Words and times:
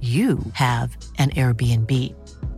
you 0.00 0.38
have 0.52 0.96
an 1.18 1.30
Airbnb. 1.30 1.90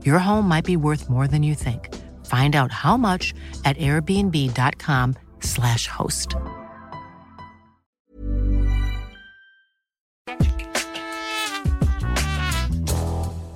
Your 0.05 0.19
home 0.19 0.47
might 0.49 0.67
be 0.67 0.77
worth 0.77 1.09
more 1.09 1.27
than 1.27 1.43
you 1.43 1.55
think. 1.55 1.89
Find 2.27 2.55
out 2.55 2.71
how 2.73 2.97
much 2.97 3.33
at 3.65 3.77
airbnb.com/slash 3.79 5.87
host. 5.89 6.37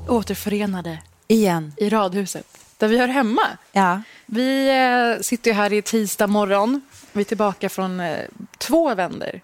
Återförenade 0.09 0.98
Igen. 1.29 1.73
i 1.77 1.89
radhuset, 1.89 2.47
där 2.79 2.89
vi 2.89 2.98
hör 2.98 3.09
hemma. 3.09 3.43
Ja. 3.73 4.03
Vi 4.27 4.69
eh, 4.69 5.21
sitter 5.23 5.51
ju 5.51 5.55
här 5.55 5.73
i 5.73 5.83
tisdag 5.83 6.27
morgon. 6.27 6.81
Vi 7.13 7.21
är 7.21 7.25
tillbaka 7.25 7.69
från 7.69 8.01
eh, 8.01 8.19
två 8.59 8.95
vändor 8.95 9.41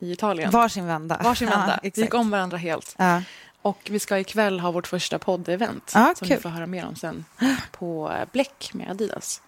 i 0.00 0.12
Italien. 0.12 0.50
Varsin 0.50 0.86
vända. 0.86 1.20
Varsin 1.24 1.48
vända. 1.48 1.80
Ja, 1.82 1.90
vi 1.94 2.02
gick 2.02 2.14
om 2.14 2.30
varandra 2.30 2.56
helt. 2.56 2.94
Ja. 2.98 3.22
Och 3.68 3.78
vi 3.90 3.98
ska 3.98 4.18
ikväll 4.18 4.60
ha 4.60 4.70
vårt 4.70 4.86
första 4.86 5.18
poddevent 5.18 5.92
Ja, 5.94 6.14
som 6.16 6.28
kul. 6.28 6.36
ni 6.36 6.42
får 6.42 6.48
höra 6.48 6.66
mer 6.66 6.86
om 6.86 6.96
sen 6.96 7.24
på 7.70 8.12
eh, 8.12 8.28
Bläck 8.32 8.70
med 8.74 8.90
Adidas. 8.90 9.42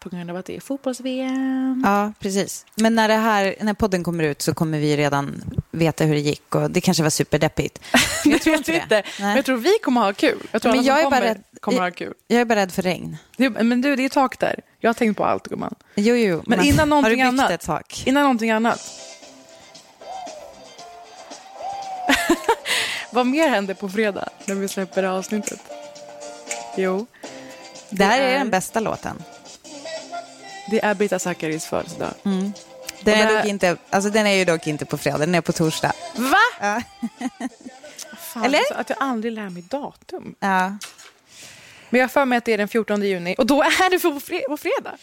På 0.00 0.08
grund 0.08 0.30
av 0.30 0.36
att 0.36 0.46
det 0.46 0.56
är 0.56 0.60
fotbolls-VM. 0.60 1.82
ja, 1.86 2.12
precis. 2.18 2.66
Men 2.74 2.94
när, 2.94 3.08
det 3.08 3.14
här, 3.14 3.54
när 3.60 3.74
podden 3.74 4.04
kommer 4.04 4.24
ut 4.24 4.42
så 4.42 4.54
kommer 4.54 4.78
vi 4.78 4.96
redan 4.96 5.42
veta 5.70 6.04
hur 6.04 6.14
det 6.14 6.20
gick. 6.20 6.54
Och 6.54 6.70
det 6.70 6.80
kanske 6.80 7.02
var 7.02 7.10
superdeppigt. 7.10 7.80
Men 8.24 8.32
jag 8.32 8.42
tror 8.42 8.56
inte 8.56 8.84
det. 8.88 9.02
Men 9.20 9.36
jag 9.36 9.44
tror 9.44 9.56
vi 9.56 9.78
kommer 9.82 10.00
ha 10.00 10.12
kul. 10.12 10.38
Jag 10.52 10.62
tror 10.62 10.72
Men 10.72 10.84
jag 10.84 10.98
är 11.00 11.02
bara 11.04 11.10
kommer 11.10 11.34
rädd- 11.34 11.42
kommer 11.60 11.80
ha 11.80 11.90
kul. 11.90 12.14
Jag 12.28 12.40
är 12.40 12.44
bara 12.44 12.58
rädd 12.58 12.72
för 12.72 12.82
regn. 12.82 13.16
Men 13.36 13.80
du, 13.80 13.96
det 13.96 14.04
är 14.04 14.08
tak 14.08 14.38
där. 14.38 14.60
Jag 14.80 14.88
har 14.88 14.94
tänkt 14.94 15.16
på 15.16 15.24
allt, 15.24 15.48
gumman. 15.48 15.74
Jo, 15.94 16.14
jo. 16.14 16.42
Men 16.46 16.60
innan 16.64 16.78
har 16.78 16.86
någonting 16.86 17.10
du 17.10 17.16
byggt 17.16 17.40
annat. 17.40 17.50
ett 17.50 17.60
tak? 17.60 18.02
Innan 18.06 18.22
någonting 18.22 18.50
annat. 18.50 18.80
Vad 23.12 23.26
mer 23.26 23.48
händer 23.48 23.74
på 23.74 23.88
fredag 23.88 24.28
när 24.44 24.54
vi 24.54 24.68
släpper 24.68 25.02
det 25.02 25.08
här 25.08 25.14
avsnittet? 25.14 25.60
Jo, 26.76 27.06
Det 27.90 28.04
här 28.04 28.20
är 28.20 28.28
är- 28.34 28.38
den 28.38 28.50
bästa 28.50 28.80
låten. 28.80 29.22
det 30.70 30.84
är 30.84 30.94
Brita 30.94 31.18
Zackaris 31.18 31.66
födelsedag. 31.66 32.14
Den 32.22 32.44
Och 33.04 33.08
är, 33.32 33.36
dock 33.36 33.44
inte, 33.46 33.76
alltså, 33.90 34.10
den 34.10 34.26
är 34.26 34.34
ju 34.34 34.44
dock 34.44 34.66
inte 34.66 34.84
på 34.84 34.98
fredag, 34.98 35.18
den 35.18 35.34
är 35.34 35.40
på 35.40 35.52
torsdag. 35.52 35.92
Va? 36.16 36.36
Ja. 36.60 36.82
Fan, 38.18 38.44
Eller? 38.44 38.58
alltså 38.58 38.74
Att 38.74 38.90
jag 38.90 38.98
aldrig 39.00 39.32
lär 39.32 39.48
mig 39.50 39.62
datum. 39.62 40.34
Ja. 40.40 40.76
Men 41.90 41.98
jag 42.00 42.02
har 42.02 42.08
för 42.08 42.24
mig 42.24 42.38
att 42.38 42.44
det 42.44 42.52
är 42.52 42.58
den 42.58 42.68
14 42.68 43.02
juni 43.02 43.34
och 43.38 43.46
då 43.46 43.62
är 43.62 43.90
det 43.90 43.98
på, 43.98 44.08
fre- 44.08 44.48
på 44.48 44.56
fredag. 44.56 44.96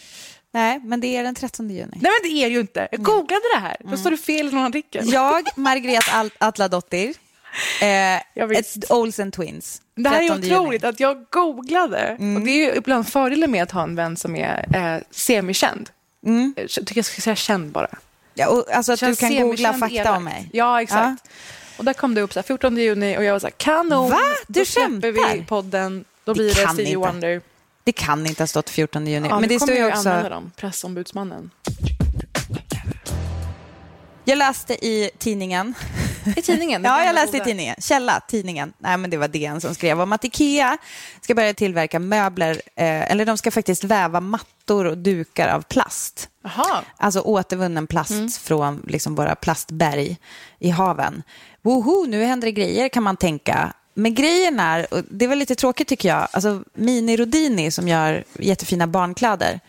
Nej, 0.52 0.78
men 0.80 1.00
det 1.00 1.16
är 1.16 1.22
den 1.22 1.34
13 1.34 1.70
juni. 1.70 1.98
Nej 2.00 2.12
men 2.22 2.30
det 2.32 2.44
är 2.44 2.48
det 2.48 2.54
ju 2.54 2.60
inte. 2.60 2.88
Jag 2.90 3.02
googlade 3.02 3.42
det 3.54 3.60
här. 3.60 3.76
Då 3.80 3.96
står 3.96 4.10
det 4.10 4.16
fel 4.16 4.48
i 4.48 4.52
någon 4.52 4.64
artikel. 4.66 5.12
Jag, 5.12 5.48
Margret 5.56 6.04
Atladottir, 6.38 7.14
eh, 7.80 8.16
ett 8.58 8.90
Olsen 8.90 9.30
Twins. 9.30 9.82
Det 9.94 10.08
här 10.08 10.22
är 10.22 10.28
13 10.28 10.42
juni. 10.42 10.56
otroligt 10.56 10.84
att 10.84 11.00
jag 11.00 11.24
googlade. 11.30 11.98
Mm. 11.98 12.36
Och 12.36 12.42
det 12.42 12.50
är 12.50 12.66
ju 12.66 12.76
ibland 12.76 13.08
fördelen 13.08 13.50
med 13.50 13.62
att 13.62 13.70
ha 13.70 13.82
en 13.82 13.96
vän 13.96 14.16
som 14.16 14.36
är 14.36 14.66
eh, 14.74 15.02
semikänd. 15.10 15.90
Mm. 16.26 16.54
Jag 16.56 16.70
tycker 16.70 16.96
jag 16.96 17.04
ska 17.04 17.20
säga 17.20 17.36
känd 17.36 17.72
bara. 17.72 17.88
Ja, 18.34 18.48
och, 18.48 18.70
alltså 18.72 18.92
att 18.92 19.00
du 19.00 19.16
kan 19.16 19.36
googla 19.36 19.72
fakta 19.72 19.96
elak. 19.96 20.16
om 20.16 20.24
mig. 20.24 20.50
Ja, 20.52 20.82
exakt. 20.82 21.28
Och 21.76 21.84
där 21.84 21.92
kom 21.92 22.14
det 22.14 22.20
upp 22.20 22.32
så 22.32 22.38
här, 22.38 22.44
14 22.44 22.76
juni 22.76 23.18
och 23.18 23.24
jag 23.24 23.32
var 23.32 23.40
så 23.40 23.46
här, 23.46 23.54
kanon. 23.56 24.10
Va? 24.10 24.18
Du 24.46 24.60
Då 24.60 24.64
släpper 24.64 25.12
vi 25.12 25.44
podden. 25.44 26.04
Då 26.24 26.32
Det 26.32 26.38
blir 26.38 26.54
det 26.54 26.64
kan 26.64 26.74
Stevie. 26.74 26.96
Wonder. 26.96 27.42
Det 27.84 27.92
kan 27.92 28.26
inte 28.26 28.42
ha 28.42 28.46
stått 28.46 28.70
14 28.70 29.06
juni. 29.06 29.28
Ja, 29.28 29.40
men 29.40 29.48
det 29.48 29.60
står 29.60 29.74
ju 29.74 29.86
också... 29.86 30.08
använda 30.08 30.28
dem. 30.28 30.52
Pressombudsmannen. 30.56 31.50
Jag 34.24 34.38
läste 34.38 34.86
i 34.86 35.10
tidningen. 35.18 35.74
I 36.36 36.42
tidningen? 36.42 36.84
Ja, 36.84 37.04
jag 37.04 37.14
läste 37.14 37.36
i 37.36 37.40
tidningen. 37.40 37.76
Källa, 37.78 38.20
tidningen. 38.28 38.72
Nej, 38.78 38.96
men 38.96 39.10
det 39.10 39.16
var 39.16 39.28
DN 39.28 39.60
som 39.60 39.74
skrev 39.74 40.00
om 40.00 40.12
att 40.12 40.24
Ikea 40.24 40.78
ska 41.20 41.34
börja 41.34 41.54
tillverka 41.54 41.98
möbler, 41.98 42.50
eh, 42.76 43.10
eller 43.10 43.24
de 43.26 43.38
ska 43.38 43.50
faktiskt 43.50 43.84
väva 43.84 44.20
mattor 44.20 44.84
och 44.84 44.98
dukar 44.98 45.48
av 45.48 45.62
plast. 45.62 46.28
Jaha. 46.44 46.82
Alltså 46.96 47.20
återvunnen 47.20 47.86
plast 47.86 48.10
Mm. 48.10 48.28
från 48.28 48.82
liksom 48.88 49.14
våra 49.14 49.34
plastberg 49.34 50.16
i 50.58 50.70
haven. 50.70 51.22
Woho, 51.62 52.06
nu 52.08 52.24
händer 52.24 52.46
det 52.46 52.52
grejer 52.52 52.88
kan 52.88 53.02
man 53.02 53.16
tänka. 53.16 53.72
Men 53.94 54.14
grejen 54.14 54.60
är, 54.60 54.94
och 54.94 55.02
det 55.10 55.26
var 55.26 55.36
lite 55.36 55.54
tråkigt 55.54 55.88
tycker 55.88 56.08
jag, 56.08 56.28
alltså 56.32 56.62
Mini 56.74 57.16
Rodini 57.16 57.70
som 57.70 57.88
gör 57.88 58.24
jättefina 58.38 58.86
barnkläder. 58.86 59.60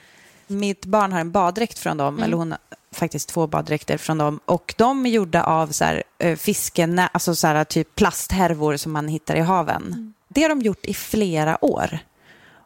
Mitt 0.48 0.86
barn 0.86 1.12
har 1.14 1.20
en 1.20 1.32
baddräkt 1.32 1.80
från 1.80 1.98
dem, 1.98 2.08
Mm. 2.14 2.24
eller 2.24 2.38
hon 2.38 2.56
faktiskt 2.96 3.30
två 3.30 3.48
baddräkter 3.48 3.98
från 3.98 4.18
dem. 4.18 4.40
Och 4.46 4.74
de 4.78 5.06
är 5.06 5.10
gjorda 5.10 5.44
av 5.44 5.68
så 5.68 5.84
här, 5.86 6.04
eh, 6.20 6.36
fisken, 6.38 7.02
alltså 7.12 7.36
så 7.36 7.48
här, 7.48 7.64
typ 7.64 7.96
plasthärvor 7.96 8.78
som 8.78 8.92
man 8.92 9.08
hittar 9.08 9.36
i 9.36 9.40
haven. 9.40 9.84
Mm. 9.88 10.14
Det 10.28 10.42
har 10.42 10.50
de 10.50 10.62
gjort 10.62 10.86
i 10.86 10.94
flera 10.94 11.66
år. 11.66 12.00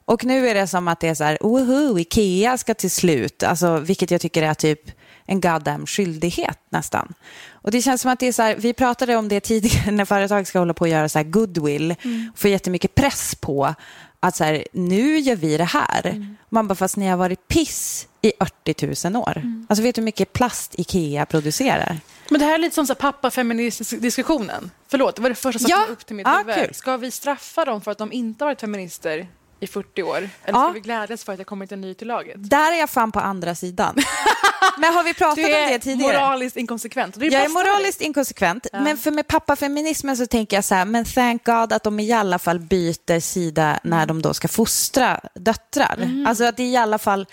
Och 0.06 0.26
nu 0.26 0.50
är 0.50 0.54
det 0.56 0.68
som 0.68 0.88
att 0.88 1.00
det 1.00 1.08
är 1.08 1.16
så 1.16 1.24
här, 1.24 1.38
woho, 1.42 2.00
Ikea 2.00 2.58
ska 2.58 2.74
till 2.74 2.92
slut, 2.92 3.44
alltså, 3.44 3.78
vilket 3.78 4.12
jag 4.12 4.22
tycker 4.22 4.44
är 4.44 4.54
typ 4.54 4.92
en 5.26 5.42
goddamn 5.42 5.86
skyldighet 5.86 6.60
nästan. 6.70 7.14
Och 7.52 7.72
det 7.72 7.82
känns 7.82 8.02
som 8.02 8.12
att 8.12 8.20
det 8.20 8.28
är 8.28 8.32
så 8.32 8.42
här, 8.42 8.56
vi 8.56 8.74
pratade 8.74 9.16
om 9.16 9.28
det 9.28 9.40
tidigare 9.40 9.92
när 9.92 10.06
företag 10.06 10.48
ska 10.48 10.60
hålla 10.60 10.74
på 10.74 10.82
och 10.82 10.88
göra 10.90 11.10
så 11.10 11.20
här 11.20 11.24
goodwill, 11.24 11.96
Mm. 12.04 12.32
få 12.36 12.48
jättemycket 12.48 12.96
press 12.96 13.36
på 13.36 13.76
att 14.20 14.36
så 14.36 14.44
här, 14.44 14.66
nu 14.74 15.20
gör 15.20 15.36
vi 15.36 15.58
det 15.58 15.64
här. 15.64 16.08
Mm. 16.08 16.38
Man 16.50 16.68
bara, 16.68 16.76
fast 16.76 16.98
ni 16.98 17.08
har 17.08 17.18
varit 17.18 17.48
piss 17.48 18.08
i 18.26 18.32
80 18.40 19.10
000 19.10 19.22
år. 19.24 19.38
Mm. 19.38 19.66
Alltså 19.70 19.84
vet 19.84 19.96
du 19.96 20.02
hur 20.02 20.06
mycket 20.06 20.34
plast 20.34 20.76
Ikea 20.80 21.26
producerar? 21.26 21.98
Men 22.30 22.40
det 22.40 22.46
här 22.46 22.54
är 22.54 22.58
lite 22.58 22.86
som 22.86 22.96
pappa-feminist-diskussionen. 22.96 24.72
Förlåt, 24.88 25.16
det 25.16 25.22
var 25.22 25.30
det 25.30 25.36
första 25.36 25.60
som 25.60 25.68
Ja. 25.70 25.84
kom 25.86 25.94
upp 25.94 26.06
till 26.06 26.16
mitt 26.16 26.28
Ja, 26.28 26.38
huvud. 26.38 26.56
kul. 26.56 26.74
Ska 26.74 26.98
vi 26.98 27.12
straffa 27.12 27.66
dem 27.66 27.82
för 27.82 27.92
att 27.92 27.98
de 27.98 28.12
inte 28.12 28.44
har 28.44 28.50
varit 28.50 28.62
feminister 28.62 29.28
i 29.60 29.68
40 29.68 30.04
år? 30.04 30.18
Eller 30.18 30.30
Ja. 30.46 30.54
ska 30.64 30.72
vi 30.72 30.80
glädjas 30.80 31.24
för 31.24 31.32
att 31.34 31.38
det 31.38 31.44
kommit 31.44 31.72
en 31.72 31.82
ny 31.82 31.94
till 31.94 32.08
laget? 32.08 32.36
Där 32.50 32.72
är 32.74 32.80
jag 32.80 32.90
fan 32.90 33.12
på 33.12 33.20
andra 33.20 33.56
sidan. 33.56 33.96
Men 34.78 34.94
har 34.94 35.04
vi 35.04 35.14
pratat 35.14 35.36
Du 35.36 35.46
om 35.46 35.52
det 35.52 35.74
är 35.74 35.80
tidigare? 35.80 36.14
moraliskt 36.20 36.58
inkonsekvent. 36.58 37.16
och 37.16 37.20
Det 37.22 37.28
är 37.28 37.32
Jag 37.32 37.44
är 37.46 37.50
moraliskt 37.50 38.02
inkonsekvent, 38.02 38.68
men 38.74 38.98
för 38.98 39.12
med 39.12 39.28
pappafeminismen 39.28 40.18
så 40.18 40.26
tänker 40.28 40.58
jag 40.58 40.64
så 40.64 40.76
här, 40.76 40.86
men 40.86 41.06
thank 41.06 41.46
God 41.46 41.74
att 41.74 41.84
de 41.84 42.00
i 42.00 42.12
alla 42.12 42.40
fall 42.40 42.60
byter 42.60 43.20
sida 43.20 43.80
när 43.84 44.06
de 44.06 44.22
då 44.22 44.34
ska 44.34 44.48
fostra 44.48 45.20
döttrar. 45.34 45.96
Mm. 46.02 46.28
Alltså 46.28 46.44
att 46.44 46.58
det 46.58 46.64
i 46.64 46.78
alla 46.78 46.98
fall, 46.98 47.26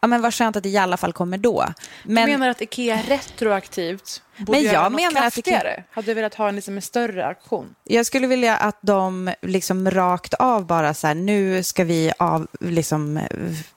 ja 0.00 0.08
men 0.08 0.22
vad 0.22 0.34
skönt 0.34 0.56
att 0.56 0.62
det 0.62 0.68
i 0.68 0.76
alla 0.76 0.96
fall 0.96 1.12
kommer 1.12 1.38
då. 1.38 1.64
Men, 2.02 2.26
Du 2.26 2.32
menar 2.32 2.48
att 2.48 2.60
Ikea 2.62 3.00
retroaktivt 3.08 4.22
borde 4.36 4.50
Men 4.58 4.62
göra 4.62 4.74
jag 4.74 4.92
något 4.92 5.00
menar 5.00 5.26
att 5.26 5.32
Ikea- 5.34 5.42
kraftigare? 5.42 5.84
Hade 5.90 6.06
du 6.06 6.14
velat 6.14 6.34
ha 6.34 6.48
en, 6.48 6.54
liksom, 6.56 6.76
en 6.76 6.82
större 6.82 7.26
aktion? 7.26 7.74
jag 7.84 8.06
skulle 8.06 8.26
vilja 8.26 8.56
att 8.56 8.78
de 8.80 9.30
liksom 9.42 9.90
rakt 9.90 10.34
av 10.34 10.66
bara 10.66 10.94
så 10.94 11.06
här, 11.06 11.14
nu 11.14 11.62
ska 11.62 11.84
vi 11.84 12.12
av, 12.18 12.46
liksom, 12.60 13.20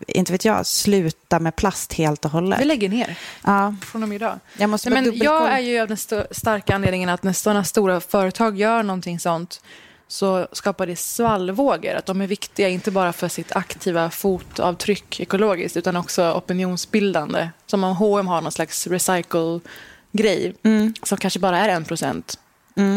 inte 0.07 0.31
vet 0.31 0.45
jag, 0.45 0.65
sluta 0.65 1.39
med 1.39 1.55
plast 1.55 1.93
helt 1.93 2.25
och 2.25 2.31
hållet. 2.31 2.59
Vi 2.61 2.65
lägger 2.65 2.89
ner 2.89 3.15
Ja, 3.45 3.75
från 3.91 4.03
och 4.03 4.09
med 4.09 4.15
idag. 4.15 4.39
jag 4.57 4.69
måste 4.69 4.89
Nej, 4.89 5.01
men 5.03 5.17
jag 5.17 5.51
är 5.51 5.59
ju 5.59 5.79
av 5.79 5.87
den 5.87 5.93
st- 5.97 6.25
starka 6.31 6.75
anledningen 6.75 7.09
att 7.09 7.23
när 7.23 7.33
sådana 7.33 7.63
stora 7.63 8.01
företag 8.01 8.57
gör 8.57 8.83
någonting 8.83 9.19
sånt 9.19 9.61
så 10.11 10.47
skapar 10.51 10.87
det 10.87 10.95
svallvågor. 10.95 11.95
Att 11.95 12.05
de 12.05 12.21
är 12.21 12.27
viktiga 12.27 12.69
inte 12.69 12.91
bara 12.91 13.13
för 13.13 13.27
sitt 13.27 13.55
aktiva 13.55 14.09
fotavtryck 14.09 15.19
ekologiskt 15.19 15.77
utan 15.77 15.95
också 15.95 16.31
opinionsbildande. 16.33 17.49
Som 17.65 17.83
om 17.83 17.95
H&M 17.95 18.27
har 18.27 18.41
någon 18.41 18.51
slags 18.51 18.87
recycle-grej 18.87 20.55
Mm. 20.63 20.93
som 21.03 21.17
kanske 21.17 21.39
bara 21.39 21.57
är 21.59 21.69
en 21.69 21.85
procent 21.85 22.39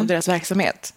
av 0.00 0.06
deras 0.06 0.28
verksamhet. 0.28 0.94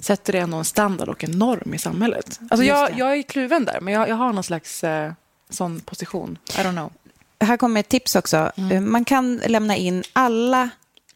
sätter 0.00 0.32
det 0.32 0.38
ändå 0.38 0.56
en 0.56 0.64
standard 0.64 1.08
och 1.08 1.24
en 1.24 1.30
norm 1.30 1.74
i 1.74 1.78
samhället. 1.78 2.40
Alltså 2.50 2.64
jag, 2.66 2.98
jag 2.98 3.16
är 3.18 3.22
kluven 3.22 3.64
där, 3.64 3.78
men 3.80 3.94
jag, 3.94 4.08
jag 4.08 4.16
har 4.16 4.32
någon 4.32 4.44
slags 4.44 4.84
eh, 4.84 5.12
sån 5.50 5.80
position. 5.80 6.38
I 6.48 6.52
don't 6.52 6.72
know. 6.72 6.92
Här 7.40 7.56
kommer 7.56 7.80
ett 7.80 7.88
tips 7.88 8.16
också. 8.16 8.52
Mm. 8.56 8.72
Eh, 8.72 8.80
Man 8.80 9.04
kan 9.04 9.36
lämna 9.46 9.76
in 9.76 10.02
alla 10.12 10.70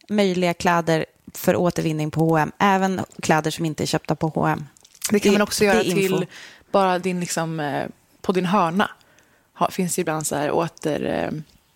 möjliga 0.09 0.53
kläder 0.53 1.05
för 1.37 1.55
återvinning 1.55 2.11
på 2.11 2.19
H&M, 2.19 2.51
även 2.57 3.01
kläder 3.21 3.51
som 3.51 3.65
inte 3.65 3.83
är 3.83 3.85
köpta 3.85 4.15
på 4.15 4.27
H&M. 4.27 4.67
Det 5.11 5.19
kan 5.19 5.31
Det- 5.31 5.37
man 5.37 5.41
också 5.47 5.63
göra 5.65 5.81
till 5.83 6.25
bara 6.71 6.99
din, 6.99 7.19
liksom, 7.19 7.59
eh, 7.59 7.85
på 8.21 8.31
din 8.31 8.45
hörna. 8.45 8.89
Ha, 9.53 9.71
finns 9.71 9.99
ibland 9.99 10.27
så 10.27 10.35
här 10.35 10.51
åter... 10.51 11.05
Eh, 11.05 11.31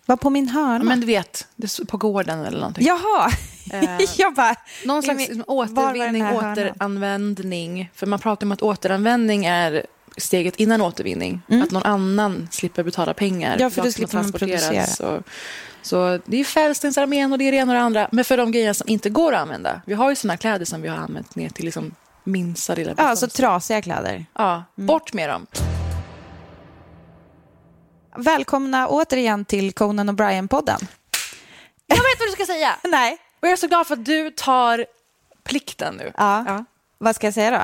Var 0.06 0.16
på 0.16 0.30
min 0.30 0.48
hörna? 0.48 0.78
ja, 0.78 0.82
men 0.84 1.00
du 1.00 1.06
vet, 1.06 1.46
på 1.88 1.96
gården 1.96 2.40
eller 2.44 2.58
någonting. 2.58 2.86
Jaha! 2.86 3.30
Eh, 3.72 3.98
jag 4.18 4.34
bara... 4.34 4.54
Någon 4.84 5.02
slags 5.02 5.28
den 5.28 5.44
återvinning, 5.46 6.22
här 6.22 6.34
hörnan? 6.34 6.52
återanvändning. 6.52 7.90
För 7.94 8.06
man 8.06 8.18
pratar 8.18 8.46
om 8.46 8.52
att 8.52 8.62
återanvändning 8.62 9.44
är 9.44 9.86
steget 10.16 10.56
innan 10.56 10.80
återvinning. 10.82 11.42
Att 11.62 11.70
någon 11.70 11.82
annan 11.82 12.48
slipper 12.50 12.82
betala 12.82 13.14
pengar. 13.14 13.48
Mm. 13.48 13.60
Ja, 13.62 13.70
för 13.70 13.82
som 13.82 13.92
slipper 13.92 14.14
man 14.16 14.22
transporteras. 14.22 14.96
Så, 14.96 15.22
så 15.82 16.18
det 16.24 16.40
är 16.40 16.44
Fällstensarmén 16.44 17.32
och 17.32 17.38
det 17.38 17.44
är 17.48 17.52
det 17.52 17.58
ena 17.58 17.72
och 17.72 17.76
det 17.76 17.82
andra. 17.82 18.08
Men 18.12 18.24
för 18.24 18.36
de 18.36 18.52
grejer 18.52 18.72
som 18.72 18.88
inte 18.88 19.10
går 19.10 19.32
att 19.34 19.40
använda. 19.40 19.82
Vi 19.86 19.94
har 19.94 20.10
ju 20.10 20.16
såna 20.16 20.36
kläder 20.36 20.64
som 20.64 20.82
vi 20.82 20.88
har 20.88 20.96
använt 20.96 21.34
ner 21.36 21.48
till 21.48 21.64
liksom 21.64 21.94
minsta 22.24 22.74
lilla 22.74 22.94
Ja, 22.96 23.10
beståndsdel. 23.10 23.30
trasiga 23.30 23.82
kläder. 23.82 24.26
Ja, 24.34 24.64
bort 24.74 25.12
med 25.12 25.28
dem. 25.28 25.46
Välkomna 28.16 28.88
återigen 28.88 29.44
till 29.44 29.72
Conan 29.72 30.10
O'Brien-podden. 30.10 30.86
Jag 31.86 31.96
vet 31.96 32.18
vad 32.18 32.28
du 32.28 32.32
ska 32.32 32.46
säga. 32.46 32.76
Nej. 32.84 33.12
Och 33.40 33.46
jag 33.48 33.52
är 33.52 33.56
så 33.56 33.66
glad 33.68 33.86
för 33.86 33.94
att 33.94 34.04
du 34.04 34.30
tar 34.30 34.86
plikten 35.44 35.94
nu. 35.94 36.12
Ja. 36.16 36.64
Vad 36.98 37.16
ska 37.16 37.26
jag 37.26 37.34
säga 37.34 37.50
då? 37.50 37.62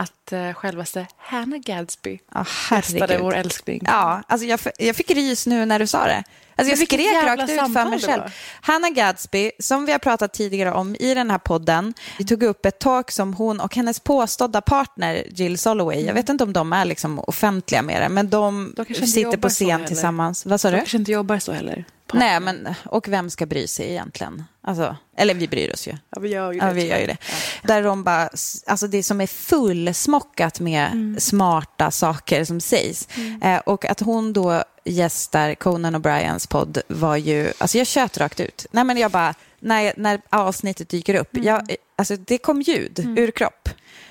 Att 0.00 0.32
uh, 0.32 0.52
självaste 0.52 1.06
Hannah 1.18 1.58
Gadsby 1.58 2.18
Ja, 2.34 2.46
gästade 2.70 3.18
vår 3.18 3.34
älskling. 3.34 3.82
Ja, 3.86 4.22
alltså 4.28 4.46
jag, 4.46 4.60
jag 4.78 4.96
fick 4.96 5.10
rys 5.10 5.46
nu 5.46 5.66
när 5.66 5.78
du 5.78 5.86
sa 5.86 6.04
det. 6.04 6.24
Alltså 6.56 6.70
jag 6.70 6.78
skrek 6.88 7.24
rakt 7.24 7.42
ut 7.42 7.48
för 7.48 7.90
mig 7.90 8.00
själv. 8.00 8.22
Hannah 8.60 8.90
Gadsby, 8.90 9.50
som 9.58 9.86
vi 9.86 9.92
har 9.92 9.98
pratat 9.98 10.32
tidigare 10.32 10.72
om 10.72 10.96
i 11.00 11.14
den 11.14 11.30
här 11.30 11.38
podden, 11.38 11.94
vi 12.18 12.24
tog 12.24 12.42
upp 12.42 12.66
ett 12.66 12.78
talk 12.78 13.10
som 13.10 13.34
hon 13.34 13.60
och 13.60 13.76
hennes 13.76 14.00
påstådda 14.00 14.60
partner 14.60 15.24
Jill 15.30 15.58
Soloway, 15.58 16.04
jag 16.06 16.14
vet 16.14 16.28
inte 16.28 16.44
om 16.44 16.52
de 16.52 16.72
är 16.72 16.84
liksom 16.84 17.18
offentliga 17.18 17.82
med 17.82 18.02
det, 18.02 18.08
men 18.08 18.30
de, 18.30 18.74
De 18.76 18.94
sitter 18.94 19.36
på 19.36 19.48
scen 19.48 19.84
tillsammans. 19.84 20.46
Vad 20.46 20.60
sa 20.60 20.68
De 20.68 20.72
du? 20.72 20.78
kanske 20.78 20.96
inte 20.96 21.12
jobbar 21.12 21.38
så 21.38 21.52
heller. 21.52 21.84
Nej, 22.12 22.40
men 22.40 22.74
och 22.84 23.08
vem 23.08 23.30
ska 23.30 23.46
bry 23.46 23.66
sig 23.68 23.90
egentligen? 23.90 24.44
Alltså, 24.62 24.96
eller 25.16 25.34
vi 25.34 25.48
bryr 25.48 25.72
oss 25.72 25.86
ju. 25.88 25.92
Ja, 26.10 26.20
vi 26.20 26.28
gör 26.28 26.52
ju 26.52 26.58
Ja, 26.58 26.64
det. 26.66 26.72
vi 26.72 26.86
gör 26.86 26.98
ju 26.98 27.06
det. 27.06 27.16
Där 27.62 27.82
de 27.82 28.04
bara, 28.04 28.28
alltså 28.66 28.86
det 28.86 29.02
som 29.02 29.20
är 29.20 29.26
fullsmockat 29.26 30.60
med 30.60 30.86
Mm. 30.92 31.20
smarta 31.20 31.90
saker 31.90 32.44
som 32.44 32.60
sägs. 32.60 33.08
Eh, 33.42 33.58
och 33.58 33.84
att 33.84 34.00
hon 34.00 34.32
då 34.32 34.62
gästar 34.84 35.54
Conan 35.54 35.96
O'Briens 35.96 36.48
podd 36.48 36.78
var 36.88 37.16
ju, 37.16 37.52
alltså 37.58 37.78
jag 37.78 37.86
tjöt 37.86 38.18
rakt 38.18 38.40
ut. 38.40 38.66
Nej 38.70 38.84
men 38.84 38.96
jag 38.96 39.10
bara, 39.10 39.34
när, 39.60 39.92
när 39.96 40.20
avsnittet 40.30 40.88
dyker 40.88 41.14
upp, 41.14 41.34
Mm. 41.34 41.46
jag, 41.46 41.76
alltså 41.96 42.16
det 42.16 42.38
kom 42.38 42.62
ljud 42.62 43.14
ur 43.18 43.30
kropp. 43.30 43.68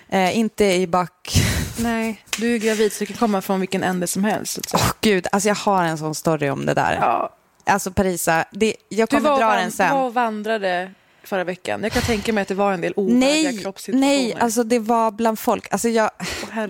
Eh, 0.09 0.37
inte 0.37 0.65
i 0.65 0.87
bak... 0.87 1.37
Nej, 1.79 2.23
du 2.37 2.53
är 2.55 2.57
gravid 2.57 2.93
så 2.93 2.99
det 2.99 3.05
kan 3.05 3.17
komma 3.17 3.41
från 3.41 3.59
vilken 3.59 3.83
ände 3.83 4.07
som 4.07 4.23
helst. 4.23 4.59
Åh 4.73 4.91
gud, 5.01 5.27
alltså 5.31 5.47
jag 5.49 5.55
har 5.55 5.83
en 5.83 5.97
sån 5.97 6.15
story 6.15 6.49
om 6.49 6.65
det 6.65 6.73
där. 6.73 6.93
Ja. 7.01 7.33
Alltså 7.67 7.91
Parisa, 7.91 8.45
det, 8.51 8.75
jag 8.89 9.09
kommer 9.09 9.37
dra 9.39 9.55
den 9.55 9.71
sen. 9.71 9.87
du 9.89 9.93
var 9.95 10.05
och 10.05 10.13
vandrade 10.13 10.91
förra 11.23 11.43
veckan. 11.43 11.83
Jag 11.83 11.91
kan 11.91 12.01
tänka 12.01 12.33
mig 12.33 12.41
att 12.41 12.47
det 12.47 12.53
var 12.55 12.73
en 12.73 12.81
del 12.81 12.93
Nej, 12.97 13.57
kroppssituationer. 13.61 14.07
nej, 14.07 14.35
alltså 14.39 14.63
det 14.63 14.79
var 14.79 15.11
bland 15.11 15.39
folk. 15.39 15.67
Alltså 15.71 15.89
jag, 15.89 16.11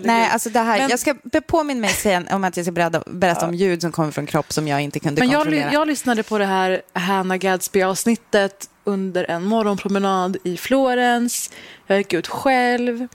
nej, 0.02 0.28
alltså 0.32 0.50
det 0.50 0.60
här, 0.60 0.78
Men- 0.78 0.90
jag 0.90 0.98
ska 0.98 1.14
påminna 1.46 1.80
mig 1.80 1.90
sen 1.90 2.28
om 2.28 2.44
att 2.44 2.56
jag 2.56 2.66
ska 2.66 2.72
berätta, 2.72 3.02
berätta 3.06 3.46
om 3.46 3.54
ljud 3.54 3.80
som 3.80 3.92
kommer 3.92 4.10
från 4.10 4.26
kropp 4.26 4.52
som 4.52 4.68
jag 4.68 4.80
inte 4.80 5.00
kunde 5.00 5.20
Men 5.22 5.30
jag, 5.30 5.38
kontrollera. 5.40 5.68
ly- 5.68 5.74
jag 5.74 5.88
lyssnade 5.88 6.22
på 6.22 6.38
det 6.38 6.46
här 6.46 6.82
Hannah 6.92 7.36
Gadsby-avsnittet 7.36 8.70
under 8.84 9.30
en 9.30 9.44
morgonpromenad 9.44 10.36
i 10.44 10.56
Florens. 10.56 11.50
Jag 11.86 11.98
gick 11.98 12.12
ut 12.12 12.26
själv. 12.28 13.08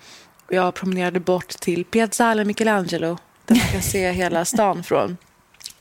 Jag 0.49 0.73
promenerade 0.73 1.19
bort 1.19 1.47
till 1.49 1.85
Piazzale 1.85 2.45
Michelangelo 2.45 3.17
där 3.45 3.55
man 3.55 3.67
kan 3.71 3.81
se 3.81 4.11
hela 4.11 4.45
stan 4.45 4.83
från. 4.83 5.17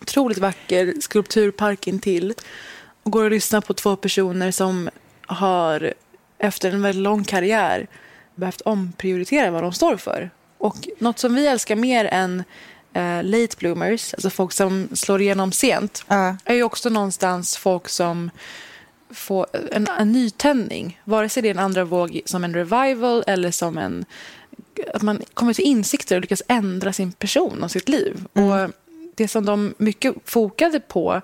Otroligt 0.02 0.38
vacker 0.38 0.94
skulpturpark 1.00 1.86
intill. 1.86 2.34
Och 3.02 3.12
går 3.12 3.24
och 3.24 3.30
lyssnar 3.30 3.60
på 3.60 3.74
två 3.74 3.96
personer 3.96 4.50
som 4.50 4.90
har 5.26 5.94
efter 6.38 6.70
en 6.70 6.82
väldigt 6.82 7.02
lång 7.02 7.24
karriär 7.24 7.86
behövt 8.34 8.60
omprioritera 8.60 9.50
vad 9.50 9.62
de 9.62 9.72
står 9.72 9.96
för. 9.96 10.30
Och 10.58 10.88
något 10.98 11.18
som 11.18 11.34
vi 11.34 11.46
älskar 11.46 11.76
mer 11.76 12.04
än 12.04 12.44
eh, 12.92 13.22
late 13.22 13.56
bloomers, 13.58 14.14
alltså 14.14 14.30
folk 14.30 14.52
som 14.52 14.88
slår 14.92 15.20
igenom 15.20 15.52
sent, 15.52 16.04
Ja. 16.08 16.36
är 16.44 16.54
ju 16.54 16.62
också 16.62 16.88
någonstans 16.88 17.56
folk 17.56 17.88
som 17.88 18.30
får 19.10 19.46
en, 19.72 19.86
en 19.98 20.12
nytändning. 20.12 21.00
Vare 21.04 21.28
sig 21.28 21.42
det 21.42 21.48
är 21.48 21.54
en 21.54 21.58
andra 21.58 21.84
våg 21.84 22.20
som 22.24 22.44
en 22.44 22.54
revival 22.54 23.24
eller 23.26 23.50
som 23.50 23.78
en... 23.78 24.04
Att 24.94 25.02
man 25.02 25.22
kommer 25.34 25.54
till 25.54 25.64
insikter 25.64 26.16
och 26.16 26.22
lyckas 26.22 26.42
ändra 26.48 26.92
sin 26.92 27.12
person 27.12 27.62
och 27.62 27.70
sitt 27.70 27.88
liv. 27.88 28.24
Och 28.32 28.70
det 29.22 29.28
som 29.28 29.44
de 29.46 29.74
mycket 29.78 30.14
fokade 30.24 30.80
på 30.80 31.20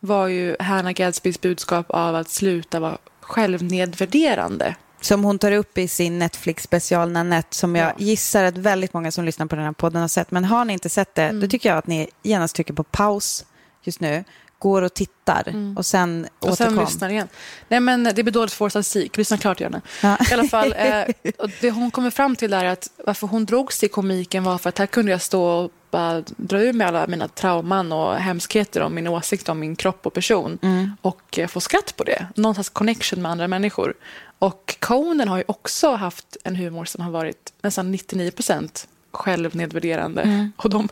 var 0.00 0.26
ju 0.26 0.56
Hannah 0.60 0.92
Gadsbys 0.92 1.40
budskap 1.40 1.86
av 1.90 2.14
att 2.14 2.28
sluta 2.30 2.80
vara 2.80 2.98
självnedvärderande. 3.20 4.74
Som 5.00 5.24
hon 5.24 5.38
tar 5.38 5.52
upp 5.52 5.78
i 5.78 5.88
sin 5.88 6.18
Netflix-special 6.22 7.10
Nanette, 7.10 7.56
som 7.56 7.76
jag 7.76 7.88
Ja. 7.88 7.92
gissar 7.98 8.44
att 8.44 8.58
väldigt 8.58 8.94
många 8.94 9.10
som 9.12 9.24
lyssnar 9.24 9.46
på 9.46 9.56
den 9.56 9.64
här 9.64 9.72
podden 9.72 10.00
har 10.00 10.08
sett. 10.08 10.30
Men 10.30 10.44
har 10.44 10.64
ni 10.64 10.72
inte 10.72 10.88
sett 10.88 11.14
det, 11.14 11.22
Mm. 11.22 11.40
då 11.40 11.46
tycker 11.48 11.68
jag 11.68 11.78
att 11.78 11.86
ni 11.86 12.08
genast 12.22 12.54
trycker 12.56 12.74
på 12.74 12.84
paus 12.84 13.44
just 13.82 14.00
nu, 14.00 14.24
går 14.58 14.82
och 14.82 14.94
tittar 14.94 15.54
och 15.76 15.86
sen 15.86 16.10
Mm. 16.18 16.28
Och 16.38 16.48
återkom. 16.48 16.74
sen 16.76 16.84
lyssnar 16.84 17.08
igen. 17.08 17.28
Nej, 17.68 17.80
men 17.80 18.04
det 18.04 18.22
blir 18.22 18.30
dåligt 18.32 18.52
för 18.52 18.64
vår 18.64 18.68
statistik. 18.70 19.16
Lyssna 19.16 19.38
klart 19.38 19.60
gärna. 19.60 19.80
Ja. 20.02 20.16
I 20.30 20.34
alla 20.34 20.44
fall, 20.48 20.74
eh, 20.78 21.02
och 21.38 21.50
det 21.60 21.70
hon 21.70 21.90
kommer 21.90 22.10
fram 22.10 22.36
till 22.36 22.52
är 22.52 22.64
att 22.64 22.90
varför 23.06 23.26
hon 23.26 23.44
drogs 23.44 23.78
till 23.78 23.90
komiken 23.90 24.44
var 24.44 24.58
för 24.58 24.68
att 24.68 24.78
här 24.78 24.86
kunde 24.86 25.12
jag 25.12 25.22
stå 25.22 25.42
och 25.44 25.70
bara 25.96 26.22
dra 26.36 26.60
ur 26.60 26.72
med 26.72 26.86
alla 26.86 27.06
mina 27.06 27.28
trauman 27.28 27.92
och 27.92 28.14
hemskheter 28.14 28.80
om 28.80 28.94
min 28.94 29.08
åsikt 29.08 29.48
om 29.48 29.60
min 29.60 29.76
kropp 29.76 30.06
och 30.06 30.14
person 30.14 30.58
och 31.00 31.38
eh, 31.38 31.48
få 31.48 31.60
skratt 31.60 31.96
på 31.96 32.04
det. 32.04 32.26
Någon 32.34 32.54
slags 32.54 32.68
connection 32.68 33.22
med 33.22 33.30
andra 33.32 33.48
människor. 33.48 33.94
Och 34.38 34.76
Conan 34.80 35.28
har 35.28 35.36
ju 35.36 35.44
också 35.46 35.94
haft 35.94 36.36
en 36.44 36.56
humor 36.56 36.84
som 36.84 37.04
har 37.04 37.10
varit 37.10 37.52
nästan 37.62 37.90
99 37.90 38.30
procent 38.30 38.88
självnedvärderande. 39.12 40.50
Och 40.56 40.70
de, 40.70 40.88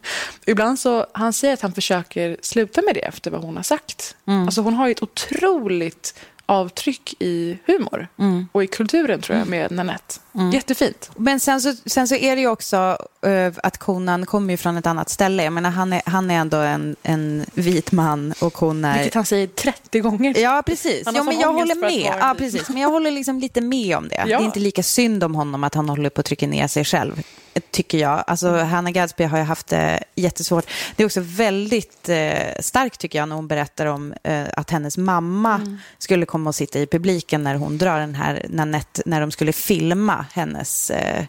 ibland 0.46 0.78
så, 0.78 1.06
han 1.12 1.32
säger 1.32 1.54
att 1.54 1.60
han 1.60 1.72
försöker 1.72 2.36
sluta 2.40 2.82
med 2.82 2.94
det 2.94 3.00
efter 3.00 3.30
vad 3.30 3.42
hon 3.42 3.56
har 3.56 3.62
sagt. 3.62 4.16
Alltså 4.24 4.60
hon 4.60 4.74
har 4.74 4.86
ju 4.86 4.92
ett 4.92 5.02
otroligt 5.02 6.14
avtryck 6.46 7.14
i 7.18 7.58
humor 7.66 8.08
och 8.52 8.64
i 8.64 8.66
kulturen 8.66 9.20
tror 9.20 9.38
jag 9.38 9.48
med 9.48 9.70
Nanette. 9.70 10.14
Jättefint. 10.52 11.10
Men 11.16 11.40
sen 11.40 11.60
så, 11.60 11.74
sen 11.86 12.08
så 12.08 12.14
är 12.14 12.36
det 12.36 12.42
ju 12.42 12.48
också 12.48 12.98
eh, 13.26 13.52
att 13.62 13.78
Conan 13.78 14.26
kommer 14.26 14.50
ju 14.52 14.56
från 14.56 14.76
ett 14.76 14.86
annat 14.86 15.08
ställe. 15.08 15.44
Jag 15.44 15.52
menar, 15.52 15.70
han, 15.70 15.92
är, 15.92 16.02
han 16.06 16.30
är 16.30 16.34
ändå 16.34 16.56
en, 16.56 16.96
en 17.02 17.46
vit 17.54 17.92
man 17.92 18.34
och 18.40 18.58
hon 18.58 18.84
är... 18.84 18.94
Vilket 18.94 19.14
han 19.14 19.24
säger 19.26 19.46
30 19.46 20.00
gånger. 20.00 20.38
Ja, 20.38 20.62
precis. 20.66 21.02
Ja, 21.14 21.22
men 21.22 21.40
jag 21.40 21.52
håller 21.52 21.74
med. 21.74 22.14
Ja, 22.20 22.34
precis. 22.38 22.68
Men 22.68 22.82
jag 22.82 22.88
håller 22.88 23.10
liksom 23.10 23.38
lite 23.38 23.60
med 23.60 23.96
om 23.96 24.08
det. 24.08 24.14
Ja. 24.14 24.24
Det 24.24 24.32
är 24.32 24.46
inte 24.46 24.60
lika 24.60 24.82
synd 24.82 25.24
om 25.24 25.34
honom 25.34 25.64
att 25.64 25.74
han 25.74 25.88
håller 25.88 26.10
på 26.10 26.20
att 26.20 26.26
trycka 26.26 26.46
ner 26.46 26.66
sig 26.66 26.84
själv, 26.84 27.22
tycker 27.70 27.98
jag. 27.98 28.24
Alltså, 28.26 28.56
Hannah 28.56 28.90
Gadsby 28.92 29.24
har 29.24 29.38
ju 29.38 29.44
haft 29.44 29.66
det 29.66 30.04
jättesvårt. 30.14 30.66
Det 30.96 31.02
är 31.02 31.06
också 31.06 31.20
väldigt 31.24 32.08
eh, 32.08 32.32
starkt, 32.60 33.00
tycker 33.00 33.18
jag, 33.18 33.28
när 33.28 33.36
hon 33.36 33.48
berättar 33.48 33.86
om 33.86 34.14
eh, 34.22 34.44
att 34.56 34.70
hennes 34.70 34.98
mamma 34.98 35.54
Mm. 35.54 35.78
skulle 35.98 36.26
komma 36.26 36.50
och 36.50 36.54
sitta 36.54 36.78
i 36.78 36.86
publiken 36.86 37.42
när 37.44 37.54
hon 37.54 37.78
drar 37.78 37.98
den 38.00 38.14
här 38.14 38.46
Nanette, 38.48 39.02
när 39.06 39.20
de 39.20 39.30
skulle 39.30 39.52
filma 39.52 40.23
hennes 40.32 40.90
eh, 40.90 41.24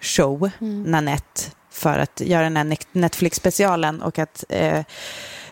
show, 0.00 0.50
Mm. 0.60 0.82
Nanette, 0.82 1.42
för 1.70 1.98
att 1.98 2.20
göra 2.20 2.42
den 2.42 2.56
här 2.56 2.64
Net- 2.64 2.86
Netflix-specialen 2.92 4.02
och 4.02 4.18
att 4.18 4.44
eh, 4.48 4.78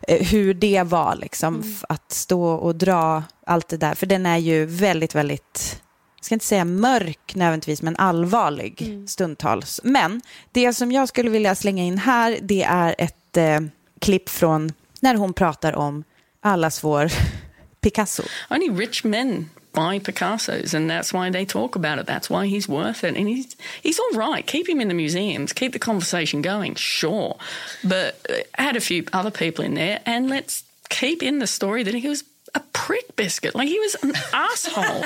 eh, 0.08 0.26
hur 0.26 0.54
det 0.54 0.82
var 0.82 1.16
liksom, 1.16 1.54
Mm. 1.54 1.74
att 1.88 2.12
stå 2.12 2.44
och 2.44 2.76
dra 2.76 3.22
allt 3.46 3.68
det 3.68 3.76
där. 3.76 3.94
För 3.94 4.06
den 4.06 4.26
är 4.26 4.38
ju 4.38 4.66
väldigt, 4.66 5.14
väldigt, 5.14 5.82
jag 6.16 6.24
ska 6.24 6.34
inte 6.34 6.46
säga 6.46 6.64
mörk 6.64 7.34
nödvändigtvis, 7.34 7.82
men 7.82 7.96
allvarlig 7.96 8.82
Mm. 8.82 9.08
stundtals. 9.08 9.80
Men 9.84 10.20
det 10.52 10.72
som 10.74 10.92
jag 10.92 11.08
skulle 11.08 11.30
vilja 11.30 11.54
slänga 11.54 11.82
in 11.84 11.98
här, 11.98 12.38
det 12.42 12.62
är 12.62 12.94
ett 12.98 13.36
eh, 13.36 13.60
klipp 14.00 14.28
från 14.28 14.72
när 15.00 15.14
hon 15.14 15.32
pratar 15.32 15.72
om 15.72 16.04
allas 16.42 16.84
vår 16.84 17.12
Picasso. 17.80 18.22
Only 18.50 18.68
rich 18.86 19.04
men 19.04 19.50
buy 19.74 19.98
Picassos, 19.98 20.74
and 20.74 20.88
that's 20.88 21.12
why 21.12 21.30
they 21.30 21.44
talk 21.44 21.76
about 21.76 21.98
it. 21.98 22.06
That's 22.06 22.30
why 22.30 22.46
he's 22.46 22.68
worth 22.68 23.04
it, 23.04 23.16
and 23.16 23.28
he's 23.28 23.56
he's 23.82 23.98
all 23.98 24.12
right. 24.12 24.46
Keep 24.46 24.68
him 24.68 24.80
in 24.80 24.88
the 24.88 24.94
museums. 24.94 25.52
Keep 25.52 25.72
the 25.72 25.78
conversation 25.78 26.42
going, 26.42 26.76
sure, 26.76 27.36
but 27.82 28.14
uh, 28.30 28.34
add 28.56 28.76
a 28.76 28.80
few 28.80 29.04
other 29.12 29.30
people 29.30 29.64
in 29.64 29.74
there, 29.74 30.00
and 30.06 30.30
let's 30.30 30.64
keep 30.88 31.22
in 31.22 31.38
the 31.40 31.46
story 31.46 31.82
that 31.82 31.94
he 31.94 32.08
was 32.08 32.24
a 32.54 32.60
prick 32.72 33.16
biscuit. 33.16 33.54
Like 33.54 33.68
he 33.68 33.78
was 33.78 33.96
an 34.02 34.12
asshole. 34.32 35.04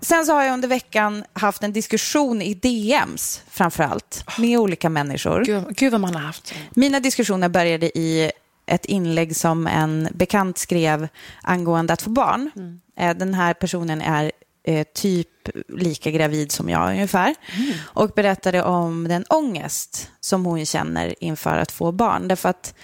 Sen 0.00 0.26
så 0.26 0.32
har 0.32 0.42
jag 0.42 0.52
under 0.52 0.68
veckan 0.68 1.24
haft 1.32 1.62
en 1.62 1.72
diskussion 1.72 2.42
i 2.42 2.54
DMs 2.54 3.42
framför 3.50 3.84
allt 3.84 4.24
med 4.38 4.58
olika 4.58 4.88
människor. 4.88 5.44
Gud, 5.44 5.76
gud 5.76 5.92
vad 5.92 6.00
man 6.00 6.14
har 6.14 6.22
haft. 6.22 6.54
Mina 6.70 7.00
diskussioner 7.00 7.48
började 7.48 7.98
i 7.98 8.32
ett 8.68 8.84
inlägg 8.84 9.36
som 9.36 9.66
en 9.66 10.08
bekant 10.14 10.58
skrev 10.58 11.08
angående 11.42 11.92
att 11.92 12.02
få 12.02 12.10
barn. 12.10 12.50
Eh, 12.96 13.16
Den 13.16 13.34
här 13.34 13.54
personen 13.54 14.00
är 14.00 14.32
eh, 14.64 14.86
typ 14.94 15.28
lika 15.68 16.10
gravid 16.10 16.52
som 16.52 16.68
jag 16.68 16.90
ungefär. 16.90 17.34
Och 17.80 18.10
berättade 18.10 18.62
om 18.62 19.08
den 19.08 19.24
ångest 19.28 20.10
som 20.20 20.44
hon 20.44 20.66
känner 20.66 21.24
inför 21.24 21.58
att 21.58 21.72
få 21.72 21.92
barn. 21.92 22.28
Därför 22.28 22.48
att 22.48 22.74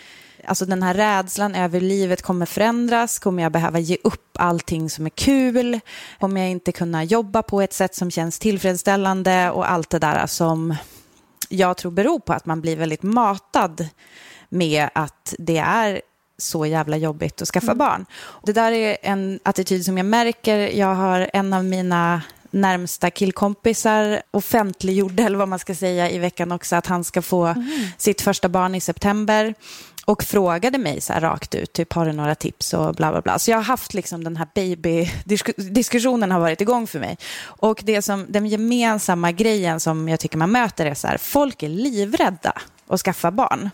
alltså 0.46 0.66
den 0.66 0.82
här 0.82 0.94
rädslan 0.94 1.54
över 1.54 1.80
livet 1.80 2.22
kommer 2.22 2.46
förändras, 2.46 3.18
kommer 3.18 3.42
jag 3.42 3.52
behöva 3.52 3.78
ge 3.78 3.96
upp 4.04 4.36
allting 4.38 4.90
som 4.90 5.06
är 5.06 5.10
kul, 5.10 5.80
kommer 6.20 6.40
jag 6.40 6.50
inte 6.50 6.72
kunna 6.72 7.04
jobba 7.04 7.42
på 7.42 7.60
ett 7.60 7.72
sätt 7.72 7.94
som 7.94 8.10
känns 8.10 8.38
tillfredsställande? 8.38 9.50
Och 9.50 9.70
allt 9.70 9.90
det 9.90 9.98
där 9.98 10.26
som 10.26 10.74
jag 11.48 11.76
tror 11.76 11.92
beror 11.92 12.18
på 12.18 12.32
att 12.32 12.46
man 12.46 12.60
blir 12.60 12.76
väldigt 12.76 13.02
matad 13.02 13.88
med 14.54 14.88
att 14.94 15.34
det 15.38 15.58
är 15.58 16.00
så 16.38 16.66
jävla 16.66 16.96
jobbigt 16.96 17.42
att 17.42 17.48
skaffa 17.48 17.74
barn. 17.74 18.06
Det 18.42 18.52
där 18.52 18.72
är 18.72 18.96
en 19.02 19.40
attityd 19.42 19.84
som 19.84 19.96
jag 19.96 20.06
märker. 20.06 20.58
Jag 20.58 20.94
har 20.94 21.30
en 21.32 21.52
av 21.52 21.64
mina 21.64 22.22
närmsta 22.50 23.10
killkompisar 23.10 24.22
offentliggjorde, 24.30 25.22
eller 25.22 25.38
vad 25.38 25.48
man 25.48 25.58
ska 25.58 25.74
säga, 25.74 26.10
i 26.10 26.18
veckan 26.18 26.52
också 26.52 26.76
att 26.76 26.86
han 26.86 27.04
ska 27.04 27.22
få 27.22 27.54
sitt 27.98 28.20
första 28.20 28.48
barn 28.48 28.74
i 28.74 28.80
september 28.80 29.54
och 30.04 30.22
frågade 30.22 30.78
mig 30.78 31.00
så 31.00 31.12
här 31.12 31.20
rakt 31.20 31.54
ut, 31.54 31.72
typ 31.72 31.92
har 31.92 32.06
du 32.06 32.12
några 32.12 32.34
tips 32.34 32.74
och 32.74 32.94
bla 32.94 33.12
bla 33.12 33.20
bla. 33.20 33.38
Så 33.38 33.50
jag 33.50 33.58
har 33.58 33.64
haft 33.64 33.94
liksom 33.94 34.24
den 34.24 34.36
här 34.36 34.48
baby-diskussionen 34.54 36.30
har 36.30 36.40
varit 36.40 36.60
igång 36.60 36.86
för 36.86 37.00
mig. 37.00 37.18
Och 37.42 37.80
det 37.84 38.02
som, 38.02 38.26
den 38.28 38.46
gemensamma 38.46 39.32
grejen 39.32 39.80
som 39.80 40.08
jag 40.08 40.20
tycker 40.20 40.38
man 40.38 40.50
möter 40.50 40.86
är 40.86 40.94
så 40.94 41.06
här, 41.06 41.18
folk 41.18 41.62
är 41.62 41.68
livrädda 41.68 42.52
att 42.88 43.00
skaffa 43.00 43.30
barn. 43.30 43.70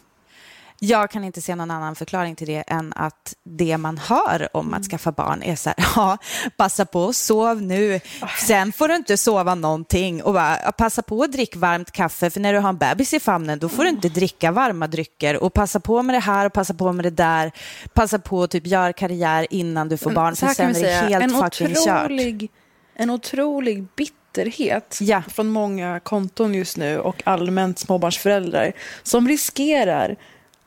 Jag 0.82 1.10
kan 1.10 1.24
inte 1.24 1.40
se 1.42 1.54
någon 1.54 1.70
annan 1.70 1.94
förklaring 1.96 2.36
till 2.36 2.46
det 2.46 2.64
än 2.66 2.92
att 2.96 3.34
det 3.44 3.78
man 3.78 3.98
hör 3.98 4.48
om 4.56 4.74
att 4.74 4.84
skaffa 4.84 5.12
barn 5.12 5.42
är 5.42 5.56
så 5.56 5.68
här, 5.68 5.76
ja, 5.96 6.18
passa 6.56 6.84
på 6.86 7.02
och 7.02 7.16
sov 7.16 7.62
nu, 7.62 8.00
sen 8.46 8.72
får 8.72 8.88
du 8.88 8.96
inte 8.96 9.16
sova 9.16 9.54
någonting. 9.54 10.22
Och 10.22 10.32
bara, 10.34 10.72
passa 10.72 11.02
på 11.02 11.22
att 11.22 11.32
dricka 11.32 11.58
varmt 11.58 11.90
kaffe 11.90 12.30
för 12.30 12.40
när 12.40 12.52
du 12.52 12.58
har 12.58 12.68
en 12.68 12.76
bebis 12.78 13.14
i 13.14 13.20
famnen 13.20 13.58
då 13.58 13.68
får 13.68 13.82
du 13.82 13.88
inte 13.88 14.08
dricka 14.08 14.52
varma 14.52 14.86
drycker. 14.86 15.42
Och 15.42 15.54
passa 15.54 15.80
på 15.80 16.02
med 16.02 16.14
det 16.14 16.20
här 16.20 16.46
och 16.46 16.52
passa 16.52 16.74
på 16.74 16.92
med 16.92 17.04
det 17.04 17.10
där, 17.10 17.52
passa 17.94 18.18
på 18.18 18.42
att 18.42 18.50
typ 18.50 18.66
göra 18.66 18.92
karriär 18.92 19.46
innan 19.50 19.88
du 19.88 19.96
får 19.96 20.10
barn 20.10 20.36
Så 20.36 20.46
för 20.46 20.54
sen 20.54 20.76
är 20.76 20.80
det 20.82 20.88
helt 20.92 21.24
en 21.24 21.30
fucking 21.30 21.74
kört. 21.74 22.04
otrolig, 22.04 22.50
en 22.94 23.10
otrolig 23.10 23.86
bitterhet 23.96 24.98
Ja. 25.00 25.22
från 25.28 25.48
många 25.48 26.00
konton 26.00 26.54
just 26.54 26.76
nu 26.76 26.98
och 26.98 27.22
allmänt 27.26 27.78
småbarnsföräldrar 27.78 28.72
som 29.02 29.28
riskerar 29.28 30.16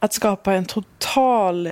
att 0.04 0.14
skapa 0.14 0.54
en 0.54 0.66
total 0.66 1.72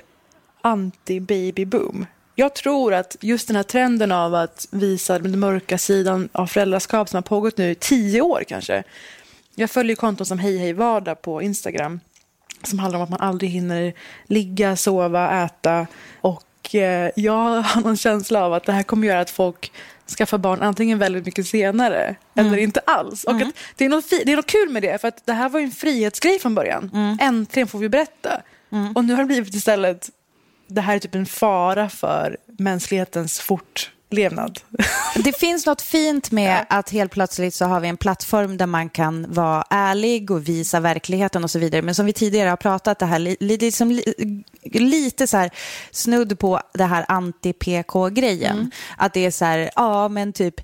anti-baby-boom. 0.62 2.06
Jag 2.36 2.56
tror 2.56 2.94
att 2.94 3.16
just 3.22 3.48
den 3.48 3.56
här 3.56 3.64
trenden 3.64 4.12
av 4.12 4.36
att 4.36 4.68
visa 4.72 5.20
den 5.20 5.40
mörka 5.40 5.78
sidan 5.78 6.30
av 6.32 6.48
föräldraskap 6.48 7.10
som 7.10 7.18
har 7.18 7.22
pågått 7.22 7.58
nu 7.58 7.72
i 7.72 7.76
tio 7.76 8.22
år 8.22 8.44
kanske. 8.48 8.84
Jag 9.56 9.70
följer 9.70 9.96
konton 9.96 10.26
som 10.26 10.40
Hej 10.40 10.58
Hej 10.58 10.74
Vardag 10.74 11.22
på 11.22 11.42
Instagram 11.42 12.00
som 12.64 12.80
handlar 12.80 13.00
om 13.00 13.04
att 13.04 13.10
man 13.10 13.22
aldrig 13.22 13.52
hinner 13.52 13.94
ligga, 14.26 14.76
sova, 14.76 15.44
äta. 15.44 15.88
Och 16.22 16.76
eh, 16.76 17.12
jag 17.16 17.62
har 17.62 17.82
någon 17.82 17.98
känsla 17.98 18.46
av 18.46 18.54
att 18.54 18.64
det 18.64 18.74
här 18.74 18.84
kommer 18.84 19.08
göra 19.08 19.20
att 19.20 19.30
folk 19.30 19.72
skaffar 20.15 20.38
barn 20.38 20.62
antingen 20.62 21.00
väldigt 21.00 21.25
mycket 21.25 21.48
senare 21.48 22.15
eller 22.36 22.58
inte 22.58 22.80
alls. 22.86 23.24
Och 23.24 23.32
att 23.48 23.53
det, 23.75 23.86
är 23.86 23.89
något 23.89 24.10
det 24.10 24.32
är 24.32 24.36
något 24.36 24.46
kul 24.48 24.70
med 24.70 24.82
det, 24.82 25.01
för 25.01 25.08
att 25.08 25.25
det 25.25 25.34
här 25.34 25.50
var 25.50 25.60
ju 25.60 25.65
en 25.65 25.72
frihetsgrej 25.72 26.39
från 26.39 26.56
början. 26.56 27.18
Äntligen 27.22 27.68
får 27.68 27.80
vi 27.80 27.89
berätta. 27.89 28.41
Och 28.96 29.06
nu 29.06 29.13
har 29.13 29.22
det 29.22 29.27
blivit 29.27 29.56
istället, 29.56 30.10
det 30.68 30.82
här 30.82 30.96
är 30.96 31.00
typ 31.00 31.15
en 31.15 31.25
fara 31.25 31.89
för 31.89 32.38
mänsklighetens 32.46 33.39
fortlevnad. 34.12 34.60
Det 35.15 35.38
finns 35.38 35.65
något 35.65 35.82
fint 35.82 36.32
med 36.32 36.65
att 36.70 36.89
helt 36.89 37.12
plötsligt 37.12 37.53
så 37.53 37.65
har 37.65 37.80
vi 37.80 37.88
en 37.88 37.98
plattform 37.98 38.58
där 38.58 38.65
man 38.65 38.89
kan 38.89 39.34
vara 39.34 39.63
ärlig 39.70 40.32
och 40.32 40.48
visa 40.48 40.80
verkligheten 40.80 41.44
och 41.44 41.51
så 41.51 41.60
vidare. 41.60 41.82
Men 41.82 41.96
som 41.96 42.06
vi 42.06 42.13
tidigare 42.13 42.50
har 42.50 42.58
pratat, 42.58 43.00
det 43.00 43.06
här, 43.06 43.20
li, 43.20 43.38
li, 43.39 43.58
liksom, 43.58 43.91
li, 43.91 44.03
lite 44.63 45.27
så 45.27 45.38
här 45.38 45.50
snudd 45.91 46.39
på 46.39 46.62
det 46.74 46.84
här 46.84 47.06
anti-PK-grejen. 47.08 48.72
Att 48.98 49.13
det 49.13 49.25
är 49.25 49.32
så 49.32 49.46
här, 49.46 49.72
ja 49.75 50.08
men 50.08 50.34
typ, 50.34 50.56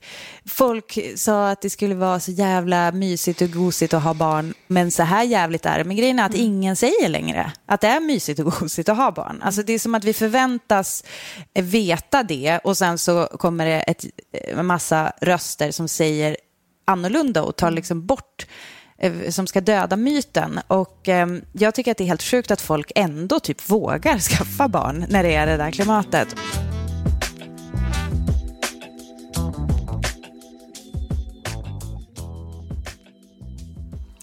folk 0.45 0.99
sa 1.15 1.49
att 1.49 1.61
det 1.61 1.69
skulle 1.69 1.95
vara 1.95 2.19
så 2.19 2.31
jävla 2.31 2.91
mysigt 2.91 3.41
och 3.41 3.51
gosigt 3.51 3.93
att 3.93 4.03
ha 4.03 4.13
barn, 4.13 4.53
men 4.67 4.91
så 4.91 5.03
här 5.03 5.23
jävligt 5.23 5.65
är 5.65 5.77
det. 5.77 5.83
Men 5.83 5.97
grejen 5.97 6.19
är 6.19 6.25
att 6.25 6.35
ingen 6.35 6.75
säger 6.75 7.09
längre 7.09 7.51
att 7.65 7.81
det 7.81 7.87
är 7.87 7.99
mysigt 7.99 8.39
och 8.39 8.45
gosigt 8.59 8.89
att 8.89 8.97
ha 8.97 9.11
barn. 9.11 9.41
Alltså 9.43 9.63
det 9.63 9.73
är 9.73 9.79
som 9.79 9.95
att 9.95 10.03
vi 10.03 10.13
förväntas 10.13 11.03
veta 11.53 12.23
det 12.23 12.59
och 12.63 12.77
sen 12.77 12.97
så 12.97 13.27
kommer 13.37 13.65
det 13.65 13.79
ett, 13.79 14.05
en 14.31 14.65
massa 14.65 15.13
röster 15.21 15.71
som 15.71 15.87
säger 15.87 16.37
annorlunda 16.85 17.43
och 17.43 17.55
tar 17.55 17.71
liksom 17.71 18.05
bort 18.05 18.47
eh, 18.97 19.29
som 19.29 19.47
ska 19.47 19.61
döda 19.61 19.95
myten. 19.95 20.59
Och 20.67 21.09
eh, 21.09 21.27
jag 21.51 21.75
tycker 21.75 21.91
att 21.91 21.97
det 21.97 22.03
är 22.03 22.07
helt 22.07 22.23
sjukt 22.23 22.51
att 22.51 22.61
folk 22.61 22.91
ändå 22.95 23.39
typ 23.39 23.69
vågar 23.69 24.19
skaffa 24.29 24.67
barn 24.67 25.05
när 25.09 25.23
det 25.23 25.35
är 25.35 25.47
det 25.47 25.57
där 25.57 25.71
klimatet. 25.71 26.35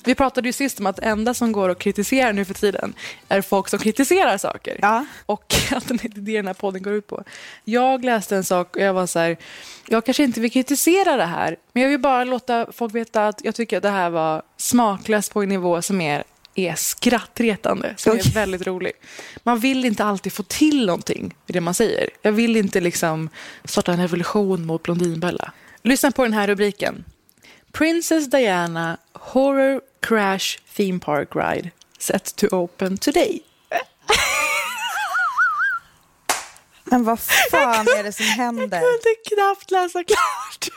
Vi 0.04 0.14
pratade 0.14 0.48
ju 0.48 0.52
sist 0.52 0.80
om 0.80 0.86
att 0.86 0.96
det 0.96 1.02
enda 1.02 1.34
som 1.34 1.52
går 1.52 1.68
att 1.68 1.78
kritisera 1.78 2.32
nu 2.32 2.44
för 2.44 2.54
tiden 2.54 2.94
är 3.28 3.40
folk 3.40 3.68
som 3.68 3.78
kritiserar 3.78 4.38
saker. 4.38 4.78
Ja. 4.82 5.06
Och 5.26 5.54
att 5.72 5.88
det 5.88 6.04
är 6.04 6.08
det 6.08 6.36
den 6.36 6.46
här 6.46 6.54
podden 6.54 6.82
går 6.82 6.92
ut 6.92 7.06
på. 7.06 7.24
Jag 7.64 8.04
läste 8.04 8.36
en 8.36 8.44
sak 8.44 8.76
och 8.76 8.82
jag 8.82 8.94
var 8.94 9.06
så 9.06 9.18
här, 9.18 9.36
jag 9.88 10.04
kanske 10.04 10.24
inte 10.24 10.40
vill 10.40 10.50
kritisera 10.50 11.16
det 11.16 11.24
här, 11.24 11.56
men 11.72 11.82
jag 11.82 11.90
vill 11.90 12.00
bara 12.00 12.24
låta 12.24 12.72
folk 12.72 12.94
veta 12.94 13.28
att 13.28 13.44
jag 13.44 13.54
tycker 13.54 13.76
att 13.76 13.82
det 13.82 13.90
här 13.90 14.10
var 14.10 14.42
smaklöst 14.56 15.32
på 15.32 15.42
en 15.42 15.48
nivå 15.48 15.82
som 15.82 16.00
är, 16.00 16.24
är 16.54 16.74
skrattretande, 16.74 17.94
som 17.96 18.12
är 18.12 18.34
väldigt 18.34 18.66
rolig. 18.66 18.92
Man 19.42 19.58
vill 19.58 19.84
inte 19.84 20.04
alltid 20.04 20.32
få 20.32 20.42
till 20.42 20.86
någonting 20.86 21.34
i 21.46 21.52
det 21.52 21.60
man 21.60 21.74
säger. 21.74 22.10
Jag 22.22 22.32
vill 22.32 22.56
inte 22.56 22.80
liksom 22.80 23.28
starta 23.64 23.92
en 23.92 24.00
revolution 24.00 24.66
mot 24.66 24.82
Blondinbella. 24.82 25.52
Lyssna 25.82 26.10
på 26.10 26.22
den 26.22 26.32
här 26.32 26.46
rubriken. 26.46 27.04
Princess 27.72 28.30
Diana 28.30 28.96
Horror 29.12 29.80
Crash 30.08 30.58
Theme 30.76 31.00
Park 31.00 31.34
Ride 31.34 31.70
set 31.98 32.36
to 32.36 32.46
open 32.46 32.96
today. 32.98 33.40
Men 36.84 37.04
vad 37.04 37.20
fan 37.50 37.86
är 37.88 38.02
det 38.02 38.12
som 38.12 38.26
Jag 38.26 38.32
händer? 38.32 38.80
kunde 38.80 39.14
knappt 39.28 39.70
läsa 39.70 40.04
klart. 40.04 40.68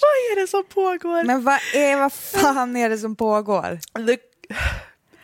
Vad 0.00 0.10
är 0.32 0.40
det 0.40 0.46
som 0.46 0.64
pågår? 0.64 1.24
Men 1.24 1.44
vad, 1.44 1.58
är, 1.74 1.96
vad 1.96 2.12
fan 2.12 2.76
är 2.76 2.88
det 2.88 2.98
som 2.98 3.16
pågår? 3.16 3.80
The, 4.06 4.18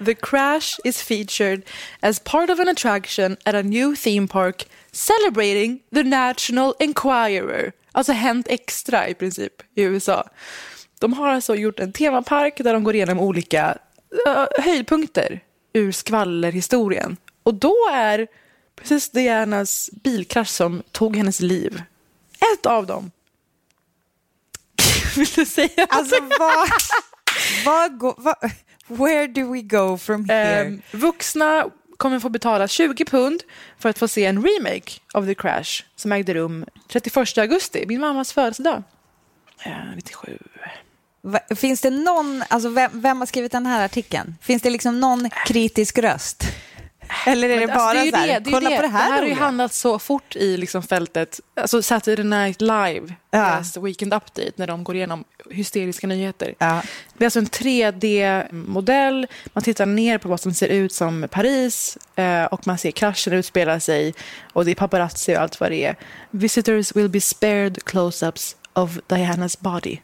the 0.05 0.15
crash 0.15 0.79
is 0.85 1.03
featured 1.03 1.63
as 2.01 2.19
part 2.19 2.51
of 2.51 2.59
an 2.61 2.69
attraction 2.69 3.37
at 3.45 3.55
a 3.55 3.63
new 3.63 3.97
theme 3.97 4.29
park 4.29 4.69
celebrating 4.93 5.81
the 5.95 6.03
National 6.03 6.75
Enquirer. 6.79 7.73
Alltså 7.93 8.13
Hänt 8.13 8.47
Extra 8.49 9.09
i 9.09 9.15
princip 9.15 9.53
i 9.75 9.83
USA. 9.83 10.29
De 11.03 11.13
har 11.13 11.29
alltså 11.29 11.55
gjort 11.55 11.81
en 11.81 11.93
temapark 11.93 12.57
där 12.59 12.73
de 12.73 12.85
går 12.85 12.95
igenom 12.95 13.21
olika 13.21 13.79
uh, 14.27 14.47
höjdpunkter 14.59 15.41
ur 15.73 15.93
skvallerhistorien. 15.93 17.17
Och 17.43 17.55
då 17.55 17.75
är 17.93 18.27
precis 18.77 19.11
Dianas 19.11 19.91
bilkrasch 20.05 20.49
som 20.49 20.83
tog 20.93 21.17
hennes 21.17 21.41
liv 21.41 21.83
ett 22.55 22.67
av 22.67 22.87
dem. 22.87 23.11
Vill 25.17 25.27
du 25.27 25.45
säga 25.47 25.87
Alltså 25.89 26.17
vad, 26.39 26.69
vad, 27.65 27.99
gå- 27.99 28.15
vad, 28.19 28.37
where 28.87 29.27
do 29.27 29.53
we 29.53 29.61
go 29.63 29.99
from 29.99 30.29
here? 30.29 30.65
Ehm, 30.65 30.83
vuxna 30.93 31.67
kommer 31.97 32.21
få 32.21 32.29
betala 32.29 32.69
20 32.69 33.05
pund 33.05 33.43
för 33.79 33.89
att 33.89 33.99
få 33.99 34.09
se 34.09 34.25
en 34.25 34.45
remake 34.45 34.93
av 35.15 35.27
The 35.27 35.35
Crash 35.35 35.85
som 35.97 36.13
ägde 36.13 36.35
rum 36.35 36.65
31 36.89 37.39
augusti, 37.39 37.85
min 37.89 38.01
mammas 38.01 38.33
födelsedag. 38.33 38.83
Eh, 39.65 39.73
97. 39.97 40.39
Finns 41.57 41.81
det 41.81 41.91
någon, 41.91 42.45
alltså 42.49 42.69
vem, 42.69 42.91
vem 43.00 43.19
har 43.19 43.26
skrivit 43.26 43.52
den 43.52 43.67
här 43.67 43.85
artikeln? 43.85 44.35
Finns 44.41 44.62
det 44.62 44.71
liksom 44.71 45.00
någon 45.00 45.31
kritisk 45.47 45.99
röst? 45.99 46.45
Eller 47.26 47.49
är 47.49 47.61
det 47.61 47.67
Men 47.67 47.76
bara 47.76 47.88
alltså, 47.91 48.11
så 48.11 48.17
här, 48.17 48.26
det, 48.26 48.38
det 48.38 48.50
är 48.50 48.52
kolla 48.52 48.71
det. 48.71 48.76
på 48.76 48.83
det 48.83 48.88
här 48.88 49.07
Det 49.09 49.12
här 49.12 49.21
har 49.23 49.29
ju 49.29 49.35
handlat 49.35 49.75
så 49.75 49.99
fort 49.99 50.37
i 50.37 50.57
liksom 50.57 50.83
fältet. 50.83 51.41
Alltså 51.55 51.83
Saturday 51.83 52.25
Night 52.25 52.61
Live, 52.61 53.14
Ja. 53.31 53.62
Weekend 53.81 54.14
Update, 54.14 54.52
när 54.57 54.67
de 54.67 54.85
går 54.85 54.97
igenom 54.97 55.25
hysteriska 55.50 56.07
nyheter. 56.07 56.55
Ja. 56.59 56.83
Det 57.19 57.25
är 57.25 57.26
alltså 57.26 57.38
en 57.38 57.47
3D-modell. 57.47 59.26
Man 59.52 59.64
tittar 59.64 59.87
ner 59.87 60.19
på 60.19 60.29
vad 60.29 60.41
som 60.41 60.55
ser 60.55 60.69
ut 60.69 60.93
som 60.93 61.29
Paris 61.31 61.99
eh, 62.17 62.45
och 62.45 62.67
man 62.67 62.79
ser 62.79 62.91
kraschen 62.91 63.33
utspela 63.33 63.81
sig 63.81 64.14
och 64.52 64.64
det 64.64 64.71
är 64.71 64.75
paparazzi 64.75 65.37
och 65.37 65.41
allt 65.41 65.61
vad 65.61 65.71
det 65.71 65.85
är. 65.85 65.97
Visitors 66.31 66.97
will 66.97 67.09
be 67.09 67.21
spared 67.21 67.79
close-ups 67.79 68.57
of 68.73 68.99
Dianas 69.07 69.61
body. 69.61 69.99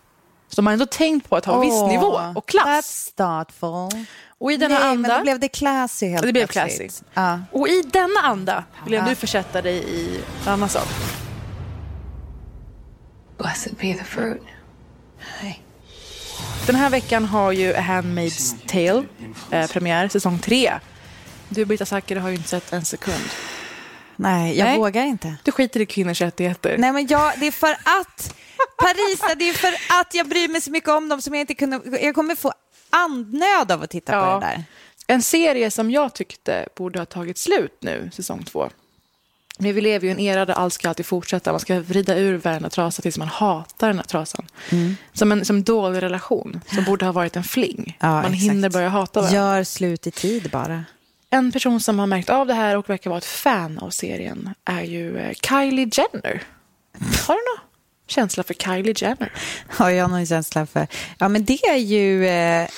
Så 0.48 0.56
de 0.56 0.66
har 0.66 0.72
ändå 0.72 0.86
tänkt 0.86 1.28
på 1.28 1.36
att 1.36 1.44
ha 1.44 1.58
viss 1.60 1.72
Åh, 1.74 1.88
nivå 1.88 2.20
och 2.34 2.48
klass. 2.48 3.12
That's 3.16 3.16
thoughtful. 3.16 4.04
Och 4.38 4.52
i 4.52 4.56
denna 4.56 4.74
Nej, 4.78 4.88
anda... 4.88 5.08
men 5.08 5.18
då 5.18 5.22
blev 5.22 5.40
det 5.40 5.48
classy 5.48 6.06
helt 6.08 6.26
Det 6.26 6.32
blev 6.32 6.46
classy. 6.46 6.88
Ja. 7.14 7.40
Och 7.52 7.68
i 7.68 7.82
denna 7.92 8.20
anda 8.22 8.64
vill 8.84 8.92
jag 8.92 9.02
Ja. 9.02 9.08
nu 9.08 9.14
försätta 9.14 9.62
dig 9.62 9.76
i 9.76 10.20
en 10.46 10.52
annan 10.52 10.68
sak. 10.68 10.88
Blessed 13.38 13.74
be 13.74 13.94
the 13.94 14.04
fruit. 14.04 14.42
Den 16.66 16.74
här 16.76 16.90
veckan 16.90 17.24
har 17.24 17.52
ju 17.52 17.74
A 17.74 17.80
Handmaid's 17.80 18.54
Tale 18.66 19.04
eh, 19.50 19.70
premiär, 19.70 20.08
säsong 20.08 20.38
tre. 20.38 20.72
Du, 21.48 21.64
Britta 21.64 21.86
Zackari, 21.86 22.18
har 22.18 22.28
ju 22.28 22.34
inte 22.34 22.48
sett 22.48 22.72
en 22.72 22.84
sekund. 22.84 23.24
Nej, 24.20 24.58
jag 24.58 24.64
Nej. 24.64 24.78
vågar 24.78 25.04
inte. 25.04 25.34
Du 25.42 25.52
skiter 25.52 25.80
i 25.80 25.86
kvinnors 25.86 26.20
rättigheter. 26.20 26.78
Nej, 26.78 26.92
men 26.92 27.06
jag, 27.06 27.32
det 27.40 27.46
är 27.46 27.50
för 27.50 27.72
att 27.72 28.34
Parisa, 28.78 29.34
det 29.34 29.48
är 29.48 29.52
för 29.52 29.72
att 30.00 30.14
jag 30.14 30.28
bryr 30.28 30.48
mig 30.48 30.60
så 30.60 30.70
mycket 30.70 30.90
om 30.90 31.08
dem 31.08 31.22
som 31.22 31.34
jag 31.34 31.40
inte 31.40 31.54
kunde... 31.54 31.80
Jag 32.02 32.14
kommer 32.14 32.34
få 32.34 32.52
andnöd 32.90 33.72
av 33.72 33.82
att 33.82 33.90
titta 33.90 34.12
Ja. 34.12 34.34
på 34.34 34.40
det 34.40 34.46
där. 34.46 34.64
En 35.06 35.22
serie 35.22 35.70
som 35.70 35.90
jag 35.90 36.14
tyckte 36.14 36.68
borde 36.76 36.98
ha 36.98 37.06
tagit 37.06 37.38
slut 37.38 37.76
nu, 37.80 38.10
säsong 38.14 38.44
två. 38.44 38.70
Men 39.58 39.74
vi 39.74 39.80
lever 39.80 40.04
ju 40.04 40.08
i 40.08 40.12
en 40.12 40.20
era 40.20 40.44
där 40.44 40.54
allt 40.54 40.72
ska 40.74 40.88
alltid 40.88 41.06
fortsätta. 41.06 41.50
Man 41.52 41.60
ska 41.60 41.80
vrida 41.80 42.16
ur 42.16 42.36
varenda 42.38 42.70
trasa 42.70 43.02
tills 43.02 43.18
man 43.18 43.28
hatar 43.28 43.86
den 43.88 43.96
här 43.96 44.04
trasan. 44.04 44.46
Mm. 44.70 44.96
Som 45.12 45.32
en 45.32 45.44
som 45.44 45.62
dålig 45.62 46.02
relation 46.02 46.60
som 46.74 46.84
borde 46.84 47.04
ha 47.04 47.12
varit 47.12 47.36
en 47.36 47.44
fling. 47.44 47.96
Ja, 48.00 48.06
man 48.08 48.24
exakt. 48.24 48.42
hinner 48.42 48.70
börja 48.70 48.88
hata 48.88 49.20
varandra. 49.20 49.38
Gör 49.40 49.64
slut 49.64 50.06
i 50.06 50.10
tid 50.10 50.50
bara. 50.52 50.84
En 51.30 51.52
person 51.52 51.80
som 51.80 51.98
har 51.98 52.06
märkt 52.06 52.30
av 52.30 52.46
det 52.46 52.54
här 52.54 52.76
och 52.76 52.90
verkar 52.90 53.10
vara 53.10 53.18
ett 53.18 53.24
fan 53.24 53.78
av 53.78 53.90
serien 53.90 54.54
är 54.64 54.82
ju 54.82 55.18
eh, 55.18 55.34
Kylie 55.34 55.90
Jenner. 55.92 56.42
Har 57.26 57.34
du 57.34 57.40
någon 57.40 57.68
känsla 58.06 58.42
för 58.42 58.54
Kylie 58.54 58.94
Jenner? 58.96 59.32
Har 59.68 59.90
jag 59.90 60.10
någon 60.10 60.26
känsla 60.26 60.66
för. 60.66 60.86
Ja, 61.18 61.28
men 61.28 61.44
det 61.44 61.64
är 61.64 61.76
ju 61.76 62.26
eh, 62.26 62.68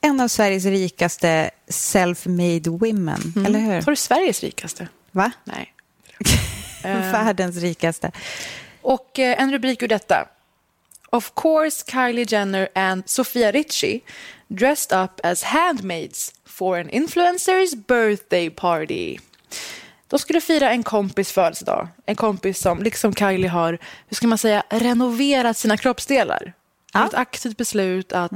en 0.00 0.20
av 0.20 0.28
Sveriges 0.28 0.64
rikaste 0.64 1.50
self-made 1.68 2.78
women, 2.78 3.44
eller 3.46 3.58
hur? 3.58 3.72
Har 3.82 3.92
du 3.92 3.96
Sveriges 3.96 4.40
rikaste? 4.42 4.88
Va? 5.10 5.32
Nej. 5.44 5.74
Världens 6.82 7.56
rikaste. 7.56 8.12
Och 8.82 9.18
eh, 9.18 9.42
en 9.42 9.52
rubrik 9.52 9.82
ur 9.82 9.88
detta. 9.88 10.28
Of 11.10 11.32
course 11.34 11.84
Kylie 11.90 12.26
Jenner 12.28 12.68
and 12.74 13.08
Sofia 13.08 13.52
Richie 13.52 14.00
dressed 14.48 15.04
up 15.04 15.10
as 15.22 15.42
handmaids 15.42 16.32
for 16.60 16.78
an 16.78 16.90
influencer's 16.90 17.74
birthday 17.86 18.50
party. 18.50 19.18
De 20.08 20.18
skulle 20.18 20.40
fira 20.40 20.70
en 20.70 20.82
kompis 20.82 21.32
födelsedag. 21.32 21.88
En 22.06 22.16
kompis 22.16 22.60
som, 22.60 22.82
liksom 22.82 23.14
Kylie, 23.14 23.48
har 23.48 23.78
hur 24.08 24.14
ska 24.14 24.26
man 24.26 24.38
säga, 24.38 24.62
renoverat 24.70 25.56
sina 25.56 25.76
kroppsdelar. 25.76 26.52
Ja. 26.92 27.06
Ett 27.06 27.14
aktivt 27.14 27.56
beslut 27.56 28.12
att 28.12 28.32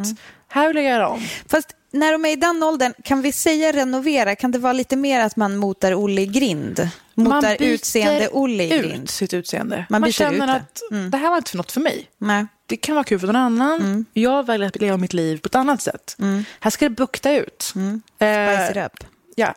här 0.49 0.69
vill 0.69 0.77
jag 0.77 0.85
göra 0.85 1.09
om. 1.09 1.21
Fast 1.49 1.69
när 1.91 2.13
de 2.13 2.25
är 2.25 2.29
i 2.29 2.37
den 2.37 2.63
åldern, 2.63 2.93
kan 3.05 3.23
vi 3.23 3.33
säga 3.33 3.73
renovera? 3.73 4.37
Kan 4.37 4.51
det 4.51 4.59
vara 4.59 4.73
lite 4.73 4.97
mer 4.97 5.21
att 5.21 5.37
man 5.37 5.57
motar 5.57 5.95
Olle 5.95 6.21
i 6.21 6.27
grind? 6.27 6.89
Motar 7.15 7.59
byter 7.59 7.69
utseende 7.69 8.29
Olle 8.33 8.63
i 8.65 8.75
ut 8.75 8.85
grind? 8.85 9.11
sitt 9.11 9.35
utseende. 9.35 9.77
Man 9.91 10.01
Man, 10.01 10.07
byter 10.09 10.13
känner 10.13 10.57
ut 10.57 10.63
det. 10.91 10.95
Mm. 10.95 11.07
att 11.07 11.13
det 11.13 11.19
här 11.19 11.31
var 11.31 11.37
inte 11.37 11.51
för 11.51 11.57
något 11.57 11.73
för 11.73 11.81
mig. 11.81 12.07
Nej. 12.19 12.47
Det 12.67 12.77
kan 12.77 12.95
vara 12.95 13.05
kul 13.05 13.19
för 13.21 13.27
någon 13.27 13.37
annan. 13.37 13.81
Mm. 13.81 14.05
Jag 14.13 14.47
väljer 14.47 14.69
att 14.69 14.77
leva 14.81 14.97
mitt 14.97 15.13
liv 15.13 15.39
på 15.41 15.47
ett 15.47 15.55
annat 15.55 15.83
sätt. 15.83 16.17
Här 16.61 16.71
ska 16.71 16.85
det 16.85 16.91
bukta 16.95 17.33
ut. 17.33 17.73
Mm. 17.77 18.03
Eh, 18.19 18.57
Spice 18.67 18.71
it 18.71 18.87
up. 18.87 19.07
ja. 19.37 19.55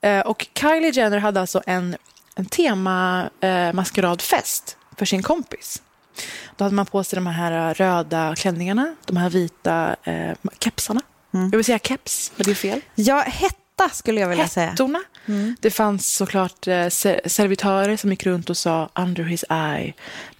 Eh, 0.00 0.20
och 0.20 0.46
Kylie 0.54 0.90
Jenner 0.90 1.18
hade 1.18 1.40
alltså 1.40 1.62
en, 1.66 1.96
en 2.34 2.44
tema 2.46 3.30
eh, 3.40 3.72
maskeradfest 3.72 4.76
för 4.96 5.06
sin 5.06 5.22
kompis. 5.22 5.82
Då 6.56 6.64
hade 6.64 6.74
man 6.76 6.86
på 6.86 7.04
sig 7.04 7.16
de 7.16 7.26
här 7.26 7.74
röda 7.74 8.34
klänningarna, 8.36 8.94
de 9.04 9.16
här 9.16 9.30
vita 9.30 9.96
eh, 10.04 10.32
kepsarna. 10.58 11.00
Mm. 11.34 11.48
Jag 11.52 11.56
vill 11.58 11.64
säga 11.64 11.78
keps, 11.78 12.32
men 12.36 12.44
det 12.44 12.50
är 12.50 12.54
fel. 12.54 12.80
Ja, 12.94 13.20
hetta 13.26 13.88
skulle 13.92 14.20
jag 14.20 14.28
vilja 14.28 14.48
säga. 14.48 14.70
Hettorna. 14.70 15.00
Det 15.60 15.70
fanns 15.70 16.14
såklart 16.14 16.66
eh, 16.66 16.88
ser- 16.88 17.20
servitörer 17.28 17.96
som 17.96 18.10
gick 18.10 18.26
runt 18.26 18.50
och 18.50 18.56
sa 18.56 18.88
under 18.94 19.22
his 19.24 19.44
eye. 19.50 19.92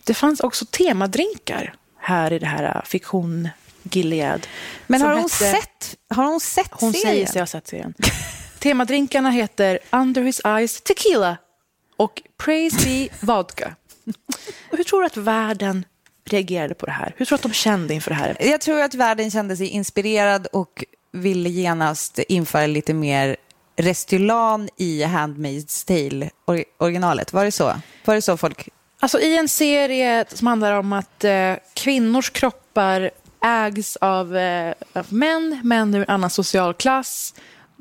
Det 0.05 0.15
fanns 0.15 0.41
också 0.41 0.65
temadrinkar 0.71 1.75
här 1.99 2.33
i 2.33 2.39
det 2.39 2.47
här 2.47 2.65
eh, 2.77 2.83
fiktion 2.85 3.49
Gilead. 3.83 4.47
Men 4.87 5.03
har 5.03 5.09
hon, 5.13 5.19
hette- 5.23 5.35
sett, 5.35 5.97
har 6.09 6.25
hon 6.25 6.41
sett 6.41 6.71
Hon 6.71 6.93
serien? 6.93 7.13
säger 7.15 7.27
sig 7.27 7.43
ha 7.43 7.47
sett 7.47 7.69
serien. 7.69 7.95
Temadrinkarna 8.59 9.31
heter 9.31 9.79
Under 9.93 10.23
his 10.23 10.41
eyes 10.45 10.81
tequila 10.81 11.37
och 11.97 12.23
Praise 12.37 12.77
be 12.85 13.09
vodka. 13.27 13.75
Hur 14.71 14.85
tror 14.85 15.01
du 15.01 15.07
att 15.07 15.17
världen 15.17 15.85
reagerade 16.25 16.75
på 16.75 16.87
det 16.87 16.93
här? 16.93 17.15
Hur 17.17 17.25
tror 17.27 17.39
du 17.39 17.41
att 17.41 17.53
de 17.53 17.53
kände 17.53 17.95
inför 17.95 18.11
det 18.11 18.17
här? 18.17 18.37
Jag 18.41 18.61
tror 18.61 18.81
att 18.81 18.95
världen 18.95 19.31
kände 19.31 19.57
sig 19.57 19.67
inspirerad 19.67 20.47
och 20.47 20.85
ville 21.13 21.49
genast 21.49 22.19
införa 22.19 22.67
lite 22.67 22.95
mer 22.95 23.37
Restylane 23.77 24.69
i 24.77 25.05
Handmaid's 25.05 25.87
Tale, 25.87 26.31
or- 26.47 26.65
originalet. 26.79 27.33
Var 27.33 27.45
det 27.45 27.53
så? 27.53 27.81
Var 28.05 28.15
det 28.15 28.23
så 28.23 28.37
folk... 28.37 28.69
Alltså 29.01 29.21
i 29.21 29.37
en 29.37 29.49
serie 29.49 30.25
som 30.29 30.47
handlar 30.47 30.73
om 30.73 30.93
att 30.93 31.25
eh, 31.25 31.55
kvinnors 31.75 32.31
kroppar 32.31 33.11
ägs 33.45 33.97
av, 33.97 34.37
eh, 34.37 34.75
av 34.93 35.13
män, 35.13 35.61
män 35.65 35.95
ur 35.95 36.01
en 36.01 36.15
annan 36.15 36.31
social 36.31 36.75
klass 36.75 37.35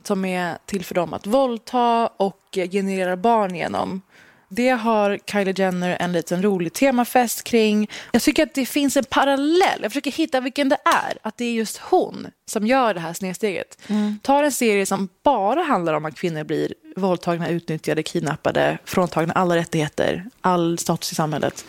som 0.03 0.25
är 0.25 0.57
till 0.65 0.85
för 0.85 0.95
dem 0.95 1.13
att 1.13 1.27
våldta 1.27 2.07
och 2.07 2.57
eh, 2.57 2.69
generera 2.69 3.17
barn 3.17 3.55
genom. 3.55 4.01
Det 4.49 4.69
har 4.69 5.19
Kylie 5.31 5.53
Jenner 5.57 5.97
en 5.99 6.11
liten 6.11 6.43
rolig 6.43 6.73
temafest 6.73 7.43
kring. 7.43 7.89
Jag 8.11 8.21
tycker 8.21 8.43
att 8.43 8.53
det 8.53 8.65
finns 8.65 8.97
en 8.97 9.03
parallell. 9.09 9.79
Jag 9.81 9.91
försöker 9.91 10.11
hitta 10.11 10.39
vilken 10.39 10.69
det 10.69 10.77
är. 10.85 11.17
Att 11.21 11.37
det 11.37 11.45
är 11.45 11.51
just 11.51 11.77
hon 11.77 12.27
som 12.45 12.67
gör 12.67 12.93
det 12.93 12.99
här 12.99 13.13
snedsteget. 13.13 13.77
Tar 14.21 14.43
en 14.43 14.51
serie 14.51 14.85
som 14.85 15.09
bara 15.23 15.61
handlar 15.63 15.93
om 15.93 16.05
att 16.05 16.15
kvinnor 16.15 16.43
blir 16.43 16.73
våldtagna, 16.95 17.49
utnyttjade, 17.49 18.03
kidnappade, 18.03 18.77
fråntagna 18.85 19.33
alla 19.33 19.55
rättigheter, 19.55 20.25
all 20.41 20.77
status 20.77 21.11
i 21.11 21.15
samhället. 21.15 21.65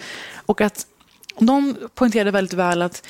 Och 0.46 0.60
att 0.60 0.86
de 1.38 1.76
poängterade 1.94 2.30
väldigt 2.30 2.54
väl 2.54 2.82
att 2.82 3.06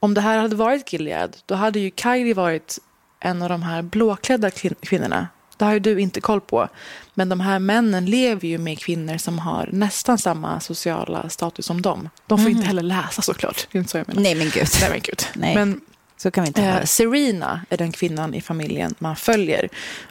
om 0.00 0.14
det 0.14 0.20
här 0.20 0.38
hade 0.38 0.56
varit 0.56 0.92
Gilead, 0.92 1.36
då 1.46 1.54
hade 1.54 1.80
ju 1.80 1.90
Kylie 1.96 2.34
varit 2.34 2.78
en 3.20 3.42
av 3.42 3.48
de 3.48 3.62
här 3.62 3.82
blåklädda 3.82 4.50
kvin- 4.50 4.74
kvinnorna. 4.82 5.28
Det 5.62 5.66
har 5.66 5.72
ju 5.72 5.80
du 5.80 6.00
inte 6.00 6.20
koll 6.20 6.40
på. 6.40 6.68
Men 7.14 7.28
de 7.28 7.40
här 7.40 7.58
männen 7.58 8.06
lever 8.06 8.48
ju 8.48 8.58
med 8.58 8.78
kvinnor 8.78 9.16
som 9.16 9.38
har 9.38 9.68
nästan 9.72 10.18
samma 10.18 10.60
sociala 10.60 11.28
status 11.28 11.66
som 11.66 11.82
dem. 11.82 12.08
De 12.26 12.38
får 12.38 12.50
inte 12.50 12.66
heller 12.66 12.82
läsa 12.82 13.22
såklart. 13.22 13.68
Det 13.72 13.78
är 13.78 13.80
inte 13.80 13.90
så 13.90 13.98
jag 13.98 14.08
menar. 14.08 14.22
Nej, 14.22 14.34
men 14.34 14.50
gud. 14.50 14.66
Nej, 14.80 14.90
men 14.90 15.00
gud. 15.00 15.22
Nej. 15.34 15.54
Men 15.54 15.80
Så 16.16 16.30
kan 16.30 16.44
vi 16.44 16.48
inte 16.48 16.62
Eh. 16.62 16.84
Serena 16.84 17.60
är 17.70 17.76
den 17.76 17.92
kvinnan 17.92 18.34
i 18.34 18.40
familjen 18.40 18.94
man 18.98 19.16
följer 19.16 19.68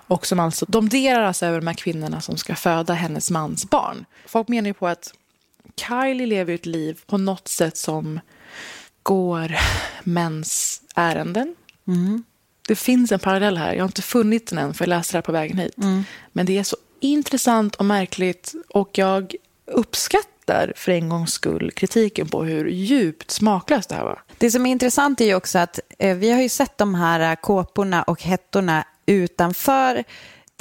och 0.08 0.26
som 0.26 0.40
alltså 0.40 0.66
domderar 0.66 1.24
alltså 1.24 1.46
över 1.46 1.60
de 1.60 1.68
här 1.68 1.74
kvinnorna 1.74 2.22
som 2.22 2.38
ska 2.38 2.56
föda 2.56 2.94
hennes 2.94 3.32
mans 3.32 3.70
barn. 3.70 4.06
Folk 4.26 4.48
menar 4.48 4.68
ju 4.68 4.74
på 4.74 4.88
att 4.88 5.14
Kylie 5.76 6.26
lever 6.26 6.54
ett 6.54 6.66
liv 6.66 7.00
på 7.06 7.18
något 7.18 7.48
sätt 7.48 7.78
som 7.78 8.20
går 9.04 9.56
mäns 10.04 10.82
ärenden. 10.96 11.56
Det 12.72 12.76
finns 12.76 13.12
en 13.12 13.20
parallell 13.20 13.58
här. 13.58 13.74
Jag 13.74 13.84
har 13.84 13.88
inte 13.88 14.02
funnit 14.02 14.48
den 14.48 14.58
än 14.58 14.74
för 14.74 14.86
jag 14.86 14.90
läste 14.90 15.14
det 15.14 15.18
här 15.18 15.22
på 15.22 15.32
vägen 15.32 15.58
hit. 15.58 15.74
Men 16.32 16.46
det 16.46 16.58
är 16.58 16.64
så 16.64 16.78
intressant 17.00 17.76
och 17.76 17.86
märkligt 17.86 18.54
och 18.70 18.98
jag 18.98 19.36
uppskattar 19.66 20.74
för 20.76 20.92
en 20.92 21.10
gångs 21.10 21.34
skull 21.34 21.72
kritiken 21.72 22.28
på 22.28 22.44
hur 22.44 22.66
djupt 22.66 23.32
smaklöst 23.32 23.90
det 23.90 23.96
här 23.96 24.04
var. 24.04 24.22
Det 24.38 24.52
som 24.52 24.66
är 24.66 24.72
intressant 24.72 25.22
är 25.22 25.26
ju 25.26 25.36
också 25.36 25.60
att 25.60 25.80
eh, 26.00 26.18
vi 26.18 26.32
har 26.32 26.42
ju 26.42 26.50
sett 26.50 26.78
de 26.78 26.96
här 26.96 27.32
eh, 27.32 27.36
kåporna 27.36 28.04
och 28.04 28.22
hettorna 28.22 28.86
utanför 29.06 30.04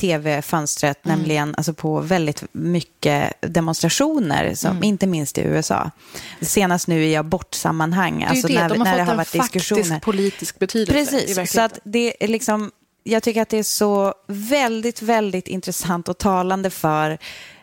tv-fönstret, 0.01 1.05
Mm. 1.07 1.19
nämligen 1.19 1.55
alltså 1.55 1.75
på 1.75 2.01
väldigt 2.01 2.43
mycket 2.53 3.33
demonstrationer, 3.41 4.55
som, 4.55 4.71
Mm. 4.71 4.85
inte 4.85 5.07
minst 5.07 5.39
i 5.39 5.41
USA. 5.41 5.91
Senast 6.41 6.89
nu 6.89 7.05
i 7.05 7.17
abortsammanhang, 7.17 8.19
Det 8.19 8.25
är 8.25 8.29
alltså 8.31 8.49
det, 8.49 8.55
när, 8.55 8.69
de 8.69 8.79
har 8.79 8.85
när 8.85 8.97
det 8.97 9.03
har 9.03 9.17
varit 9.17 9.33
diskussioner. 9.33 10.01
politisk 10.01 10.59
betydelse. 10.59 10.93
Precis, 11.17 11.53
så 11.53 11.61
att 11.61 11.79
det 11.85 12.25
är 12.25 12.29
liksom, 12.29 12.71
jag 13.05 13.23
tycker 13.23 13.43
att 13.43 13.49
det 13.49 13.59
är 13.59 13.63
så 13.63 14.15
väldigt, 14.27 15.03
väldigt 15.03 15.49
intressant 15.49 16.09
och 16.09 16.19
talande 16.19 16.71
för 16.71 17.19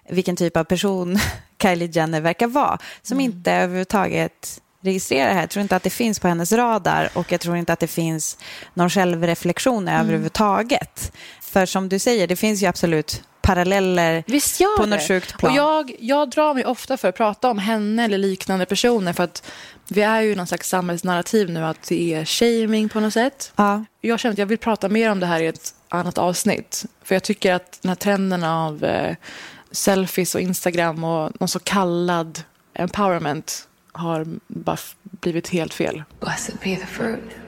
vilken 0.10 0.36
typ 0.36 0.58
av 0.58 0.64
person 0.64 1.20
Kylie 1.62 1.90
Jenner 1.94 2.22
verkar 2.22 2.48
vara, 2.48 2.78
som 3.02 3.16
Mm. 3.20 3.26
inte 3.32 3.52
överhuvudtaget 3.52 4.62
registrerar 4.82 5.28
det 5.28 5.34
här. 5.34 5.42
Jag 5.42 5.50
tror 5.50 5.62
inte 5.62 5.76
att 5.76 5.84
det 5.84 5.90
finns 5.90 6.20
på 6.20 6.28
hennes 6.28 6.52
radar 6.52 7.10
och 7.14 7.32
jag 7.32 7.42
tror 7.42 7.58
inte 7.58 7.74
att 7.74 7.80
det 7.80 7.88
finns 7.88 8.38
någon 8.74 8.90
självreflektion 8.90 9.88
Mm. 9.88 10.02
överhuvudtaget. 10.02 11.12
För 11.48 11.66
som 11.66 11.90
du 11.90 12.00
säger, 12.00 12.28
det 12.28 12.36
finns 12.36 12.64
ju 12.64 12.66
absolut 12.68 13.24
paralleller 13.42 14.24
Visst 14.28 14.60
gör 14.60 14.78
på 14.78 14.84
det. 14.84 14.90
något 14.90 15.08
sjukt 15.08 15.38
plan. 15.38 15.52
Och 15.52 15.58
jag, 15.58 15.96
jag 16.00 16.30
drar 16.30 16.54
mig 16.54 16.66
ofta 16.66 16.98
för 16.98 17.08
att 17.08 17.16
prata 17.16 17.50
om 17.50 17.58
henne 17.60 18.06
eller 18.06 18.18
liknande 18.18 18.66
personer 18.66 19.14
för 19.14 19.24
att 19.24 19.44
vi 19.88 20.02
är 20.02 20.22
ju 20.22 20.32
i 20.32 20.36
någon 20.36 20.48
slags 20.48 20.70
samhällsnarrativ 20.70 21.50
nu 21.50 21.66
att 21.66 21.84
det 21.88 22.14
är 22.14 22.26
shaming 22.26 22.90
på 22.90 23.00
något 23.00 23.14
sätt. 23.14 23.52
Ja. 23.56 23.86
Jag 24.02 24.20
känner 24.20 24.34
att 24.34 24.40
jag 24.40 24.46
vill 24.46 24.58
prata 24.58 24.90
mer 24.90 25.12
om 25.12 25.20
det 25.20 25.26
här 25.26 25.40
i 25.40 25.48
ett 25.48 25.74
annat 25.90 26.18
avsnitt. 26.18 26.86
För 27.04 27.16
jag 27.16 27.24
tycker 27.24 27.54
att 27.54 27.80
den 27.82 27.90
här 27.90 27.96
trenden 27.96 28.44
av 28.44 28.84
eh, 28.84 29.16
selfies 29.72 30.36
och 30.36 30.42
Instagram 30.42 31.04
och 31.04 31.32
någon 31.40 31.50
så 31.50 31.60
kallad 31.60 32.42
empowerment 32.74 33.68
har 33.92 34.26
bara 34.48 34.78
blivit 35.02 35.50
helt 35.50 35.74
fel. 35.74 36.04
Blessed 36.20 36.56
be 36.64 36.76
the 36.76 36.86
fruit. 36.86 37.47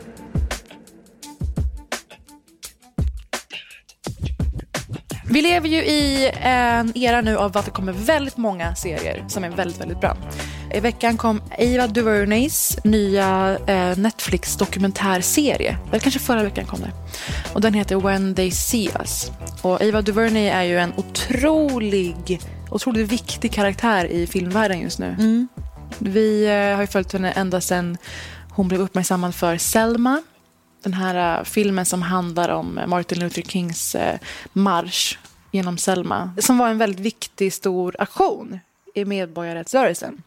Vi 5.31 5.41
lever 5.41 5.69
ju 5.69 5.77
i 5.77 6.31
en 6.41 6.97
era 6.97 7.21
nu 7.21 7.37
av 7.37 7.57
att 7.57 7.65
det 7.65 7.71
kommer 7.71 7.93
väldigt 7.93 8.37
många 8.37 8.75
serier 8.75 9.25
som 9.27 9.43
är 9.43 9.49
väldigt, 9.49 9.81
väldigt 9.81 9.99
bra. 9.99 10.17
I 10.73 10.79
veckan 10.79 11.17
kom 11.17 11.41
Ava 11.59 11.87
DuVernays 11.87 12.77
nya 12.83 13.57
eh, 13.67 13.97
Netflix-dokumentärserie. 13.97 15.77
Eller 15.89 15.99
kanske 15.99 16.19
förra 16.19 16.43
veckan 16.43 16.65
kom 16.65 16.79
det. 16.79 16.91
Och 17.53 17.61
den 17.61 17.73
heter 17.73 17.95
When 17.95 18.35
They 18.35 18.51
See 18.51 18.89
Us. 18.99 19.31
Och 19.61 19.81
Ava 19.81 20.01
DuVernay 20.01 20.47
är 20.47 20.63
ju 20.63 20.79
en 20.79 20.93
otrolig, 20.97 22.41
otroligt 22.71 23.11
viktig 23.11 23.53
karaktär 23.53 24.05
i 24.05 24.27
filmvärlden 24.27 24.79
just 24.79 24.99
nu. 24.99 25.15
Vi 25.99 26.45
eh, 26.45 26.75
har 26.75 26.81
ju 26.81 26.87
följt 26.87 27.13
henne 27.13 27.31
ända 27.31 27.61
sedan 27.61 27.97
hon 28.49 28.67
blev 28.67 28.81
uppmärksammad 28.81 29.35
för 29.35 29.57
Selma. 29.57 30.21
Den 30.81 30.93
här 30.93 31.39
eh, 31.39 31.43
filmen 31.43 31.85
som 31.85 32.01
handlar 32.01 32.49
om 32.49 32.77
eh, 32.77 32.87
Martin 32.87 33.19
Luther 33.19 33.41
Kings 33.41 33.95
eh, 33.95 34.19
marsch 34.53 35.17
genom 35.51 35.77
Selma. 35.77 36.33
Som 36.37 36.57
var 36.57 36.69
en 36.69 36.77
väldigt 36.77 36.99
viktig, 36.99 37.53
stor 37.53 37.95
aktion 37.99 38.59
i 38.93 39.05
medborgarrättsrörelsen. 39.05 40.23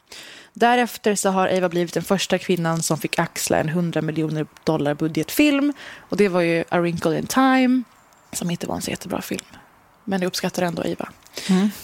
Därefter 0.55 1.15
så 1.15 1.31
har 1.31 1.49
Eva 1.49 1.69
blivit 1.69 1.95
den 1.95 2.03
första 2.03 2.39
kvinnan 2.39 2.83
som 2.83 2.99
fick 2.99 3.19
axla 3.19 3.59
en 3.59 3.69
100 3.69 4.03
miljoner 4.03 4.47
dollar 4.65 4.95
budgetfilm. 4.95 5.73
Och 5.99 6.17
det 6.17 6.29
var 6.29 6.41
ju 6.41 6.65
A 6.69 6.79
Wrinkle 6.81 7.19
in 7.19 7.27
Time, 7.27 7.83
som 8.33 8.51
inte 8.51 8.67
var 8.67 8.77
en 8.77 8.83
så 8.83 8.91
jättebra 8.91 9.23
film. 9.23 9.45
Men 10.05 10.21
jag 10.23 10.27
uppskattar 10.27 10.63
ändå 10.63 10.85
Eva. 10.85 11.09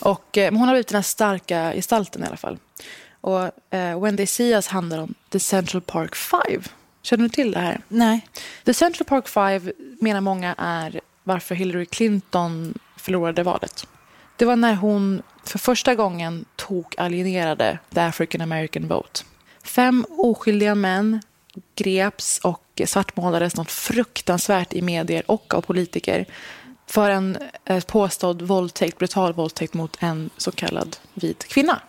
Och, 0.01 0.39
eh, 0.39 0.51
hon 0.53 0.61
har 0.61 0.75
blivit 0.75 0.89
den 0.89 0.97
här 0.97 1.03
starka 1.03 1.73
gestalten 1.75 2.23
i 2.23 2.27
alla 2.27 2.37
fall. 2.37 2.59
Och 3.21 3.75
eh, 3.75 4.01
When 4.01 4.17
They 4.17 4.27
See 4.27 4.53
Us 4.53 4.67
handlar 4.67 4.99
om 4.99 5.15
The 5.31 5.41
Central 5.41 5.83
Park 5.83 6.15
Five. 6.15 6.63
Känner 7.09 7.23
du 7.23 7.29
till 7.29 7.53
det 7.53 7.59
här? 7.59 7.81
Nej. 7.89 8.29
The 8.65 8.75
Central 8.75 9.07
Park 9.07 9.29
Five 9.29 9.73
menar 10.01 10.21
många 10.21 10.55
är 10.59 11.01
varför 11.25 11.55
Hillary 11.55 11.87
Clinton 11.87 12.75
förlorade 12.97 13.43
valet. 13.43 13.87
Det 14.37 14.45
var 14.45 14.57
när 14.57 14.75
hon 14.75 15.23
för 15.45 15.59
första 15.59 15.95
gången 15.95 16.45
tog 16.57 16.95
alienerade 16.99 17.79
the 17.95 18.01
African 18.01 18.41
American 18.41 18.89
vote. 18.89 19.21
Fem 19.65 20.07
oskyldiga 20.11 20.75
män 20.75 21.21
greps 21.77 22.39
och 22.39 22.81
svartmålades 22.87 23.57
något 23.57 23.71
fruktansvärt 23.71 24.73
i 24.73 24.83
medier 24.83 25.31
och 25.31 25.55
av 25.55 25.61
politiker 25.61 26.27
för 26.87 27.11
en 27.11 27.39
eh, 27.65 27.85
påstådd 27.85 28.43
våldtäkt, 28.43 28.99
brutal 28.99 29.33
våldtäkt 29.33 29.75
mot 29.75 29.97
en 30.01 30.31
så 30.37 30.51
kallad 30.51 30.97
vit 31.15 31.45
kvinna. 31.49 31.81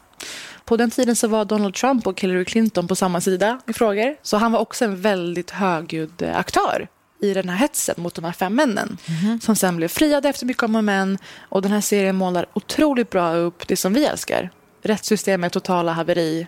På 0.69 0.77
den 0.77 0.91
tiden 0.91 1.15
så 1.15 1.27
var 1.27 1.45
Donald 1.45 1.73
Trump 1.73 2.07
och 2.07 2.21
Hillary 2.21 2.45
Clinton 2.45 2.87
på 2.87 2.95
samma 2.95 3.21
sida 3.21 3.59
i 3.67 3.73
frågor. 3.73 4.15
Så 4.21 4.37
han 4.37 4.51
var 4.51 4.59
också 4.59 4.85
en 4.85 5.01
väldigt 5.01 5.51
högljudd 5.51 6.21
eh, 6.21 6.37
aktör 6.37 6.87
i 7.21 7.33
den 7.33 7.49
här 7.49 7.57
hetsen 7.57 7.95
mot 7.97 8.15
de 8.15 8.23
här 8.25 8.31
fem 8.31 8.55
männen. 8.55 8.97
Som 9.41 9.55
sen 9.55 9.77
blev 9.77 9.87
friade 9.87 10.29
efter 10.29 10.45
mycket 10.45 10.63
om 10.63 10.75
och 10.75 10.83
men. 10.83 11.17
Och 11.41 11.61
den 11.61 11.71
här 11.71 11.81
serien 11.81 12.15
målar 12.15 12.45
otroligt 12.53 13.09
bra 13.09 13.33
upp 13.33 13.67
det 13.67 13.75
som 13.75 13.93
vi 13.93 14.05
älskar. 14.05 14.49
Rättssystemets 14.81 15.53
totala 15.53 15.91
haveri 15.91 16.47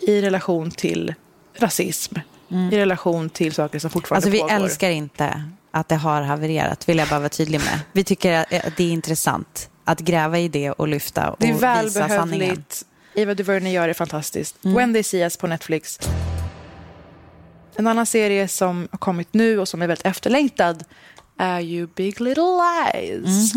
i 0.00 0.20
relation 0.22 0.70
till 0.70 1.14
rasism. 1.54 2.14
I 2.48 2.76
relation 2.76 3.30
till 3.30 3.54
saker 3.54 3.78
som 3.78 3.90
fortfarande 3.90 4.16
Alltså 4.16 4.30
vi 4.30 4.38
pågår. 4.38 4.64
älskar 4.64 4.90
inte 4.90 5.44
att 5.70 5.88
det 5.88 5.96
har 5.96 6.22
havererat, 6.22 6.88
vill 6.88 6.98
jag 6.98 7.08
bara 7.08 7.18
vara 7.20 7.28
tydlig 7.28 7.58
med. 7.58 7.80
Vi 7.92 8.04
tycker 8.04 8.32
att 8.40 8.76
det 8.76 8.84
är 8.84 8.92
intressant 8.92 9.70
att 9.84 10.00
gräva 10.00 10.38
i 10.38 10.48
det 10.48 10.70
och 10.70 10.88
lyfta 10.88 11.30
och 11.30 11.36
Det 11.40 11.48
är 11.48 11.82
visa 11.82 12.08
sanningen. 12.08 12.64
Eva 13.14 13.34
DuVernay 13.34 13.72
gör 13.72 13.88
det 13.88 13.94
fantastiskt. 13.94 14.56
When 14.62 14.92
They 14.92 15.02
See 15.02 15.22
Us 15.22 15.36
på 15.36 15.46
Netflix. 15.46 15.98
En 17.76 17.86
annan 17.86 18.06
serie 18.06 18.48
som 18.48 18.88
har 18.90 18.98
kommit 18.98 19.34
nu 19.34 19.58
och 19.58 19.68
som 19.68 19.82
är 19.82 19.86
väldigt 19.86 20.06
efterlängtad 20.06 20.84
är 21.38 21.60
ju 21.60 21.86
Big 21.86 22.20
Little 22.20 22.42
Lies. 22.94 23.52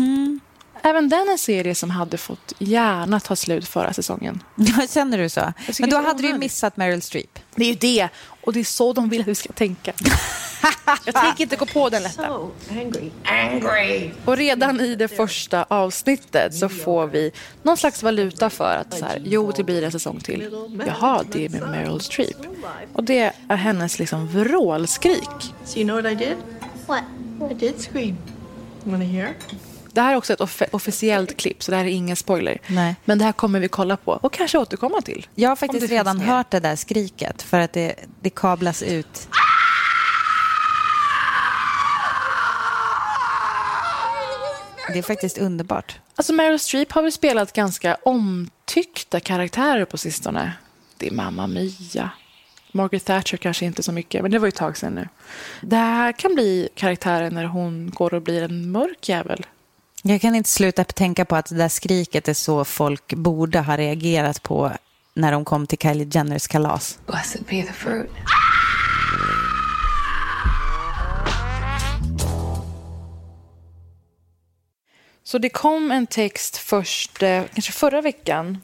Även 0.86 1.08
den 1.08 1.28
en 1.28 1.38
serie 1.38 1.74
som 1.74 1.90
hade 1.90 2.18
fått 2.18 2.52
gärna 2.58 3.20
ta 3.20 3.36
slut 3.36 3.68
förra 3.68 3.92
säsongen. 3.92 4.42
Känner 4.90 5.18
du 5.18 5.28
så? 5.28 5.52
Men 5.80 5.90
då 5.90 5.96
hade 5.96 6.22
du 6.22 6.28
ju 6.28 6.38
missat 6.38 6.76
Meryl 6.76 7.02
Streep. 7.02 7.38
Det 7.54 7.64
är 7.64 7.68
ju 7.68 7.74
det. 7.74 8.08
Och 8.40 8.52
det 8.52 8.60
är 8.60 8.64
så 8.64 8.92
de 8.92 9.08
vill 9.08 9.20
att 9.20 9.26
vi 9.26 9.34
ska 9.34 9.52
tänka. 9.52 9.92
Jag 11.04 11.14
tänker 11.14 11.42
inte 11.44 11.56
gå 11.56 11.66
på 11.66 11.88
den 11.88 12.02
lätta. 12.02 12.38
Angry. 12.70 13.10
Angry. 13.24 14.10
Och 14.24 14.36
redan 14.36 14.80
i 14.80 14.94
det 14.94 15.08
första 15.08 15.62
avsnittet 15.62 16.54
så 16.54 16.68
får 16.68 17.06
vi 17.06 17.32
någon 17.62 17.76
slags 17.76 18.02
valuta 18.02 18.50
för 18.50 18.76
att 18.76 18.98
så 18.98 19.04
här, 19.04 19.22
jo, 19.24 19.52
det 19.56 19.64
blir 19.64 19.82
en 19.82 19.92
säsong 19.92 20.20
till. 20.20 20.68
Jaha, 20.86 21.24
det 21.32 21.44
är 21.44 21.48
med 21.48 21.62
Meryl 21.62 22.00
Streep. 22.00 22.36
Och 22.92 23.04
det 23.04 23.32
är 23.48 23.56
hennes 23.56 23.98
liksom 23.98 24.28
vrålskrik. 24.28 25.54
So 25.64 25.78
you 25.78 25.88
know 25.88 26.02
what 26.02 26.12
I 26.12 26.14
did? 26.14 26.36
What? 26.86 27.02
I 27.50 27.54
did 27.54 27.74
scream. 27.80 28.16
Wanna 28.84 29.04
hear? 29.04 29.34
Det 29.96 30.02
här 30.02 30.12
är 30.12 30.16
också 30.16 30.32
ett 30.32 30.40
off- 30.40 30.62
officiellt 30.72 31.36
klipp, 31.36 31.62
så 31.62 31.70
det 31.70 31.76
här 31.76 31.84
är 31.84 31.88
ingen 31.88 32.16
spoiler. 32.16 32.58
Nej. 32.66 32.96
Men 33.04 33.18
det 33.18 33.24
här 33.24 33.32
kommer 33.32 33.60
vi 33.60 33.68
kolla 33.68 33.96
på 33.96 34.12
och 34.12 34.32
kanske 34.32 34.58
återkomma 34.58 35.00
till. 35.00 35.26
Jag 35.34 35.48
har 35.48 35.56
faktiskt 35.56 35.90
redan 35.90 36.20
hört 36.20 36.50
det 36.50 36.60
där 36.60 36.76
skriket 36.76 37.42
för 37.42 37.60
att 37.60 37.72
det, 37.72 37.94
det 38.20 38.30
kablas 38.30 38.82
ut. 38.82 39.28
Det 44.92 44.98
är 44.98 45.02
faktiskt 45.02 45.38
underbart. 45.38 45.98
Alltså 46.16 46.32
Meryl 46.32 46.58
Streep 46.58 46.92
har 46.92 47.02
väl 47.02 47.12
spelat 47.12 47.52
ganska 47.52 47.94
omtyckta 48.02 49.20
karaktärer 49.20 49.84
på 49.84 49.98
sistone. 49.98 50.52
Det 50.96 51.06
är 51.06 51.10
Mamma 51.12 51.46
Mia. 51.46 52.10
Margaret 52.72 53.04
Thatcher 53.04 53.36
kanske 53.36 53.64
inte 53.64 53.82
så 53.82 53.92
mycket, 53.92 54.22
men 54.22 54.30
det 54.30 54.38
var 54.38 54.46
ju 54.46 54.48
ett 54.48 54.54
tag 54.54 54.76
sedan 54.76 54.94
nu. 54.94 55.08
Det 55.60 55.76
här 55.76 56.12
kan 56.12 56.34
bli 56.34 56.68
karaktären 56.74 57.34
när 57.34 57.44
hon 57.44 57.90
går 57.90 58.14
och 58.14 58.22
blir 58.22 58.42
en 58.42 58.70
mörk 58.70 59.08
jävel. 59.08 59.46
Jag 60.08 60.20
kan 60.20 60.34
inte 60.34 60.50
sluta 60.50 60.84
tänka 60.84 61.24
på 61.24 61.36
att 61.36 61.46
det 61.46 61.54
där 61.54 61.68
skriket 61.68 62.28
är 62.28 62.34
så 62.34 62.64
folk 62.64 63.14
borde 63.14 63.60
ha 63.60 63.76
reagerat 63.76 64.42
på 64.42 64.72
när 65.14 65.32
de 65.32 65.44
kom 65.44 65.66
till 65.66 65.78
Kylie 65.78 66.08
Jenners 66.10 66.46
kalas. 66.46 66.98
Blessed 67.06 67.42
be 67.42 67.62
the 67.62 67.72
fruit. 67.72 68.10
Så 75.24 75.38
det 75.38 75.48
kom 75.48 75.90
en 75.90 76.06
text 76.06 76.56
först, 76.56 77.22
eh, 77.22 77.42
kanske 77.54 77.72
förra 77.72 78.00
veckan, 78.00 78.58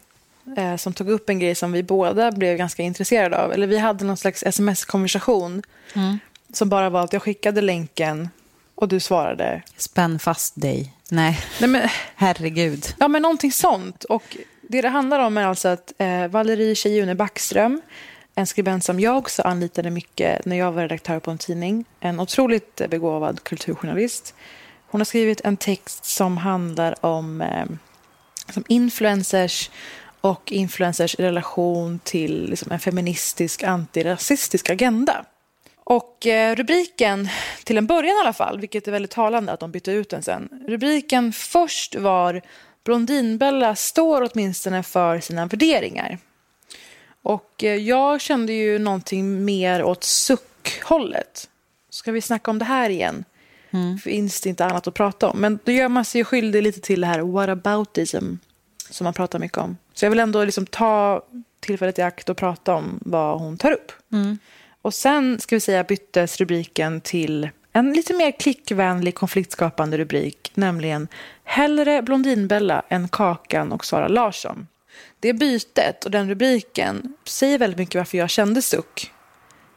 eh, 0.56 0.76
som 0.76 0.92
tog 0.92 1.08
upp 1.08 1.28
en 1.28 1.38
grej 1.38 1.54
som 1.54 1.72
vi 1.72 1.82
båda 1.82 2.32
blev 2.32 2.56
ganska 2.56 2.82
intresserade 2.82 3.38
av. 3.38 3.52
Eller 3.52 3.66
vi 3.66 3.78
hade 3.78 4.04
någon 4.04 4.16
slags 4.16 4.42
sms-konversation 4.42 5.62
som 6.52 6.68
bara 6.68 6.90
var 6.90 7.04
att 7.04 7.12
jag 7.12 7.22
skickade 7.22 7.60
länken 7.60 8.28
och 8.74 8.88
du 8.88 9.00
svarade. 9.00 9.62
Spänn 9.76 10.18
fast 10.18 10.60
dig. 10.60 10.92
Nej, 11.12 11.40
Nej, 11.60 11.70
men, 11.70 11.88
herregud. 12.14 12.94
ja, 12.98 13.08
men 13.08 13.22
någonting 13.22 13.52
sånt. 13.52 14.04
Och 14.04 14.36
det 14.62 14.80
det 14.80 14.88
handlar 14.88 15.18
om 15.18 15.36
är 15.38 15.46
alltså 15.46 15.68
att 15.68 15.92
eh, 15.98 16.26
Valerie 16.26 16.74
Tjejune 16.74 17.14
Backström, 17.14 17.80
en 18.34 18.46
skribent 18.46 18.84
som 18.84 19.00
jag 19.00 19.18
också 19.18 19.42
anlitade 19.42 19.90
mycket 19.90 20.44
när 20.44 20.56
jag 20.56 20.72
var 20.72 20.82
redaktör 20.82 21.18
på 21.18 21.30
en 21.30 21.38
tidning, 21.38 21.84
en 22.00 22.20
otroligt 22.20 22.82
begåvad 22.90 23.42
kulturjournalist. 23.42 24.34
Hon 24.86 25.00
har 25.00 25.04
skrivit 25.04 25.40
en 25.40 25.56
text 25.56 26.04
som 26.04 26.36
handlar 26.36 27.06
om 27.06 27.40
eh, 27.40 27.66
som 28.52 28.64
influencers 28.68 29.70
och 30.20 30.52
influencers 30.52 31.14
relation 31.14 31.98
till 32.04 32.50
liksom, 32.50 32.72
en 32.72 32.80
feministisk 32.80 33.62
antirasistisk 33.62 34.70
agenda. 34.70 35.24
Och 35.92 36.26
eh, 36.26 36.56
rubriken, 36.56 37.28
till 37.64 37.78
en 37.78 37.86
början 37.86 38.16
i 38.16 38.20
alla 38.20 38.32
fall, 38.32 38.60
vilket 38.60 38.88
är 38.88 38.92
väldigt 38.92 39.10
talande 39.10 39.52
att 39.52 39.60
de 39.60 39.70
bytte 39.70 39.92
ut 39.92 40.08
den 40.08 40.22
sen. 40.22 40.64
Rubriken 40.68 41.32
först 41.32 41.94
var 41.94 42.42
Blondinbella 42.84 43.74
står 43.74 44.30
åtminstone 44.32 44.82
för 44.82 45.20
sina 45.20 45.46
värderingar. 45.46 46.18
Och 47.22 47.64
eh, 47.64 47.74
jag 47.74 48.20
kände 48.20 48.52
ju 48.52 48.78
någonting 48.78 49.44
mer 49.44 49.84
åt 49.84 50.04
suckhållet. 50.04 51.48
Ska 51.90 52.12
vi 52.12 52.20
snacka 52.20 52.50
om 52.50 52.58
det 52.58 52.64
här 52.64 52.90
igen? 52.90 53.24
Finns 54.04 54.40
det 54.40 54.48
inte 54.48 54.64
annat 54.64 54.86
att 54.86 54.94
prata 54.94 55.28
om? 55.28 55.40
Men 55.40 55.58
då 55.64 55.72
gör 55.72 55.88
man 55.88 56.04
sig 56.04 56.24
skyldig 56.24 56.62
lite 56.62 56.80
till 56.80 57.00
det 57.00 57.06
här 57.06 57.20
whataboutism 57.20 58.34
som 58.90 59.04
man 59.04 59.14
pratar 59.14 59.38
mycket 59.38 59.58
om. 59.58 59.76
Så 59.94 60.04
jag 60.04 60.10
vill 60.10 60.18
ändå 60.18 60.44
liksom 60.44 60.66
ta 60.66 61.22
tillfället 61.60 61.98
i 61.98 62.02
akt 62.02 62.28
och 62.28 62.36
prata 62.36 62.74
om 62.74 63.00
vad 63.04 63.40
hon 63.40 63.56
tar 63.56 63.72
upp. 63.72 63.92
Och 64.82 64.94
sen 64.94 65.40
ska 65.40 65.56
vi 65.56 65.60
säga 65.60 65.84
byttes 65.84 66.40
rubriken 66.40 67.00
till 67.00 67.48
en 67.72 67.92
lite 67.92 68.14
mer 68.14 68.30
klickvänlig 68.30 69.14
konfliktskapande 69.14 69.98
rubrik, 69.98 70.52
nämligen 70.54 71.08
Hellre 71.44 72.02
Blondinbella 72.02 72.82
än 72.88 73.08
Kakan 73.08 73.72
och 73.72 73.84
Sara 73.84 74.08
Larsson. 74.08 74.66
Det 75.20 75.32
bytet 75.32 76.04
och 76.04 76.10
den 76.10 76.28
rubriken 76.28 77.16
säger 77.24 77.58
väldigt 77.58 77.78
mycket 77.78 77.94
varför 77.94 78.18
jag 78.18 78.30
kände 78.30 78.62
suck. 78.62 79.12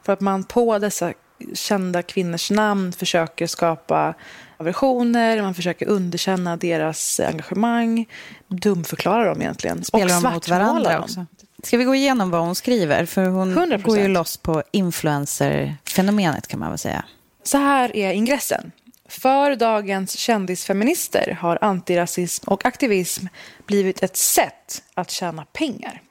För 0.02 0.12
att 0.12 0.20
man 0.20 0.44
på 0.44 0.78
dessa 0.78 1.12
kända 1.54 2.02
kvinnors 2.02 2.50
namn 2.50 2.92
försöker 2.92 3.46
skapa 3.46 4.14
aversioner, 4.56 5.42
man 5.42 5.54
försöker 5.54 5.86
underkänna 5.86 6.56
deras 6.56 7.20
engagemang, 7.20 8.08
dumförklara 8.48 9.24
dem 9.24 9.40
egentligen. 9.42 9.84
Spelar 9.84 10.16
och 10.16 10.22
de 10.22 10.32
mot 10.34 10.48
varandra 10.48 10.92
dem. 10.92 11.02
också? 11.02 11.26
Ska 11.62 11.76
vi 11.76 11.84
gå 11.84 11.94
igenom 11.94 12.30
vad 12.30 12.40
hon 12.40 12.54
skriver? 12.54 13.04
För 13.04 13.26
hon 13.26 13.58
100%. 13.58 13.82
går 13.82 13.98
ju 13.98 14.08
loss 14.08 14.36
på 14.36 14.62
influencer-fenomenet 14.72 16.46
kan 16.46 16.60
man 16.60 16.68
väl 16.70 16.78
säga. 16.78 17.04
Så 17.42 17.58
här 17.58 17.96
är 17.96 18.12
ingressen. 18.12 18.72
För 19.08 19.56
dagens 19.56 20.18
kändisfeminister 20.18 21.38
har 21.40 21.58
antirasism 21.60 22.48
och 22.48 22.66
aktivism 22.66 23.26
blivit 23.66 24.02
ett 24.02 24.16
sätt 24.16 24.82
att 24.94 25.10
tjäna 25.10 25.44
pengar. 25.44 26.02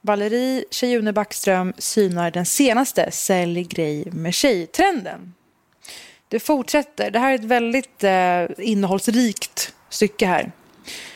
Valerie 0.00 0.64
Tjejune 0.70 1.12
Backström 1.12 1.72
synar 1.78 2.30
den 2.30 2.46
senaste 2.46 3.10
sälj 3.10 3.62
grej 3.62 4.04
med 4.12 4.34
tjej-trenden. 4.34 5.34
Det 6.28 6.40
fortsätter. 6.40 7.10
Det 7.10 7.18
här 7.18 7.30
är 7.30 7.34
ett 7.34 7.44
väldigt 7.44 8.04
eh, 8.04 8.44
innehållsrikt 8.58 9.74
stycke 9.88 10.26
här. 10.26 10.52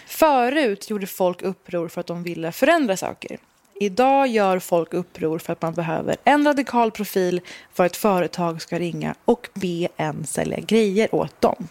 Förut 0.06 0.90
gjorde 0.90 1.06
folk 1.06 1.42
uppror 1.42 1.88
för 1.88 2.00
att 2.00 2.06
de 2.06 2.22
ville 2.22 2.52
förändra 2.52 2.96
saker. 2.96 3.38
Idag 3.82 4.26
gör 4.26 4.58
folk 4.58 4.94
uppror 4.94 5.38
för 5.38 5.52
att 5.52 5.62
man 5.62 5.74
behöver 5.74 6.16
en 6.24 6.44
radikal 6.44 6.90
profil 6.90 7.40
för 7.72 7.84
att 7.84 7.92
ett 7.92 7.96
företag 7.96 8.62
ska 8.62 8.78
ringa 8.78 9.14
och 9.24 9.48
be 9.54 9.88
en 9.96 10.26
sälja 10.26 10.60
grejer 10.60 11.14
åt 11.14 11.40
dem. 11.40 11.68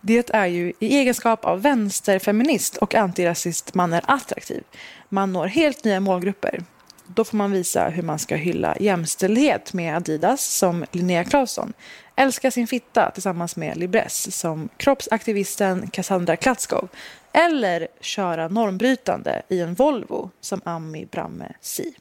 Det 0.00 0.30
är 0.30 0.46
ju 0.46 0.72
i 0.78 0.96
egenskap 0.96 1.44
av 1.44 1.62
vänsterfeminist 1.62 2.76
och 2.76 2.94
antirasist 2.94 3.74
man 3.74 3.92
är 3.92 4.02
attraktiv. 4.06 4.62
Man 5.08 5.32
når 5.32 5.46
helt 5.46 5.84
nya 5.84 6.00
målgrupper. 6.00 6.62
Då 7.06 7.24
får 7.24 7.36
man 7.36 7.52
visa 7.52 7.88
hur 7.88 8.02
man 8.02 8.18
ska 8.18 8.36
hylla 8.36 8.76
jämställdhet 8.80 9.72
med 9.72 9.96
Adidas 9.96 10.44
som 10.44 10.84
Linnea 10.92 11.24
Claesson, 11.24 11.72
älska 12.16 12.50
sin 12.50 12.66
fitta 12.66 13.10
tillsammans 13.10 13.56
med 13.56 13.76
Libresse 13.76 14.30
som 14.30 14.68
kroppsaktivisten 14.76 15.90
Cassandra 15.90 16.36
Klatskov 16.36 16.88
eller 17.32 17.88
köra 18.00 18.48
normbrytande 18.48 19.42
i 19.48 19.60
en 19.60 19.74
Volvo 19.74 20.30
som 20.40 20.60
Ami 20.64 21.06
Bramme 21.06 21.52
Si. 21.60 21.94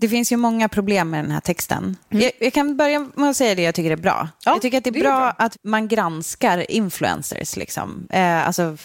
Det 0.00 0.08
finns 0.08 0.32
ju 0.32 0.36
många 0.36 0.68
problem 0.68 1.10
med 1.10 1.24
den 1.24 1.30
här 1.30 1.40
texten. 1.40 1.96
Jag, 2.08 2.32
jag 2.38 2.52
kan 2.52 2.76
börja 2.76 3.06
med 3.14 3.30
att 3.30 3.36
säga 3.36 3.54
det 3.54 3.62
jag 3.62 3.74
tycker 3.74 3.90
är 3.90 3.96
bra. 3.96 4.28
Ja, 4.44 4.52
jag 4.52 4.62
tycker 4.62 4.78
att 4.78 4.84
det 4.84 4.90
är, 4.90 4.92
det 4.92 4.98
är 4.98 5.02
bra, 5.02 5.18
bra. 5.18 5.34
att 5.38 5.56
man 5.62 5.88
granskar 5.88 6.70
influencers. 6.70 7.56
Liksom. 7.56 8.06
Eh, 8.10 8.46
alltså, 8.46 8.76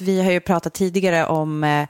vi 0.00 0.22
har 0.22 0.32
ju 0.32 0.40
pratat 0.40 0.74
tidigare 0.74 1.26
om 1.26 1.64
eh, 1.64 1.86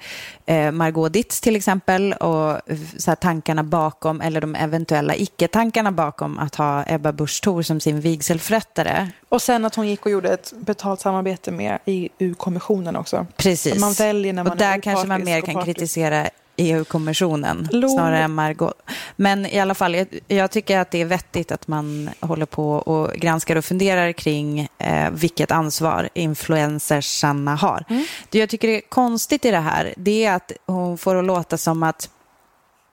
eh, 0.47 0.73
Margot 0.73 1.13
Ditz 1.13 1.41
till 1.41 1.57
exempel 1.57 2.13
och 2.13 2.61
så 2.97 3.11
här, 3.11 3.17
tankarna 3.17 3.63
bakom, 3.65 4.21
eller 4.21 4.41
de 4.41 4.55
eventuella 4.55 5.17
icke-tankarna 5.17 5.93
bakom 5.93 6.39
att 6.39 6.55
ha 6.55 6.85
Ebba 6.87 7.13
Busch 7.13 7.43
Thor 7.43 7.63
som 7.63 7.81
sin 7.81 8.01
vigselförrättare. 8.01 9.09
Och 9.29 9.43
sen 9.43 9.65
att 9.65 9.75
hon 9.75 9.89
gick 9.89 10.07
och 10.07 10.13
gjorde 10.13 10.29
ett 10.29 10.53
betalt 10.57 11.01
samarbete 11.01 11.51
med 11.51 11.79
EU-kommissionen 11.85 12.97
också. 12.97 13.27
Precis. 13.37 13.75
Så 13.75 13.81
man 13.81 13.93
väljer 13.93 14.33
när 14.33 14.45
man 14.45 14.53
och 14.53 14.59
där 14.59 14.77
är 14.77 14.81
kanske 14.81 15.07
man 15.07 15.25
mer 15.25 15.41
kan 15.41 15.65
kritisera 15.65 16.29
EU-kommissionen 16.57 17.69
snarare 17.71 18.19
än 18.19 18.35
Margot. 18.35 18.75
Men 19.17 19.47
i 19.47 19.61
alla 19.61 19.75
fall, 19.75 19.95
jag, 19.95 20.07
jag 20.29 20.51
tycker 20.51 20.79
att 20.79 20.91
det 20.91 21.01
är 21.01 21.05
vettigt 21.05 21.53
att 21.53 21.69
man 21.69 22.11
håller 22.21 22.47
på 22.47 22.73
och 22.73 23.13
granskar 23.13 23.57
och 23.57 23.65
funderar 23.65 24.13
kring 24.13 24.69
eh, 24.79 25.11
vilket 25.11 25.51
ansvar 25.51 26.09
influencersarna 26.15 27.55
har. 27.55 27.85
Mm. 27.89 28.05
Det 28.31 28.39
jag 28.39 28.49
tycker 28.49 28.69
är 28.69 28.81
konstigt 28.81 29.45
i 29.45 29.51
det 29.51 29.59
här, 29.59 29.95
det 29.97 30.25
är 30.25 30.33
att 30.33 30.53
hon 30.67 30.99
får 30.99 31.17
att 31.17 31.25
låta 31.25 31.59
som 31.59 31.83
att 31.83 32.11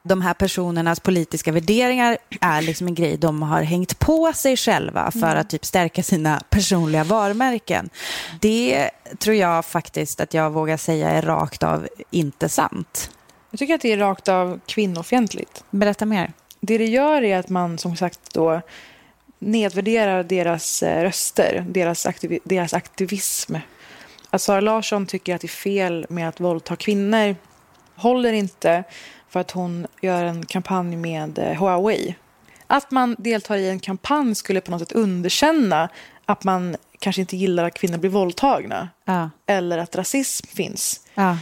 de 0.04 0.22
här 0.22 0.34
personernas 0.34 1.00
politiska 1.00 1.52
värderingar 1.52 2.18
är 2.42 2.62
liksom 2.62 2.88
en 2.88 2.96
grej 2.96 3.18
de 3.18 3.42
har 3.42 3.62
hängt 3.62 4.00
på 4.00 4.34
sig 4.34 4.58
själva 4.58 5.12
för 5.12 5.36
att 5.36 5.50
typ 5.50 5.66
stärka 5.66 6.04
sina 6.04 6.42
personliga 6.50 7.04
varumärken. 7.04 7.90
Det 8.42 8.90
tror 9.20 9.36
jag 9.36 9.66
faktiskt 9.66 10.20
att 10.20 10.34
jag 10.34 10.52
vågar 10.52 10.78
säga 10.78 11.10
är 11.10 11.22
rakt 11.22 11.64
av 11.64 11.88
inte 12.12 12.50
sant. 12.50 13.12
Jag 13.52 13.60
tycker 13.60 13.76
att 13.76 13.82
det 13.82 13.92
är 13.92 13.98
rakt 13.98 14.28
av 14.28 14.60
kvinnofientligt. 14.66 15.64
Berätta 15.72 16.06
mer. 16.06 16.34
Det 16.62 16.78
det 16.78 16.86
gör 16.86 17.22
är 17.24 17.38
att 17.40 17.50
man 17.50 17.78
som 17.78 17.96
sagt 17.96 18.34
då 18.34 18.62
nedvärderar 19.40 20.24
deras 20.24 20.84
eh, 20.84 21.02
röster, 21.04 21.66
deras, 21.70 22.06
aktivi- 22.06 22.40
deras 22.44 22.74
aktivism. 22.74 23.56
Att 24.30 24.42
Sara 24.42 24.60
Larsson 24.62 25.06
tycker 25.06 25.36
att 25.36 25.42
det 25.42 25.46
är 25.46 25.50
fel 25.50 26.06
med 26.10 26.30
att 26.30 26.40
våldta 26.40 26.76
kvinnor 26.76 27.36
håller 27.96 28.34
inte 28.34 28.84
för 29.30 29.40
att 29.40 29.52
hon 29.52 29.88
gör 30.02 30.24
en 30.24 30.46
kampanj 30.46 30.96
med 30.96 31.40
eh, 31.40 31.54
Huawei. 31.60 32.16
Att 32.68 32.92
man 32.92 33.16
deltar 33.20 33.56
i 33.58 33.70
en 33.70 33.80
kampanj 33.80 34.36
skulle 34.36 34.62
på 34.62 34.72
något 34.72 34.80
sätt 34.82 34.92
underkänna 34.92 35.90
att 36.26 36.44
man 36.44 36.76
kanske 37.00 37.22
inte 37.22 37.38
gillar 37.38 37.64
att 37.64 37.74
kvinnor 37.74 37.98
blir 37.98 38.10
våldtagna 38.10 38.90
Ja. 39.06 39.30
eller 39.48 39.78
att 39.78 39.96
rasism 39.96 40.48
finns. 40.48 41.08
Ja. 41.14 41.38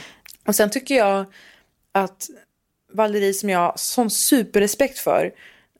Och 0.45 0.55
sen 0.55 0.69
tycker 0.69 0.95
jag 0.95 1.25
att 1.99 2.29
Valerie 2.93 3.33
som 3.33 3.49
jag 3.49 3.59
har 3.59 3.73
sån 3.75 4.09
superrespekt 4.09 4.99
för, 4.99 5.31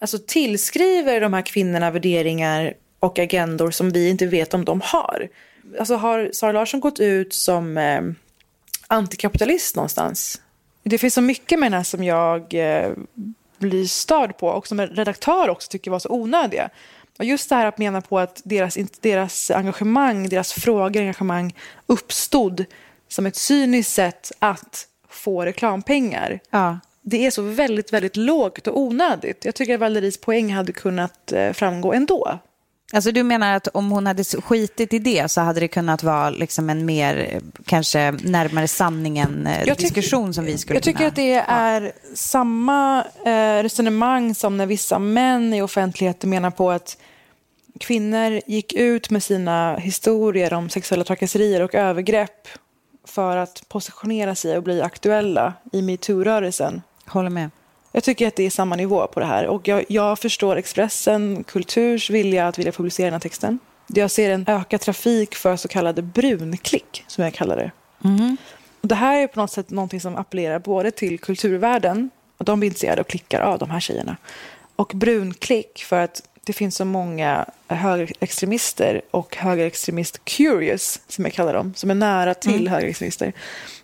alltså 0.01 0.17
tillskriver 0.27 1.21
de 1.21 1.33
här 1.33 1.41
kvinnorna 1.41 1.91
värderingar 1.91 2.73
och 2.99 3.19
agendor 3.19 3.71
som 3.71 3.89
vi 3.89 4.09
inte 4.09 4.25
vet 4.25 4.53
om 4.53 4.65
de 4.65 4.81
har. 4.83 5.29
Alltså 5.79 5.95
har 5.95 6.29
Sara 6.33 6.51
Larsson 6.51 6.79
gått 6.79 6.99
ut 6.99 7.33
som 7.33 7.77
eh, 7.77 8.01
antikapitalist 8.87 9.75
någonstans? 9.75 10.41
Det 10.83 10.97
finns 10.97 11.13
så 11.13 11.21
mycket 11.21 11.59
med 11.59 11.71
den 11.71 11.77
här 11.77 11.83
som 11.83 12.03
jag 12.03 12.53
eh, 12.53 12.91
blir 13.57 13.85
störd 13.85 14.37
på 14.37 14.47
och 14.47 14.67
som 14.67 14.79
en 14.79 14.87
redaktör 14.87 15.49
också 15.49 15.69
tycker 15.69 15.91
var 15.91 15.99
så 15.99 16.09
onödiga. 16.09 16.69
Och 17.17 17.25
just 17.25 17.49
det 17.49 17.55
här 17.55 17.65
att 17.65 17.77
mena 17.77 18.01
på 18.01 18.19
att 18.19 18.41
deras, 18.45 18.77
deras 19.01 19.51
engagemang, 19.51 20.29
deras 20.29 20.53
frågor, 20.53 21.01
engagemang 21.01 21.55
uppstod 21.87 22.65
som 23.07 23.25
ett 23.25 23.35
cyniskt 23.35 23.93
sätt 23.93 24.31
att 24.39 24.87
få 25.17 25.45
reklampengar. 25.45 26.39
Ja. 26.49 26.79
Det 27.01 27.25
är 27.25 27.31
så 27.31 27.41
väldigt, 27.41 27.93
väldigt 27.93 28.15
lågt 28.17 28.67
och 28.67 28.79
onödigt. 28.79 29.45
Jag 29.45 29.55
tycker 29.55 29.73
att 29.73 29.79
Valeries 29.79 30.21
poäng 30.21 30.53
hade 30.53 30.71
kunnat 30.71 31.31
eh, 31.31 31.53
framgå 31.53 31.93
ändå. 31.93 32.39
Alltså 32.93 33.11
du 33.11 33.23
menar 33.23 33.55
att 33.55 33.67
om 33.67 33.91
hon 33.91 34.07
hade 34.07 34.23
skitit 34.23 34.93
i 34.93 34.99
det 34.99 35.31
så 35.31 35.41
hade 35.41 35.59
det 35.59 35.67
kunnat 35.67 36.03
vara 36.03 36.29
liksom 36.29 36.69
en 36.69 36.85
mer, 36.85 37.27
eh, 37.31 37.41
kanske 37.65 38.11
närmare 38.11 38.67
sanningen 38.67 39.47
eh, 39.47 39.57
Jag 39.67 39.77
tycker- 39.77 39.95
diskussion 39.95 40.33
som 40.33 40.45
vi 40.45 40.57
skulle 40.57 40.75
Jag 40.77 40.83
tycker 40.83 40.97
kunna... 40.97 41.07
att 41.09 41.15
det 41.15 41.33
är 41.47 41.91
samma 42.15 43.05
eh, 43.25 43.63
resonemang 43.63 44.35
som 44.35 44.57
när 44.57 44.65
vissa 44.65 44.99
män 44.99 45.53
i 45.53 45.61
offentligheten 45.61 46.29
menar 46.29 46.51
på 46.51 46.71
att 46.71 46.97
kvinnor 47.79 48.41
gick 48.45 48.73
ut 48.73 49.09
med 49.09 49.23
sina 49.23 49.75
historier 49.77 50.53
om 50.53 50.69
sexuella 50.69 51.03
trakasserier 51.03 51.61
och 51.61 51.75
övergrepp 51.75 52.47
för 53.07 53.37
att 53.37 53.63
positionera 53.69 54.35
sig 54.35 54.57
och 54.57 54.63
bli 54.63 54.81
aktuella 54.81 55.53
i 55.71 55.81
metoo-rörelsen. 55.81 56.81
Håller 57.05 57.29
med. 57.29 57.49
Jag 57.91 58.03
tycker 58.03 58.27
att 58.27 58.35
det 58.35 58.43
är 58.43 58.49
samma 58.49 58.75
nivå 58.75 59.07
på 59.07 59.19
det 59.19 59.25
här. 59.25 59.47
Och 59.47 59.67
jag, 59.67 59.85
jag 59.87 60.19
förstår 60.19 60.55
Expressen 60.55 61.43
Kulturs 61.43 62.09
vilja 62.09 62.47
att 62.47 62.59
vilja 62.59 62.71
publicera 62.71 63.05
den 63.05 63.13
här 63.13 63.19
texten. 63.19 63.59
Jag 63.87 64.11
ser 64.11 64.29
en 64.29 64.45
ökad 64.47 64.81
trafik 64.81 65.35
för 65.35 65.55
så 65.55 65.67
kallade 65.67 66.01
brunklick, 66.01 67.03
som 67.07 67.23
jag 67.23 67.33
kallar 67.33 67.57
det. 67.57 67.71
Och 68.81 68.87
det 68.87 68.95
här 68.95 69.21
är 69.21 69.27
på 69.27 69.39
något 69.39 69.51
sätt 69.51 69.69
någonting 69.69 70.01
som 70.01 70.15
appellerar 70.15 70.59
både 70.59 70.91
till 70.91 71.19
kulturvärlden, 71.19 72.09
och 72.37 72.45
de 72.45 72.59
blir 72.59 72.67
intresserade 72.67 73.01
och 73.01 73.07
klickar 73.07 73.41
av 73.41 73.59
de 73.59 73.69
här 73.69 73.79
tjejerna, 73.79 74.17
och 74.75 74.91
brunklick 74.95 75.83
för 75.83 75.99
att 75.99 76.21
det 76.47 76.53
finns 76.53 76.75
så 76.75 76.85
många 76.85 77.45
högerextremister 77.67 79.01
och 79.11 79.35
högerextremist-curious, 79.35 80.99
som 81.07 81.25
jag 81.25 81.33
kallar 81.33 81.53
dem, 81.53 81.73
som 81.75 81.89
är 81.91 81.95
nära 81.95 82.33
till 82.33 82.67
högerextremister, 82.67 83.33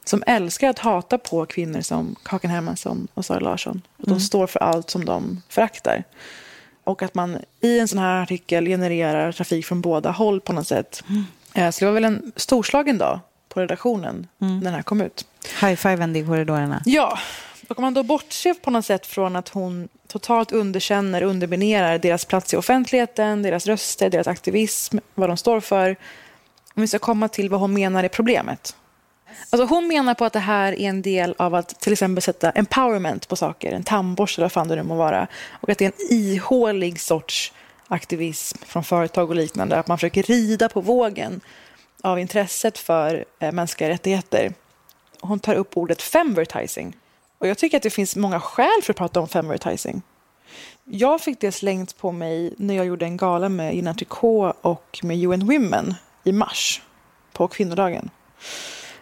som 0.05 0.23
älskar 0.27 0.69
att 0.69 0.79
hata 0.79 1.17
på 1.17 1.45
kvinnor 1.45 1.81
som 1.81 2.15
Kakan 2.23 2.51
Hermansson 2.51 3.07
och 3.13 3.25
Sara 3.25 3.39
Larsson. 3.39 3.81
Och 3.97 4.07
de 4.07 4.19
står 4.19 4.47
för 4.47 4.59
allt 4.59 4.89
som 4.89 5.05
de 5.05 5.41
föraktar. 5.49 6.03
Och 6.83 7.01
att 7.03 7.15
man 7.15 7.37
i 7.61 7.79
en 7.79 7.87
sån 7.87 7.99
här 7.99 8.21
artikel 8.23 8.65
genererar 8.65 9.31
trafik 9.31 9.65
från 9.65 9.81
båda 9.81 10.11
håll 10.11 10.41
på 10.41 10.53
något 10.53 10.67
sätt. 10.67 11.03
Eh, 11.53 11.69
Så 11.71 11.79
det 11.79 11.85
var 11.85 11.93
väl 11.93 12.05
en 12.05 12.31
storslagen 12.35 12.97
dag 12.97 13.19
på 13.49 13.59
redaktionen 13.59 14.27
när 14.37 14.61
den 14.61 14.73
här 14.73 14.81
kom 14.81 15.01
ut. 15.01 15.25
High-fiven 15.61 16.15
i 16.15 16.25
korridorerna. 16.25 16.81
Ja, 16.85 17.19
och 17.67 17.77
om 17.77 17.81
man 17.81 17.93
då 17.93 18.03
bortser 18.03 18.53
på 18.53 18.71
något 18.71 18.85
sätt 18.85 19.05
från 19.05 19.35
att 19.35 19.49
hon 19.49 19.89
totalt 20.07 20.51
underkänner, 20.51 21.21
underminerar 21.21 21.97
deras 21.97 22.25
plats 22.25 22.53
i 22.53 22.57
offentligheten, 22.57 23.41
deras 23.41 23.67
röster, 23.67 24.09
deras 24.09 24.27
aktivism, 24.27 24.97
vad 25.13 25.29
de 25.29 25.37
står 25.37 25.59
för. 25.59 25.89
Om 26.75 26.81
vi 26.81 26.87
ska 26.87 26.99
komma 26.99 27.27
till 27.27 27.49
vad 27.49 27.59
hon 27.59 27.73
menar 27.73 28.03
är 28.03 28.07
problemet. 28.07 28.75
Alltså 29.49 29.65
hon 29.65 29.87
menar 29.87 30.13
på 30.13 30.25
att 30.25 30.33
det 30.33 30.39
här 30.39 30.73
är 30.73 30.89
en 30.89 31.01
del 31.01 31.35
av 31.37 31.55
att 31.55 31.79
till 31.79 31.93
exempel 31.93 32.21
sätta 32.21 32.51
empowerment 32.51 33.27
på 33.27 33.35
saker, 33.35 33.71
en 33.71 33.83
tandborste 33.83 34.39
eller 34.39 34.45
vad 34.45 34.51
fan 34.51 34.67
det 34.67 34.75
nu 34.75 34.83
må 34.83 34.95
vara. 34.95 35.27
Och 35.61 35.69
att 35.69 35.77
det 35.77 35.85
är 35.85 35.91
en 35.97 36.17
ihålig 36.17 36.99
sorts 36.99 37.53
aktivism 37.87 38.57
från 38.65 38.83
företag 38.83 39.29
och 39.29 39.35
liknande. 39.35 39.77
Att 39.77 39.87
man 39.87 39.97
försöker 39.97 40.23
rida 40.23 40.69
på 40.69 40.81
vågen 40.81 41.41
av 42.01 42.19
intresset 42.19 42.77
för 42.77 43.25
eh, 43.39 43.51
mänskliga 43.51 43.89
rättigheter. 43.89 44.53
Hon 45.21 45.39
tar 45.39 45.55
upp 45.55 45.77
ordet 45.77 46.01
femvertising. 46.01 46.95
Och 47.43 47.49
jag 47.49 47.57
tycker 47.57 47.77
att 47.77 47.83
det 47.83 47.89
finns 47.89 48.15
många 48.15 48.39
skäl 48.39 48.81
för 48.83 48.93
att 48.93 48.97
prata 48.97 49.19
om 49.19 49.27
femvertising. 49.27 50.01
Jag 50.85 51.21
fick 51.21 51.39
det 51.39 51.51
slängt 51.51 51.97
på 51.97 52.11
mig 52.11 52.53
när 52.57 52.73
jag 52.75 52.85
gjorde 52.85 53.05
en 53.05 53.17
gala 53.17 53.49
med 53.49 53.73
United 53.73 54.09
K 54.09 54.53
och 54.61 54.99
med 55.03 55.17
UN 55.17 55.45
Women 55.45 55.95
i 56.23 56.31
mars 56.31 56.81
på 57.33 57.47
kvinnodagen. 57.47 58.09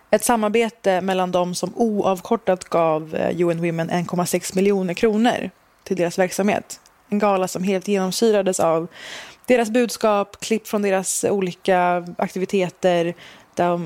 Ett 0.09 0.23
samarbete 0.23 1.01
mellan 1.01 1.31
dem 1.31 1.55
som 1.55 1.73
oavkortat 1.75 2.63
gav 2.63 3.15
eh, 3.15 3.41
UN 3.41 3.61
Women 3.61 3.89
1,6 3.89 4.55
miljoner 4.55 4.93
kronor 4.93 5.49
till 5.83 5.97
deras 5.97 6.19
verksamhet. 6.19 6.79
En 7.09 7.19
gala 7.19 7.47
som 7.47 7.63
helt 7.63 7.87
genomsyrades 7.87 8.59
av 8.59 8.87
deras 9.45 9.69
budskap, 9.69 10.39
klipp 10.39 10.67
från 10.67 10.81
deras 10.81 11.23
olika 11.23 12.05
aktiviteter 12.17 13.13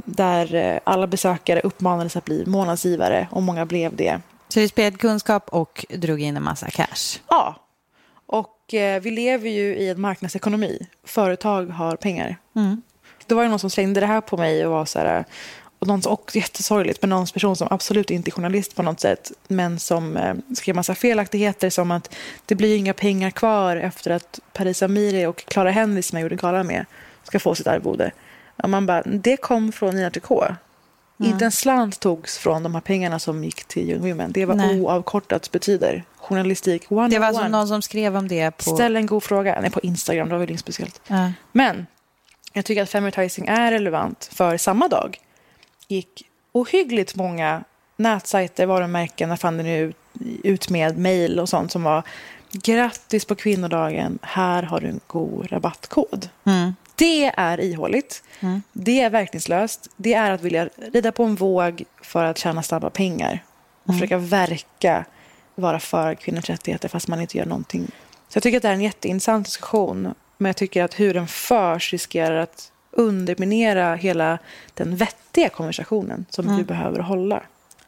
där, 0.05 0.55
eh, 0.55 0.79
alla 0.83 1.07
besökare 1.07 1.59
uppmanades 1.59 2.15
att 2.15 2.25
bli 2.25 2.45
månadsgivare 2.45 3.27
och 3.31 3.43
många 3.43 3.65
blev 3.65 3.95
det. 3.95 4.21
Så 4.55 4.59
det 4.59 4.67
spred 4.67 4.99
kunskap 4.99 5.49
och 5.49 5.85
drog 5.89 6.21
in 6.21 6.37
en 6.37 6.43
massa 6.43 6.69
cash? 6.69 7.19
Ja. 7.29 7.55
Och 8.25 8.73
eh, 8.73 9.01
vi 9.01 9.11
lever 9.11 9.49
ju 9.49 9.75
i 9.75 9.89
en 9.89 10.01
marknadsekonomi. 10.01 10.87
Företag 11.03 11.65
har 11.65 11.95
pengar. 11.95 12.37
Mm. 12.55 12.81
Det 13.25 13.35
var 13.35 13.43
ju 13.43 13.49
någon 13.49 13.59
som 13.59 13.69
slängde 13.69 13.99
det 13.99 14.05
här 14.05 14.21
på 14.21 14.37
mig 14.37 14.65
och 14.65 14.71
var 14.71 14.85
så 14.85 14.99
här... 14.99 15.25
Och 15.79 15.87
någon 15.87 16.01
som, 16.01 16.13
och 16.13 16.31
jättesorgligt, 16.35 17.01
men 17.01 17.09
någon 17.09 17.27
person 17.27 17.55
som 17.55 17.67
absolut 17.71 18.11
inte 18.11 18.29
är 18.29 18.31
journalist 18.31 18.75
på 18.75 18.83
något 18.83 18.99
sätt, 18.99 19.31
men 19.47 19.79
som 19.79 20.17
eh, 20.17 20.35
skrev 20.55 20.75
massa 20.75 20.95
felaktigheter 20.95 21.69
som 21.69 21.91
att 21.91 22.15
det 22.45 22.55
blir 22.55 22.77
inga 22.77 22.93
pengar 22.93 23.29
kvar 23.29 23.77
efter 23.77 24.11
att 24.11 24.39
Paris 24.53 24.83
Amiri 24.83 25.25
och 25.25 25.45
Clara 25.45 25.71
Henry 25.71 26.01
som 26.01 26.17
jag 26.17 26.23
gjorde 26.23 26.35
gala 26.35 26.63
med 26.63 26.85
ska 27.23 27.39
få 27.39 27.55
sitt 27.55 27.67
arvode. 27.67 28.11
Och 28.63 28.69
man 28.69 28.85
bara, 28.85 29.03
det 29.03 29.37
kom 29.37 29.71
från 29.71 29.95
Nina 29.95 30.09
Tricot. 30.09 30.47
Mm. 31.19 31.31
Inte 31.31 31.45
en 31.45 31.51
slant 31.51 31.99
togs 31.99 32.37
från 32.37 32.63
de 32.63 32.73
här 32.73 32.81
pengarna 32.81 33.19
som 33.19 33.43
gick 33.43 33.63
till 33.65 33.89
Young 33.89 34.09
Women. 34.09 34.31
Det 34.31 34.45
var 34.45 34.55
Nej. 34.55 34.81
oavkortat 34.81 35.51
betyder. 35.51 36.03
Journalistik 36.17 36.91
one 36.91 37.09
Det 37.09 37.19
var 37.19 37.27
alltså 37.27 37.41
one. 37.41 37.49
någon 37.49 37.67
som 37.67 37.81
skrev 37.81 38.17
om 38.17 38.27
det 38.27 38.51
på... 38.51 38.63
Ställ 38.63 38.95
en 38.95 39.05
god 39.05 39.23
fråga. 39.23 39.61
Nej, 39.61 39.69
på 39.69 39.79
Instagram, 39.79 40.27
det 40.27 40.33
var 40.33 40.39
väl 40.39 40.49
inget 40.49 40.59
speciellt. 40.61 41.01
Ja. 41.07 41.31
Men 41.51 41.87
jag 42.53 42.65
tycker 42.65 42.83
att 42.83 42.89
femvertising 42.89 43.47
är 43.47 43.71
relevant 43.71 44.29
för 44.33 44.57
samma 44.57 44.87
dag 44.87 45.19
gick 45.87 46.23
ohyggligt 46.51 47.15
många 47.15 47.63
nätsajter, 47.97 48.65
varumärken, 48.65 49.29
när 49.29 49.35
fan 49.35 49.57
det 49.57 49.63
nu 49.63 49.93
ut 50.43 50.69
med 50.69 50.97
mejl 50.97 51.39
och 51.39 51.49
sånt 51.49 51.71
som 51.71 51.83
var 51.83 52.03
grattis 52.51 53.25
på 53.25 53.35
kvinnodagen, 53.35 54.19
här 54.21 54.63
har 54.63 54.79
du 54.79 54.87
en 54.87 54.99
god 55.07 55.51
rabattkod. 55.51 56.29
Mm. 56.43 56.75
Det 56.95 57.25
är 57.37 57.59
ihåligt, 57.59 58.23
det 58.73 59.01
är 59.01 59.09
verkningslöst, 59.09 59.89
det 59.97 60.13
är 60.13 60.31
att 60.31 60.41
vilja 60.41 60.69
rida 60.93 61.11
på 61.11 61.23
en 61.23 61.35
våg 61.35 61.83
för 62.01 62.23
att 62.23 62.37
tjäna 62.37 62.63
snabba 62.63 62.89
pengar. 62.89 63.43
Och 63.83 63.93
försöka 63.93 64.17
verka 64.17 65.05
vara 65.55 65.79
för 65.79 66.15
kvinnors 66.15 66.49
rättigheter 66.49 66.89
fast 66.89 67.07
man 67.07 67.21
inte 67.21 67.37
gör 67.37 67.45
någonting. 67.45 67.91
Så 68.29 68.37
jag 68.37 68.43
tycker 68.43 68.57
att 68.57 68.63
det 68.63 68.69
är 68.69 68.73
en 68.73 68.81
jätteintressant 68.81 69.45
diskussion 69.45 70.13
men 70.37 70.49
jag 70.49 70.55
tycker 70.55 70.83
att 70.83 70.99
hur 70.99 71.13
den 71.13 71.27
förs 71.27 71.93
riskerar 71.93 72.37
att 72.37 72.71
underminera 72.91 73.95
hela 73.95 74.39
den 74.73 74.95
vettiga 74.95 75.49
konversationen 75.49 76.25
som 76.29 76.57
vi 76.57 76.63
behöver 76.63 76.99
hålla. 76.99 77.43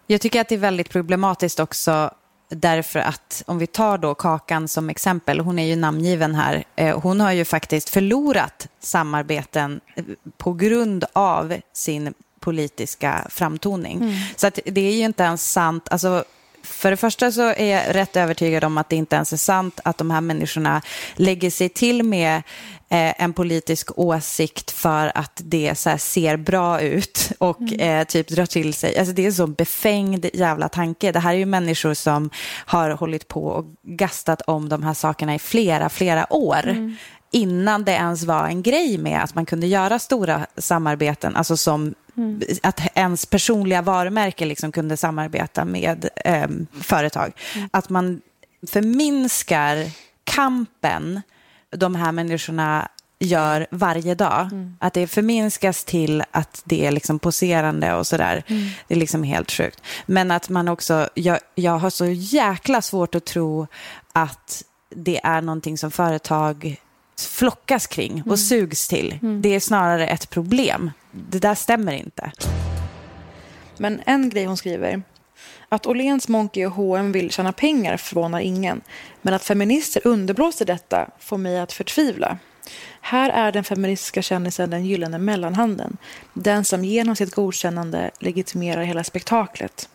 Jag 0.08 0.22
tycker 0.22 0.42
att 0.42 0.50
det 0.50 0.56
är 0.56 0.60
väldigt 0.60 0.90
problematiskt 0.90 1.60
också 1.60 2.12
därför 2.50 3.00
att 3.00 3.44
om 3.48 3.58
vi 3.58 3.68
tar 3.68 3.98
då 3.98 4.16
Kakan 4.16 4.68
som 4.68 4.90
exempel, 4.90 5.40
hon 5.40 5.60
är 5.60 5.66
ju 5.66 5.76
namngiven 5.76 6.36
här, 6.36 6.64
eh, 6.76 7.00
hon 7.00 7.20
har 7.20 7.32
ju 7.32 7.46
faktiskt 7.46 7.90
förlorat 7.90 8.68
samarbeten 8.80 9.80
eh, 9.96 10.04
på 10.38 10.54
grund 10.54 11.06
av 11.14 11.56
sin 11.74 12.14
politiska 12.40 13.28
framtoning. 13.30 14.14
Så 14.36 14.48
att 14.48 14.60
det 14.66 14.82
är 14.82 14.94
ju 14.94 15.06
inte 15.06 15.24
ens 15.24 15.52
sant, 15.52 15.88
alltså 15.92 16.24
för 16.68 16.92
det 16.92 16.98
första 16.98 17.32
så 17.32 17.42
är 17.42 17.66
jag 17.66 17.96
rätt 17.96 18.16
övertygad 18.16 18.64
om 18.64 18.78
att 18.78 18.90
det 18.90 18.96
inte 18.96 19.16
ens 19.16 19.34
är 19.34 19.38
sant 19.38 19.80
att 19.84 19.98
de 19.98 20.12
här 20.12 20.22
människorna 20.22 20.82
lägger 21.16 21.52
sig 21.52 21.70
till 21.70 22.04
med 22.04 22.44
eh, 22.90 23.24
en 23.24 23.34
politisk 23.34 24.00
åsikt 24.00 24.72
för 24.72 25.12
att 25.16 25.42
det 25.44 25.86
här, 25.86 25.98
ser 25.98 26.38
bra 26.38 26.82
ut 26.82 27.32
och 27.38 27.82
eh, 27.82 28.04
typ 28.04 28.28
drar 28.28 28.46
till 28.46 28.74
sig. 28.74 28.98
Alltså 28.98 29.14
det 29.14 29.22
är 29.22 29.26
en 29.26 29.34
så 29.34 29.48
befängd 29.48 30.26
jävla 30.34 30.70
tanke. 30.70 31.12
Det 31.12 31.20
här 31.20 31.34
är 31.34 31.38
ju 31.38 31.46
människor 31.46 31.94
som 31.94 32.30
har 32.66 32.90
hållit 32.90 33.28
på 33.28 33.44
och 33.44 33.66
gastat 33.84 34.42
om 34.42 34.70
de 34.70 34.84
här 34.84 34.94
sakerna 34.94 35.36
i 35.36 35.40
flera, 35.40 35.90
flera 35.90 36.34
år. 36.34 36.94
Innan 37.32 37.84
det 37.84 37.92
ens 37.92 38.24
var 38.24 38.48
en 38.48 38.64
grej 38.64 38.98
med 38.98 39.24
att 39.24 39.36
man 39.36 39.46
kunde 39.46 39.68
göra 39.68 40.00
stora 40.00 40.48
samarbeten, 40.58 41.36
alltså 41.36 41.58
som 41.58 41.96
att 42.64 42.82
ens 42.94 43.26
personliga 43.26 43.82
varumärke 43.82 44.46
liksom 44.46 44.72
kunde 44.72 44.98
samarbeta 44.98 45.66
med 45.66 46.10
eh, 46.16 46.48
företag. 46.82 47.32
Att 47.72 47.90
man 47.90 48.22
förminskar 48.68 49.92
kampen 50.24 51.22
de 51.76 51.96
här 51.96 52.12
människorna 52.12 52.90
gör 53.20 53.68
varje 53.72 54.16
dag. 54.16 54.50
Att 54.80 54.94
det 54.94 55.08
förminskas 55.08 55.84
till 55.84 56.24
att 56.32 56.62
det 56.66 56.86
är 56.86 56.92
liksom 56.92 57.20
poserande 57.20 57.94
och 57.94 58.08
sådär. 58.08 58.44
Det 58.88 58.94
är 58.94 59.00
liksom 59.00 59.24
helt 59.24 59.52
sjukt. 59.52 59.82
Men 60.06 60.32
att 60.32 60.50
man 60.50 60.68
också, 60.68 61.10
jag, 61.14 61.40
jag 61.56 61.78
har 61.78 61.90
så 61.90 62.06
jäkla 62.06 62.82
svårt 62.82 63.16
att 63.16 63.26
tro 63.26 63.68
att 64.14 64.64
det 64.90 65.20
är 65.24 65.42
någonting 65.42 65.78
som 65.78 65.92
företag 65.92 66.82
flockas 67.20 67.88
kring 67.88 68.24
och 68.26 68.40
sugs 68.40 68.88
till. 68.88 69.20
Det 69.42 69.56
är 69.56 69.60
snarare 69.60 70.08
ett 70.08 70.30
problem. 70.30 70.92
Det 71.12 71.40
där 71.40 71.56
stämmer 71.56 71.94
inte. 71.94 72.32
Men 73.78 74.02
en 74.06 74.30
grej 74.30 74.46
hon 74.46 74.58
skriver. 74.58 75.02
Att 75.70 75.88
Åhléns, 75.88 76.28
Monkey 76.28 76.66
och 76.66 76.72
H&M 76.72 77.12
vill 77.12 77.32
tjäna 77.32 77.52
pengar 77.52 77.98
förvånar 77.98 78.40
ingen. 78.40 78.82
Men 79.22 79.34
att 79.34 79.44
feminister 79.44 80.08
underblåser 80.08 80.66
detta 80.66 81.10
får 81.20 81.38
mig 81.38 81.60
att 81.60 81.74
förtvivla. 81.74 82.38
Här 83.02 83.30
är 83.30 83.52
den 83.52 83.64
feministiska 83.64 84.22
kändisen 84.22 84.70
den 84.70 84.86
gyllene 84.86 85.18
mellanhanden. 85.18 85.98
Den 86.34 86.66
som 86.66 86.86
genom 86.86 87.16
sitt 87.16 87.36
godkännande 87.36 88.12
legitimerar 88.20 88.84
hela 88.84 89.04
spektaklet. 89.04 89.90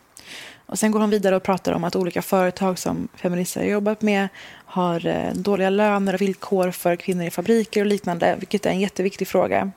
Och 0.65 0.79
sen 0.79 0.91
går 0.91 0.99
hon 0.99 1.09
vidare 1.09 1.35
och 1.35 1.43
pratar 1.43 1.71
om 1.71 1.83
att 1.83 1.95
olika 1.95 2.21
företag 2.21 2.79
som 2.79 3.07
feminister 3.15 3.61
har 3.61 3.67
jobbat 3.67 4.01
med 4.01 4.27
har 4.65 5.07
eh, 5.07 5.33
dåliga 5.33 5.69
löner 5.69 6.13
och 6.13 6.21
villkor 6.21 6.71
för 6.71 6.95
kvinnor 6.95 7.25
i 7.25 7.31
fabriker 7.31 7.81
och 7.81 7.87
liknande, 7.87 8.35
vilket 8.39 8.65
är 8.65 8.69
en 8.69 8.79
jätteviktig 8.79 9.27
fråga. 9.27 9.71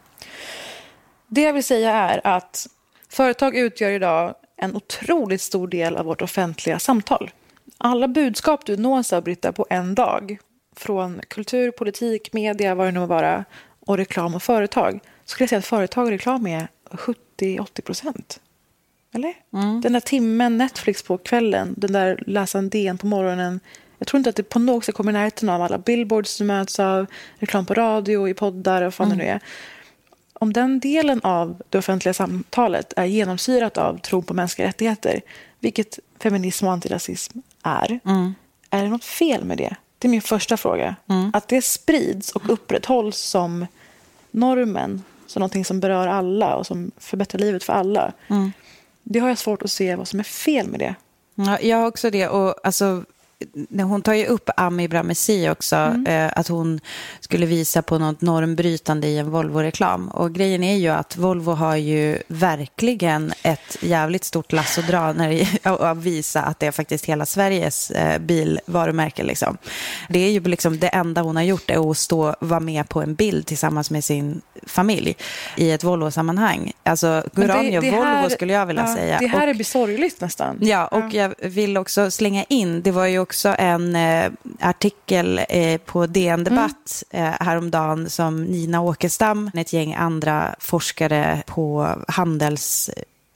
Det 1.26 1.42
jag 1.42 1.52
vill 1.52 1.64
säga 1.64 1.92
är 1.92 2.20
att 2.24 2.66
företag 3.08 3.56
utgör 3.56 3.90
idag 3.90 4.34
en 4.56 4.76
otroligt 4.76 5.40
stor 5.40 5.68
del 5.68 5.96
av 5.96 6.06
vårt 6.06 6.22
offentliga 6.22 6.78
samtal. 6.78 7.30
Alla 7.78 8.08
budskap 8.08 8.66
du 8.66 8.76
nås 8.76 9.12
av, 9.12 9.22
Britta, 9.22 9.52
på 9.52 9.66
en 9.70 9.94
dag 9.94 10.38
från 10.76 11.20
kultur, 11.28 11.70
politik, 11.70 12.32
media, 12.32 12.74
vad 12.74 12.86
det 12.86 12.92
nu 12.92 13.00
må 13.00 13.06
vara, 13.06 13.44
och 13.80 13.96
reklam 13.96 14.34
och 14.34 14.42
företag, 14.42 15.00
skulle 15.24 15.42
jag 15.42 15.48
säga 15.48 15.58
att 15.58 15.64
företag 15.64 16.04
och 16.04 16.10
reklam 16.10 16.46
är 16.46 16.68
70-80 16.90 17.80
procent. 17.80 18.40
Eller? 19.14 19.34
Den 19.82 19.92
där 19.92 20.00
timmen 20.00 20.58
Netflix 20.58 21.02
på 21.02 21.18
kvällen, 21.18 21.74
den 21.76 21.92
där 21.92 22.22
läsa 22.26 22.58
en 22.58 22.68
DN 22.68 22.98
på 22.98 23.06
morgonen. 23.06 23.60
Jag 23.98 24.08
tror 24.08 24.18
inte 24.18 24.30
att 24.30 24.36
det 24.36 24.42
på 24.42 24.58
något 24.58 24.84
sätt 24.84 24.94
kommer 24.94 25.12
i 25.12 25.12
närheten 25.12 25.48
av 25.48 25.62
alla 25.62 25.78
billboards 25.78 26.38
du 26.38 26.44
möts 26.44 26.80
av, 26.80 27.06
reklam 27.38 27.66
på 27.66 27.74
radio, 27.74 28.28
i 28.28 28.34
poddar 28.34 28.82
och 28.82 28.86
vad 28.86 28.94
fan 28.94 29.08
det 29.08 29.16
nu 29.16 29.24
är. 29.24 29.40
Om 30.40 30.52
den 30.52 30.80
delen 30.80 31.20
av 31.22 31.62
det 31.70 31.78
offentliga 31.78 32.14
samtalet 32.14 32.92
är 32.96 33.04
genomsyrat 33.04 33.78
av 33.78 33.98
tro 33.98 34.22
på 34.22 34.34
mänskliga 34.34 34.68
rättigheter, 34.68 35.20
vilket 35.60 35.98
feminism 36.22 36.66
och 36.66 36.72
antirasism 36.72 37.38
är, 37.62 38.00
är 38.70 38.82
det 38.82 38.88
något 38.88 39.04
fel 39.04 39.44
med 39.44 39.58
det? 39.58 39.76
Det 39.98 40.08
är 40.08 40.10
min 40.10 40.22
första 40.22 40.56
fråga. 40.56 40.96
Att 41.32 41.48
det 41.48 41.64
sprids 41.64 42.32
och 42.32 42.50
upprätthålls 42.50 43.16
som 43.18 43.66
normen, 44.30 45.02
som 45.26 45.40
någonting 45.40 45.64
som 45.64 45.80
berör 45.80 46.06
alla 46.06 46.56
och 46.56 46.66
som 46.66 46.90
förbättrar 46.98 47.38
livet 47.38 47.64
för 47.64 47.72
alla. 47.72 48.12
Det 49.02 49.18
har 49.18 49.28
jag 49.28 49.38
svårt 49.38 49.62
att 49.62 49.70
se 49.70 49.96
vad 49.96 50.08
som 50.08 50.18
är 50.18 50.24
fel 50.24 50.68
med 50.68 50.80
det. 50.80 50.94
Ja, 51.34 51.60
jag 51.60 51.76
har 51.76 51.86
också 51.86 52.10
det. 52.10 52.28
Och 52.28 52.66
alltså, 52.66 53.04
hon 53.82 54.02
tar 54.02 54.14
ju 54.14 54.26
upp 54.26 54.50
Ami 54.56 54.88
Bramesi 54.88 55.48
också, 55.48 55.76
eh, 56.06 56.30
att 56.36 56.48
hon 56.48 56.80
skulle 57.20 57.46
visa 57.46 57.82
på 57.82 57.98
något 57.98 58.20
normbrytande 58.20 59.06
i 59.08 59.18
en 59.18 59.30
Volvo-reklam. 59.30 60.08
Och 60.08 60.34
grejen 60.34 60.62
är 60.62 60.76
ju 60.76 60.88
att 60.88 61.16
Volvo 61.16 61.52
har 61.52 61.76
ju 61.76 62.18
verkligen 62.28 63.32
ett 63.42 63.76
jävligt 63.80 64.24
stort 64.24 64.52
lass 64.52 64.78
att 64.78 64.86
dra 64.86 65.12
när 65.12 65.28
det 65.28 65.46
att 65.70 65.96
visa 65.96 66.42
att 66.42 66.60
det 66.60 66.66
är 66.66 66.70
faktiskt 66.72 67.04
hela 67.04 67.26
Sveriges 67.26 67.90
eh, 67.90 68.18
bilvarumärke. 68.18 69.22
Liksom. 69.22 69.56
Det 70.08 70.18
är 70.18 70.30
ju 70.30 70.40
liksom 70.40 70.78
det 70.78 70.88
enda 70.88 71.22
hon 71.22 71.36
har 71.36 71.42
gjort 71.42 71.70
är 71.70 71.90
att 71.90 71.98
stå 71.98 72.34
vara 72.40 72.60
med 72.60 72.88
på 72.88 73.02
en 73.02 73.14
bild 73.14 73.46
tillsammans 73.46 73.90
med 73.90 74.04
sin 74.04 74.40
familj 74.66 75.16
i 75.56 75.70
ett 75.70 75.84
Volvo-sammanhang. 75.84 76.72
Alltså, 76.82 77.22
Guranio 77.32 77.80
Volvo 77.80 78.04
här- 78.04 78.28
skulle 78.28 78.52
jag 78.52 78.66
vilja 78.66 78.84
ja, 78.86 78.94
säga. 78.94 79.18
Det 79.18 79.26
här 79.26 79.48
Och- 79.54 79.60
är 79.60 79.64
sorgligt 79.64 80.20
nästan. 80.20 80.58
Ja, 80.60 80.86
och 80.86 81.14
jag 81.14 81.34
vill 81.38 81.76
också 81.76 82.10
slänga 82.10 82.44
in, 82.44 82.82
det 82.82 82.90
var 82.90 83.06
ju 83.06 83.25
också 83.26 83.54
en 83.58 83.96
eh, 83.96 84.32
artikel 84.60 85.40
eh, 85.48 85.80
på 85.80 86.06
DN 86.06 86.44
Debatt 86.44 87.04
mm. 87.10 87.26
eh, 87.26 87.34
häromdagen 87.40 88.10
som 88.10 88.44
Nina 88.44 88.80
Åkestam, 88.80 89.50
ett 89.54 89.72
gäng 89.72 89.94
andra 89.94 90.54
forskare 90.58 91.42
på 91.46 91.88
Handels 92.08 92.90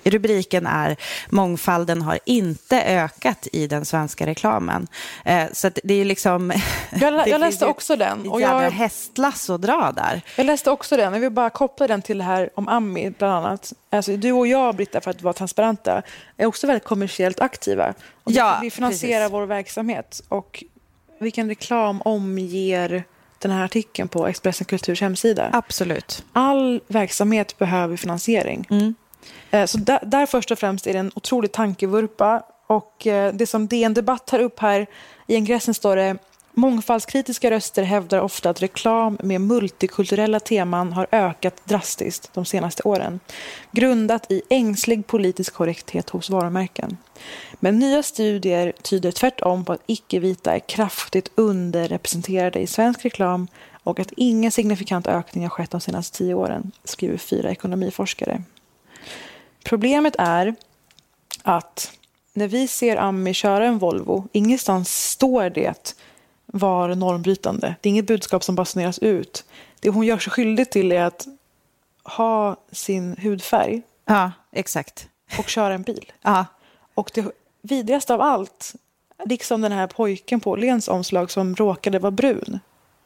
Rubriken 0.05 0.66
är 0.66 0.96
Mångfalden 1.28 2.03
har 2.03 2.18
inte 2.24 2.82
ökat 2.82 3.48
i 3.53 3.66
den 3.66 3.84
svenska 3.84 4.26
reklamen. 4.26 4.88
Eh, 5.24 5.44
så 5.53 5.70
det 5.84 5.94
är 5.94 6.05
liksom... 6.05 6.53
Jag, 6.90 7.28
jag 7.28 7.40
läste 7.40 7.66
också 7.66 7.96
den. 7.96 8.28
Och 8.28 8.40
jag 8.40 8.70
hästlass 8.70 9.51
att 9.51 9.62
dra 9.62 9.92
där. 9.96 10.22
Jag 10.36 10.46
läste 10.46 10.70
också 10.70 10.96
den. 10.96 11.12
Jag 11.12 11.20
vill 11.20 11.30
bara 11.30 11.51
koppla 11.51 11.86
den 11.86 12.03
till 12.03 12.18
det 12.18 12.24
här 12.24 12.51
om 12.55 12.68
Ami 12.68 13.11
bland 13.18 13.32
annat. 13.32 13.72
Alltså, 13.90 14.16
du 14.16 14.32
och 14.32 14.46
jag, 14.46 14.76
Britta, 14.76 15.01
för 15.01 15.11
att 15.11 15.22
vara 15.22 15.34
transparenta, 15.34 16.03
är 16.36 16.46
också 16.46 16.66
väldigt 16.66 16.84
kommersiellt 16.84 17.40
aktiva. 17.40 17.94
Och 18.24 18.32
ja, 18.32 18.59
vi 18.62 18.70
finansierar 18.70 19.20
precis. 19.20 19.32
vår 19.32 19.46
verksamhet. 19.46 20.22
Och 20.28 20.64
vilken 21.18 21.48
reklam 21.48 22.03
omger 22.03 23.05
den 23.38 23.51
här 23.51 23.64
artikeln 23.64 24.09
på 24.09 24.26
Expressen 24.26 24.64
Kulturs 24.64 25.01
hemsida? 25.01 25.51
Absolut. 25.53 26.24
All 26.32 26.80
verksamhet 26.86 27.59
behöver 27.59 27.96
finansiering. 27.96 28.66
Mm. 28.70 28.94
Eh, 29.51 29.66
så 29.66 29.79
där, 29.79 29.99
där, 30.03 30.27
först 30.27 30.51
och 30.51 30.59
främst 30.59 30.87
är 30.87 30.93
det 30.93 30.99
en 30.99 31.12
otrolig 31.14 31.53
tankevurpa. 31.53 32.43
Och 32.66 33.07
eh, 33.07 33.35
det 33.35 33.47
som 33.47 33.66
DN 33.66 33.95
Debatt 33.95 34.27
tar 34.27 34.39
upp 34.39 34.59
här, 34.59 34.87
i 35.27 35.35
ingressen 35.35 35.75
står 35.75 35.97
det 35.97 36.16
Mångfaldskritiska 36.55 37.51
röster 37.51 37.83
hävdar 37.83 38.21
ofta 38.21 38.51
att 38.51 38.62
reklam 38.62 39.18
med 39.23 39.41
multikulturella 39.41 40.41
teman 40.41 40.93
har 40.93 41.07
ökat 41.12 41.62
drastiskt 41.64 42.31
de 42.35 42.45
senaste 42.45 42.83
åren, 42.83 43.21
grundat 43.73 44.31
i 44.31 44.43
ängslig 44.49 45.07
politisk 45.07 45.55
korrekthet 45.55 46.11
hos 46.11 46.31
varumärken. 46.31 46.97
Men 47.53 47.79
nya 47.79 48.03
studier 48.03 48.73
tyder 48.83 49.11
tvärtom 49.11 49.64
på 49.64 49.73
att 49.73 49.83
icke-vita 49.87 50.55
är 50.55 50.59
kraftigt 50.59 51.31
underrepresenterade 51.35 52.59
i 52.59 52.66
svensk 52.66 53.05
reklam 53.05 53.49
och 53.83 54.01
att 54.01 54.12
ingen 54.16 54.51
signifikant 54.51 55.07
ökning 55.07 55.45
har 55.45 55.51
skett 55.51 55.71
de 55.71 55.81
senaste 55.81 56.18
tio 56.18 56.35
åren, 56.35 56.73
skriver 56.85 57.18
fyra 57.18 57.51
ekonomiforskare. 57.51 58.43
Problemet 59.65 60.17
är 60.19 60.55
att 61.43 61.93
när 62.33 62.49
vi 62.49 62.69
ser 62.69 62.97
Ami 62.97 63.35
köra 63.35 63.67
en 63.67 63.79
Volvo, 63.79 64.29
ingenstans 64.33 65.11
står 65.11 65.51
det 65.51 65.95
var 66.47 66.95
normbrytande. 66.95 67.75
Det 67.81 67.89
är 67.89 67.91
inget 67.91 68.07
budskap 68.07 68.45
som 68.45 68.55
basuneras 68.55 68.99
ut. 68.99 69.45
Det 69.81 69.91
hon 69.91 70.07
gör 70.07 70.19
sig 70.19 70.33
skyldig 70.33 70.71
till 70.71 70.93
är 70.93 71.05
att 71.05 71.27
ha 72.03 72.57
sin 72.73 73.17
hudfärg. 73.17 73.83
Ja, 74.05 74.33
exakt. 74.53 75.09
Och 75.39 75.49
köra 75.49 75.75
en 75.75 75.83
bil. 75.83 76.13
Ja. 76.23 76.47
Och 76.95 77.11
det 77.15 77.25
vidrigaste 77.63 78.15
av 78.15 78.21
allt, 78.21 78.75
liksom 79.25 79.61
den 79.61 79.73
här 79.73 79.87
pojken 79.87 80.41
på 80.41 80.57
Lens 80.57 80.89
omslag 80.89 81.31
som 81.31 81.57
råkade 81.57 81.99
vara 81.99 82.11
brun 82.11 82.61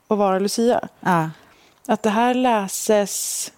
och 0.07 0.19
vara 0.19 0.39
Lucia. 0.39 0.89
Ja. 1.01 1.31
Att 1.87 2.03
det 2.03 2.11
här 2.11 2.35
läses 2.35 3.53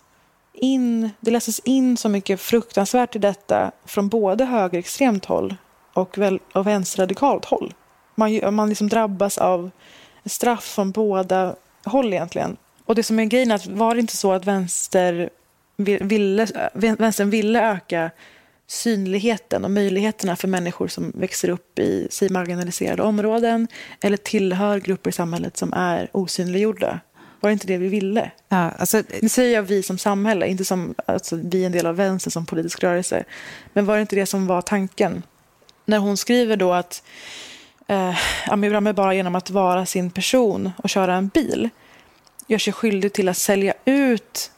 in, 0.56 1.10
det 1.20 1.30
läses 1.30 1.58
in 1.58 1.96
så 1.96 2.08
mycket 2.08 2.40
fruktansvärt 2.40 3.16
i 3.16 3.18
detta 3.18 3.72
från 3.84 4.08
både 4.08 4.44
högerextremt 4.44 5.24
håll 5.24 5.56
och, 5.92 6.18
väl, 6.18 6.40
och 6.54 6.66
vänsterradikalt 6.66 7.44
håll. 7.44 7.74
Man, 8.14 8.54
man 8.54 8.68
liksom 8.68 8.88
drabbas 8.88 9.38
av 9.38 9.70
straff 10.24 10.64
från 10.64 10.90
båda 10.90 11.56
håll 11.84 12.12
egentligen. 12.12 12.56
Och 12.84 12.94
det 12.94 13.02
som 13.02 13.18
är 13.18 13.24
grejen 13.24 13.50
är 13.50 13.54
att 13.54 13.66
var 13.66 13.94
det 13.94 14.00
inte 14.00 14.16
så 14.16 14.32
att 14.32 14.46
vänster 14.46 15.30
ville, 15.76 16.46
vänstern 16.72 17.30
ville 17.30 17.70
öka 17.70 18.10
synligheten 18.66 19.64
och 19.64 19.70
möjligheterna 19.70 20.36
för 20.36 20.48
människor 20.48 20.88
som 20.88 21.12
växer 21.14 21.48
upp 21.48 21.78
i 21.78 22.08
sig 22.10 22.30
marginaliserade 22.30 23.02
områden 23.02 23.68
eller 24.00 24.16
tillhör 24.16 24.80
grupper 24.80 25.10
i 25.10 25.12
samhället 25.12 25.56
som 25.56 25.72
är 25.72 26.10
osynliggjorda. 26.12 27.00
Var 27.40 27.50
det 27.50 27.52
inte 27.52 27.66
det 27.66 27.76
vi 27.76 27.88
ville? 27.88 28.30
Ja, 28.48 28.70
alltså, 28.70 29.02
nu 29.22 29.28
säger 29.28 29.54
jag 29.54 29.62
vi 29.62 29.82
som 29.82 29.98
samhälle, 29.98 30.46
inte 30.46 30.64
som 30.64 30.94
alltså, 31.06 31.36
vi 31.36 31.64
en 31.64 31.72
del 31.72 31.86
av 31.86 31.96
vänstern 31.96 32.30
som 32.30 32.46
politisk 32.46 32.82
rörelse. 32.82 33.24
Men 33.72 33.86
var 33.86 33.94
det 33.94 34.00
inte 34.00 34.16
det 34.16 34.26
som 34.26 34.46
var 34.46 34.62
tanken? 34.62 35.22
När 35.84 35.98
hon 35.98 36.16
skriver 36.16 36.56
då 36.56 36.72
att 36.72 37.02
eh, 37.86 38.14
Bramme 38.56 38.92
bara 38.92 39.14
genom 39.14 39.34
att 39.34 39.50
vara 39.50 39.86
sin 39.86 40.10
person 40.10 40.70
och 40.76 40.90
köra 40.90 41.14
en 41.14 41.28
bil 41.28 41.68
gör 42.46 42.58
sig 42.58 42.72
skyldig 42.72 43.12
till 43.12 43.28
att 43.28 43.36
sälja 43.36 43.74
ut 43.84 44.50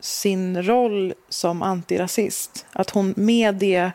sin 0.00 0.62
roll 0.62 1.14
som 1.28 1.62
antirasist. 1.62 2.66
Att 2.72 2.90
hon 2.90 3.14
med 3.16 3.54
det 3.54 3.90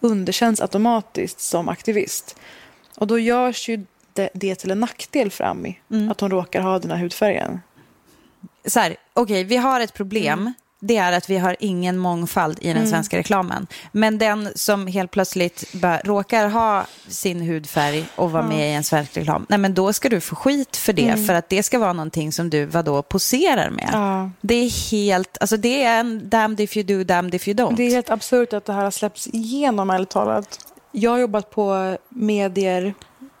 underkänns 0.00 0.60
automatiskt 0.60 1.40
som 1.40 1.68
aktivist. 1.68 2.36
Och 2.96 3.06
då 3.06 3.18
görs 3.18 3.68
ju 3.68 3.86
det, 4.16 4.28
det 4.34 4.54
till 4.54 4.70
en 4.70 4.80
nackdel 4.80 5.30
för 5.30 5.44
Ami, 5.44 5.80
mm. 5.90 6.10
att 6.10 6.20
hon 6.20 6.30
råkar 6.30 6.60
ha 6.60 6.78
den 6.78 6.90
här 6.90 6.98
hudfärgen 6.98 7.60
så 8.66 8.80
här, 8.80 8.96
okej, 9.12 9.22
okay, 9.22 9.44
vi 9.44 9.56
har 9.56 9.80
ett 9.80 9.94
problem. 9.94 10.40
Mm. 10.40 10.54
Det 10.80 10.96
är 10.96 11.12
att 11.12 11.30
vi 11.30 11.38
har 11.38 11.56
ingen 11.60 11.98
mångfald 11.98 12.58
i 12.60 12.68
den 12.68 12.76
mm. 12.76 12.90
svenska 12.90 13.18
reklamen. 13.18 13.66
Men 13.92 14.18
den 14.18 14.48
som 14.54 14.86
helt 14.86 15.10
plötsligt 15.10 15.72
bara 15.72 15.98
råkar 15.98 16.48
ha 16.48 16.86
sin 17.08 17.40
hudfärg 17.40 18.04
och 18.16 18.32
vara 18.32 18.42
med 18.42 18.70
i 18.70 18.72
en 18.72 18.84
svensk 18.84 19.16
reklam, 19.16 19.46
nej 19.48 19.58
men 19.58 19.74
då 19.74 19.92
ska 19.92 20.08
du 20.08 20.20
få 20.20 20.36
skit 20.36 20.76
för 20.76 20.92
det. 20.92 21.08
Mm. 21.08 21.24
För 21.24 21.34
att 21.34 21.48
det 21.48 21.62
ska 21.62 21.78
vara 21.78 21.92
någonting 21.92 22.32
som 22.32 22.50
du 22.50 22.64
vadå, 22.64 23.02
poserar 23.02 23.70
med. 23.70 24.30
Det 24.40 24.54
är 24.54 24.90
helt, 24.90 25.38
alltså 25.40 25.56
det 25.56 25.82
är 25.82 26.00
en 26.00 26.28
damned 26.28 26.60
if 26.60 26.76
you 26.76 26.86
do, 26.86 27.04
damned 27.04 27.34
if 27.34 27.48
you 27.48 27.56
don't. 27.56 27.76
Det 27.76 27.82
är 27.82 27.90
helt 27.90 28.10
absurt 28.10 28.52
att 28.52 28.64
det 28.64 28.72
här 28.72 28.84
har 28.84 28.90
släppts 28.90 29.26
igenom, 29.26 29.90
ärligt 29.90 30.10
talat. 30.10 30.58
Jag 30.92 31.10
har 31.10 31.18
jobbat 31.18 31.50
på 31.50 31.96
medier, 32.08 32.94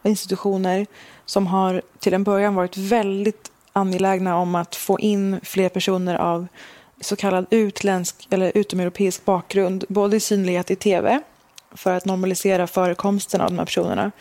institutioner 0.08 0.86
som 1.24 1.46
har 1.46 1.82
till 1.98 2.14
en 2.14 2.24
början 2.24 2.54
varit 2.54 2.76
väldigt 2.76 3.50
angelägna 3.72 4.36
om 4.36 4.54
att 4.54 4.76
få 4.76 4.98
in 4.98 5.40
fler 5.42 5.68
personer 5.68 6.14
av 6.14 6.46
så 7.00 7.16
kallad 7.16 7.46
utländsk 7.50 8.28
eller 8.30 8.52
utomeuropeisk 8.54 9.24
bakgrund, 9.24 9.84
både 9.88 10.16
i 10.16 10.20
synlighet 10.20 10.70
i 10.70 10.76
tv 10.76 11.20
för 11.72 11.94
att 11.94 12.04
normalisera 12.04 12.66
förekomsten 12.66 13.40
av 13.40 13.50
de 13.50 13.58
här 13.58 13.66
personerna. 13.66 14.12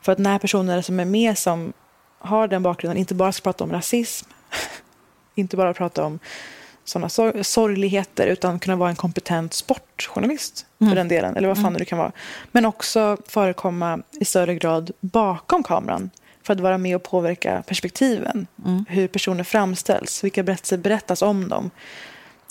För 0.00 0.12
att 0.12 0.18
när 0.18 0.38
personer 0.38 0.82
som 0.82 1.00
är 1.00 1.04
med 1.04 1.38
som 1.38 1.72
har 2.18 2.48
den 2.48 2.62
bakgrunden 2.62 2.98
inte 2.98 3.14
bara 3.14 3.32
ska 3.32 3.42
prata 3.42 3.64
om 3.64 3.72
rasism, 3.72 4.30
inte 5.34 5.56
bara 5.56 5.74
prata 5.74 6.04
om 6.04 6.18
sådana 6.84 7.08
sor 7.08 7.42
sorgligheter 7.42 8.26
utan 8.26 8.58
kunna 8.58 8.76
vara 8.76 8.90
en 8.90 8.96
kompetent 8.96 9.54
sportjournalist 9.54 10.66
mm. 10.80 10.90
för 10.90 10.96
den 10.96 11.08
delen, 11.08 11.36
eller 11.36 11.48
vad 11.48 11.56
fan 11.56 11.66
mm. 11.66 11.78
det 11.78 11.84
kan 11.84 11.98
vara. 11.98 12.12
Men 12.52 12.64
också 12.64 13.16
förekomma 13.26 14.02
i 14.20 14.24
större 14.24 14.54
grad 14.54 14.90
bakom 15.00 15.62
kameran 15.62 16.10
för 16.42 16.52
att 16.52 16.60
vara 16.60 16.78
med 16.78 16.96
och 16.96 17.02
påverka 17.02 17.62
perspektiven. 17.66 18.46
Mm. 18.64 18.84
Hur 18.88 19.08
personer 19.08 19.44
framställs, 19.44 20.24
vilka 20.24 20.42
berättelser 20.42 20.76
berättas 20.76 21.22
om 21.22 21.48
dem. 21.48 21.70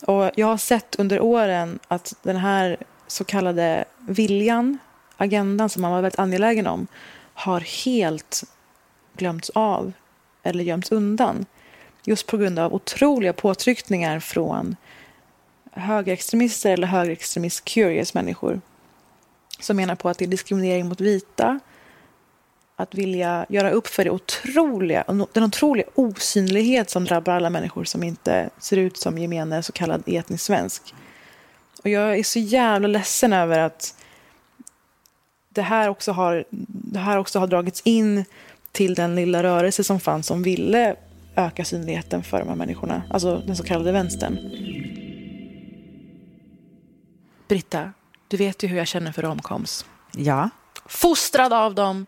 Och 0.06 0.32
jag 0.36 0.48
har 0.48 0.58
sett 0.58 0.96
under 1.00 1.20
åren 1.20 1.80
att 1.88 2.14
den 2.24 2.38
här 2.38 2.78
så 3.08 3.24
kallade 3.24 3.86
viljan, 4.00 4.78
agendan 5.18 5.70
som 5.70 5.82
man 5.82 5.92
var 5.92 6.02
väldigt 6.02 6.20
angelägen 6.20 6.68
om, 6.68 6.88
har 7.34 7.60
helt 7.86 8.44
glömts 9.18 9.50
av 9.50 9.94
eller 10.44 10.64
gömts 10.64 10.92
undan. 10.92 11.46
Just 12.04 12.28
på 12.28 12.38
grund 12.38 12.60
av 12.60 12.74
otroliga 12.74 13.34
påtryckningar 13.34 14.20
från 14.20 14.76
högerextremister 15.72 16.74
eller 16.74 16.88
högerextremist-curious 16.88 18.12
människor 18.14 18.62
som 19.60 19.78
menar 19.78 19.95
på 19.95 20.10
att 20.10 20.18
det 20.18 20.26
är 20.26 20.28
diskriminering 20.28 20.89
mot 20.89 21.02
vita, 21.02 21.60
att 22.76 22.95
vilja 22.95 23.45
göra 23.49 23.72
upp 23.72 23.88
för 23.88 24.04
det 24.04 24.10
otroliga, 24.10 25.04
den 25.34 25.43
otroliga 25.43 25.88
osynlighet 25.95 26.89
som 26.89 27.06
drabbar 27.06 27.34
alla 27.34 27.49
människor 27.49 27.84
som 27.84 28.04
inte 28.04 28.49
ser 28.60 28.78
ut 28.78 28.97
som 28.97 29.18
gemene 29.18 29.64
så 29.64 29.72
kallad 29.72 30.04
etnisk 30.06 30.43
svensk. 30.43 30.93
Och 31.84 31.89
jag 31.89 32.20
är 32.20 32.24
så 32.24 32.39
jävla 32.39 32.88
ledsen 32.88 33.34
över 33.34 33.60
att 33.60 33.95
det 35.49 35.62
här 35.62 35.89
också 35.89 36.12
har, 36.12 36.45
det 36.68 36.99
här 36.99 37.18
också 37.18 37.39
har 37.39 37.47
dragits 37.47 37.82
in 37.86 38.26
till 38.72 38.95
den 38.95 39.16
lilla 39.16 39.43
rörelse 39.43 39.84
som 39.84 39.99
fanns 39.99 40.28
som 40.28 40.43
ville 40.43 40.95
öka 41.46 41.66
synligheten 41.66 42.24
för 42.24 42.39
de 42.39 42.50
här 42.50 42.56
människorna, 42.56 43.04
alltså 43.10 43.38
den 43.38 43.56
så 43.56 43.64
kallade 43.64 43.92
vänstern. 43.92 44.38
Britta, 47.48 47.94
du 48.28 48.38
vet 48.38 48.64
ju 48.64 48.68
hur 48.68 48.78
jag 48.78 48.88
känner 48.88 49.12
för 49.12 49.22
romcoms. 49.22 49.86
Ja. 50.16 50.50
Fostrad 50.86 51.54
av 51.54 51.76
dem, 51.76 52.06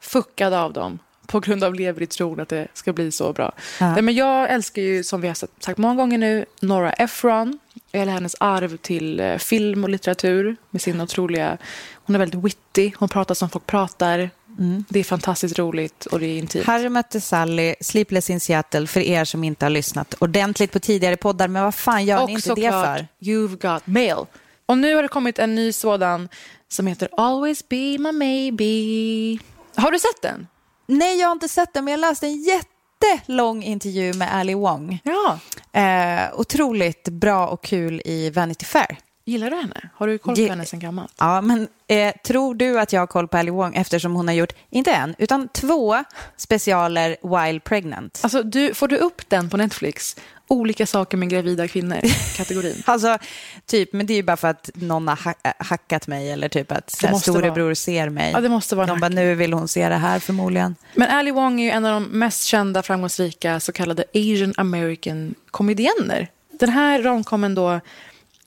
fuckad 0.00 0.54
av 0.54 0.72
dem 0.72 0.98
på 1.30 1.40
grund 1.40 1.64
av 1.64 1.74
lever 1.74 2.02
i 2.02 2.06
tron 2.06 2.40
att 2.40 2.48
det 2.48 2.68
ska 2.74 2.92
bli 2.92 3.12
så 3.12 3.32
bra. 3.32 3.52
Ja. 3.80 3.92
Nej, 3.92 4.02
men 4.02 4.14
jag 4.14 4.50
älskar 4.50 4.82
ju, 4.82 5.04
som 5.04 5.20
vi 5.20 5.28
har 5.28 5.34
sagt 5.34 5.78
många 5.78 5.94
gånger 5.94 6.18
nu, 6.18 6.44
Nora 6.60 6.92
Ephron. 6.92 7.58
Eller 7.92 8.12
hennes 8.12 8.36
arv 8.40 8.76
till 8.76 9.20
eh, 9.20 9.36
film 9.36 9.84
och 9.84 9.90
litteratur 9.90 10.56
med 10.70 10.82
sin 10.82 11.00
otroliga... 11.00 11.58
Hon 11.92 12.14
är 12.14 12.18
väldigt 12.18 12.44
witty, 12.44 12.92
hon 12.96 13.08
pratar 13.08 13.34
som 13.34 13.50
folk 13.50 13.66
pratar. 13.66 14.30
Mm. 14.58 14.84
Det 14.88 15.00
är 15.00 15.04
fantastiskt 15.04 15.58
roligt 15.58 16.06
och 16.06 16.20
det 16.20 16.26
är 16.26 16.38
intimt. 16.38 16.66
Harry 16.66 16.88
mötte 16.88 17.20
Sally, 17.20 17.74
Sleepless 17.80 18.30
in 18.30 18.40
Seattle, 18.40 18.86
för 18.86 19.00
er 19.00 19.24
som 19.24 19.44
inte 19.44 19.64
har 19.64 19.70
lyssnat 19.70 20.14
ordentligt 20.18 20.72
på 20.72 20.78
tidigare 20.78 21.16
poddar. 21.16 21.48
Men 21.48 21.62
vad 21.62 21.74
fan 21.74 22.04
gör 22.04 22.22
och 22.22 22.28
ni 22.28 22.34
inte 22.34 22.54
det 22.54 22.70
för? 22.70 23.06
You've 23.20 23.74
got 23.74 23.86
mail. 23.86 24.26
Och 24.66 24.78
nu 24.78 24.94
har 24.94 25.02
det 25.02 25.08
kommit 25.08 25.38
en 25.38 25.54
ny 25.54 25.72
sådan 25.72 26.28
som 26.68 26.86
heter 26.86 27.08
Always 27.16 27.68
be 27.68 27.98
my 27.98 28.12
maybe. 28.12 29.42
Har 29.74 29.90
du 29.90 29.98
sett 29.98 30.22
den? 30.22 30.46
Nej, 30.86 31.20
jag 31.20 31.26
har 31.26 31.32
inte 31.32 31.48
sett 31.48 31.72
den, 31.74 31.84
men 31.84 31.92
jag 31.92 32.00
läste 32.00 32.26
en 32.26 32.42
jättelång 32.42 33.62
intervju 33.62 34.12
med 34.12 34.34
Ali 34.34 34.54
Wong. 34.54 35.00
Ja. 35.04 35.38
Eh, 35.80 36.40
otroligt 36.40 37.08
bra 37.08 37.46
och 37.46 37.64
kul 37.64 38.02
i 38.04 38.30
Vanity 38.30 38.64
Fair. 38.64 38.98
Gillar 39.24 39.50
du 39.50 39.56
henne? 39.56 39.88
Har 39.94 40.06
du 40.06 40.18
koll 40.18 40.34
på 40.34 40.40
Ge- 40.40 40.48
henne 40.50 40.66
sen 40.66 40.80
gammalt? 40.80 41.12
Ja, 41.18 41.40
men 41.40 41.68
eh, 41.86 42.14
tror 42.24 42.54
du 42.54 42.80
att 42.80 42.92
jag 42.92 43.00
har 43.00 43.06
koll 43.06 43.28
på 43.28 43.38
Ali 43.38 43.50
Wong 43.50 43.74
eftersom 43.76 44.14
hon 44.14 44.28
har 44.28 44.34
gjort, 44.34 44.52
inte 44.70 44.92
en, 44.92 45.14
utan 45.18 45.48
två 45.48 46.04
specialer 46.36 47.16
While 47.22 47.60
Pregnant? 47.60 48.20
Alltså, 48.22 48.42
du, 48.42 48.74
får 48.74 48.88
du 48.88 48.96
upp 48.96 49.22
den 49.28 49.50
på 49.50 49.56
Netflix? 49.56 50.16
Olika 50.48 50.86
saker 50.86 51.16
med 51.16 51.28
gravida 51.28 51.68
kvinnor, 51.68 51.98
kategorin. 52.36 52.82
Alltså, 52.86 53.18
typ, 53.66 53.92
men 53.92 54.06
det 54.06 54.12
är 54.12 54.16
ju 54.16 54.22
bara 54.22 54.36
för 54.36 54.48
att 54.48 54.70
någon 54.74 55.08
har 55.08 55.16
ha- 55.24 55.52
hackat 55.58 56.06
mig 56.06 56.30
eller 56.30 56.48
typ 56.48 56.72
att 56.72 56.90
så 56.90 57.06
här, 57.06 57.14
måste 57.14 57.30
storebror 57.30 57.74
ser 57.74 58.08
mig. 58.08 58.32
Ja, 58.32 58.40
det 58.40 58.48
måste 58.48 58.76
vara 58.76 58.86
De 58.86 59.00
bara, 59.00 59.08
nu 59.08 59.34
vill 59.34 59.52
hon 59.52 59.68
se 59.68 59.88
det 59.88 59.94
här 59.96 60.18
förmodligen. 60.18 60.76
Men 60.94 61.10
Ali 61.10 61.30
Wong 61.30 61.60
är 61.60 61.64
ju 61.64 61.70
en 61.70 61.84
av 61.86 61.92
de 62.00 62.04
mest 62.18 62.44
kända, 62.44 62.82
framgångsrika 62.82 63.60
så 63.60 63.72
kallade 63.72 64.04
Asian 64.14 64.54
American 64.56 65.34
komediener. 65.50 66.28
Den 66.52 66.68
här 66.68 67.02
romcomen 67.02 67.54
då 67.54 67.80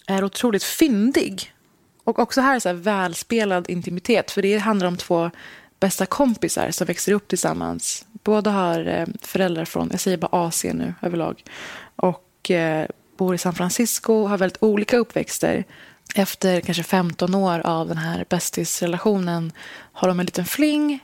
är 0.07 0.23
otroligt 0.23 0.63
fyndig. 0.63 1.53
Och 2.03 2.19
också 2.19 2.41
här 2.41 2.59
så 2.59 2.69
här 2.69 2.73
välspelad 2.73 3.69
intimitet. 3.69 4.31
För 4.31 4.41
det 4.41 4.57
handlar 4.57 4.87
om 4.87 4.97
två 4.97 5.31
bästa 5.79 6.05
kompisar 6.05 6.71
som 6.71 6.87
växer 6.87 7.11
upp 7.11 7.27
tillsammans. 7.27 8.05
Båda 8.11 8.51
har 8.51 8.87
eh, 8.87 9.07
föräldrar 9.21 9.65
från, 9.65 9.89
jag 9.91 9.99
säger 9.99 10.17
bara 10.17 10.29
Asien 10.31 10.77
nu 10.77 10.93
överlag. 11.01 11.43
Och 11.95 12.51
eh, 12.51 12.87
bor 13.17 13.35
i 13.35 13.37
San 13.37 13.55
Francisco, 13.55 14.25
har 14.25 14.37
väldigt 14.37 14.63
olika 14.63 14.97
uppväxter. 14.97 15.63
Efter 16.15 16.61
kanske 16.61 16.83
15 16.83 17.35
år 17.35 17.59
av 17.59 17.87
den 17.87 17.97
här 17.97 18.25
bästisrelationen 18.29 19.51
har 19.93 20.07
de 20.07 20.19
en 20.19 20.25
liten 20.25 20.45
fling, 20.45 20.99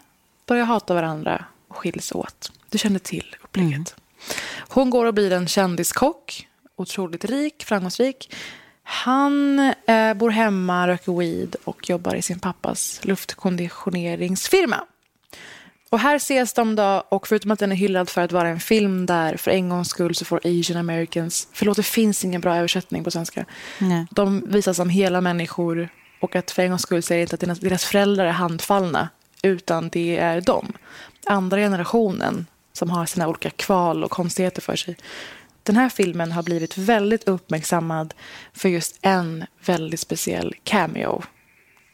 börjar 0.46 0.66
hata 0.66 0.94
varandra 0.94 1.46
och 1.68 1.78
skiljs 1.78 2.12
åt. 2.12 2.52
Du 2.70 2.78
känner 2.78 3.00
till 3.00 3.36
upplägget. 3.44 3.96
Hon 4.58 4.90
går 4.90 5.06
och 5.06 5.14
blir 5.14 5.32
en 5.32 5.48
kändiskock, 5.48 6.48
otroligt 6.76 7.26
rik, 7.26 7.64
framgångsrik. 7.66 8.36
Han 8.92 9.60
eh, 9.86 10.14
bor 10.14 10.30
hemma, 10.30 10.88
röker 10.88 11.20
weed 11.20 11.56
och 11.64 11.90
jobbar 11.90 12.16
i 12.16 12.22
sin 12.22 12.40
pappas 12.40 13.00
luftkonditioneringsfirma. 13.04 14.86
Och 15.90 16.00
här 16.00 16.16
ses 16.16 16.54
de 16.54 16.76
då, 16.76 17.04
och 17.10 17.28
förutom 17.28 17.52
att 17.52 17.60
den 17.60 17.72
är 17.72 17.76
hyllad 17.76 18.10
för 18.10 18.22
att 18.22 18.32
vara 18.32 18.48
en 18.48 18.60
film 18.60 19.06
där 19.06 19.38
för 19.38 19.52
en 19.52 19.70
gångs 19.70 19.90
skull 19.90 20.16
så 20.16 20.26
får 20.26 20.42
Asian 20.44 20.78
Americans, 20.78 21.48
förlåt 21.54 21.78
det 21.78 21.84
finns 21.84 22.26
ingen 22.26 22.42
bra 22.42 22.56
översättning 22.56 23.04
på 23.04 23.12
svenska, 23.12 23.46
Nej. 23.80 24.06
de 24.12 24.44
visas 24.48 24.78
som 24.78 24.90
hela 24.90 25.22
människor 25.22 25.90
och 26.22 26.36
att 26.36 26.52
för 26.52 26.64
en 26.64 26.70
gångs 26.70 26.82
skull 26.82 27.02
det 27.02 27.22
inte 27.22 27.36
att 27.36 27.62
deras 27.62 27.86
föräldrar 27.86 28.26
är 28.26 28.32
handfallna 28.32 29.10
utan 29.44 29.90
det 29.90 30.18
är 30.18 30.42
de. 30.42 30.74
Andra 31.26 31.58
generationen 31.58 32.46
som 32.74 32.90
har 32.90 33.06
sina 33.06 33.28
olika 33.28 33.50
kval 33.50 34.04
och 34.04 34.12
konstigheter 34.12 34.62
för 34.62 34.76
sig. 34.76 34.98
Den 35.70 35.78
här 35.78 35.90
filmen 35.90 36.32
har 36.32 36.44
blivit 36.44 36.78
väldigt 36.78 37.28
uppmärksammad 37.28 38.14
för 38.54 38.70
just 38.70 39.00
en 39.02 39.46
väldigt 39.66 40.00
speciell 40.00 40.56
cameo. 40.64 41.22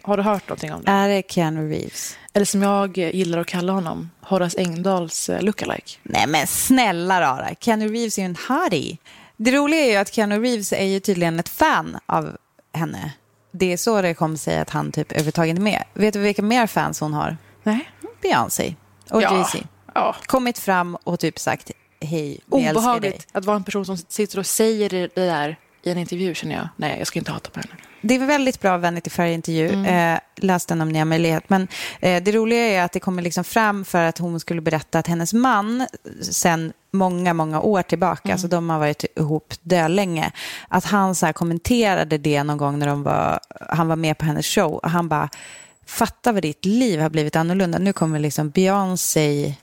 Har 0.02 0.18
du 0.18 0.24
hört 0.24 0.50
någonting 0.50 0.74
om 0.74 0.84
det? 0.84 0.92
Är 0.92 1.10
det 1.10 1.24
Keanu 1.32 1.70
Reeves? 1.70 2.18
Eller 2.34 2.46
som 2.46 2.62
jag 2.62 2.98
gillar 2.98 3.40
att 3.40 3.48
kalla 3.48 3.74
honom, 3.74 4.12
Horace 4.22 4.58
Engdahls 4.60 5.30
eh, 5.30 5.42
lookalike. 5.42 5.92
Nej 6.04 6.28
men 6.28 6.48
snälla 6.48 7.22
rara, 7.22 7.50
Keanu 7.60 7.88
Reeves 7.88 8.18
är 8.18 8.22
ju 8.22 8.26
en 8.26 8.36
hottie. 8.48 8.98
Det 9.38 9.52
roliga 9.52 9.80
är 9.80 9.92
ju 9.92 9.96
att 9.96 10.14
Keanu 10.14 10.40
Reeves 10.40 10.74
är 10.74 10.86
ju 10.86 11.00
tydligen 11.00 11.40
ett 11.40 11.50
fan 11.50 11.98
av 12.06 12.38
henne. 12.74 13.14
Det 13.52 13.74
är 13.74 13.78
så 13.78 14.02
det 14.02 14.14
kommer 14.14 14.38
sig 14.38 14.60
att 14.60 14.70
han 14.70 14.92
typ 14.92 15.12
överhuvudtaget 15.12 15.58
är 15.58 15.62
med. 15.62 15.84
Vet 15.94 16.14
du 16.14 16.20
vilka 16.20 16.42
mer 16.42 16.68
fans 16.68 17.00
hon 17.00 17.14
har? 17.14 17.38
Nej? 17.64 17.90
Beyoncé 18.22 18.76
och 19.10 19.22
Ja. 19.22 19.38
Jay-Z. 19.38 19.68
Ja. 19.94 20.16
Kommit 20.26 20.60
fram 20.60 20.96
och 20.96 21.20
typ 21.20 21.40
sagt 21.40 21.72
hej, 22.06 22.40
vi. 22.46 22.70
Obehagligt 22.70 23.28
att 23.32 23.46
vara 23.46 23.56
en 23.58 23.64
person 23.64 23.86
som 23.86 23.98
sitter 23.98 24.40
och 24.40 24.46
säger 24.46 24.90
det 24.90 25.16
där 25.16 25.58
i 25.84 25.92
en 25.92 25.98
intervju 25.98 26.34
känner 26.36 26.56
jag. 26.56 26.70
Nej, 26.76 26.96
jag 26.98 27.08
ska 27.08 27.20
inte 27.20 27.32
hata 27.32 27.50
på 27.50 27.60
henne. 27.60 27.72
Det 28.02 28.16
är 28.16 28.26
väldigt 28.26 28.62
bra 28.62 28.78
Vanity 28.78 29.10
Fair-intervju. 29.10 29.70
Mm. 29.70 30.14
Eh, 30.14 30.20
läs 30.36 30.66
den 30.66 30.82
om 30.82 30.90
ni 30.90 31.00
har 31.00 31.06
möjlighet. 31.06 31.50
Men 31.50 31.68
eh, 32.00 32.24
det 32.24 32.32
roliga 32.32 32.60
är 32.60 32.82
att 32.82 32.92
det 32.92 33.00
kommer 33.00 33.22
liksom 33.22 33.44
fram 33.44 33.86
för 33.86 34.04
att 34.04 34.18
hon 34.18 34.40
skulle 34.40 34.62
berätta 34.62 35.00
att 35.00 35.08
hennes 35.08 35.34
man 35.34 35.88
sen 36.22 36.74
många, 36.92 37.34
många 37.34 37.62
år 37.62 37.82
tillbaka, 37.82 38.22
Mm. 38.24 38.34
alltså 38.34 38.48
de 38.48 38.70
har 38.70 38.80
varit 38.80 39.06
ihop 39.16 39.54
dölänge, 39.62 40.32
att 40.68 40.86
han 40.86 41.16
så 41.16 41.26
här 41.26 41.34
kommenterade 41.34 42.18
det 42.18 42.44
någon 42.44 42.58
gång 42.58 42.80
när 42.80 42.88
de 42.88 43.04
var, 43.04 43.40
han 43.70 43.88
var 43.88 43.96
med 43.96 44.18
på 44.18 44.26
hennes 44.26 44.46
show. 44.46 44.74
Och 44.74 44.90
han 44.90 45.08
bara, 45.08 45.30
fatta 45.86 46.32
vad 46.32 46.42
ditt 46.42 46.66
liv 46.66 47.00
har 47.00 47.10
blivit 47.10 47.36
annorlunda. 47.36 47.78
Nu 47.80 47.94
kommer 47.94 48.20
liksom 48.20 48.50
Beyoncé 48.50 49.54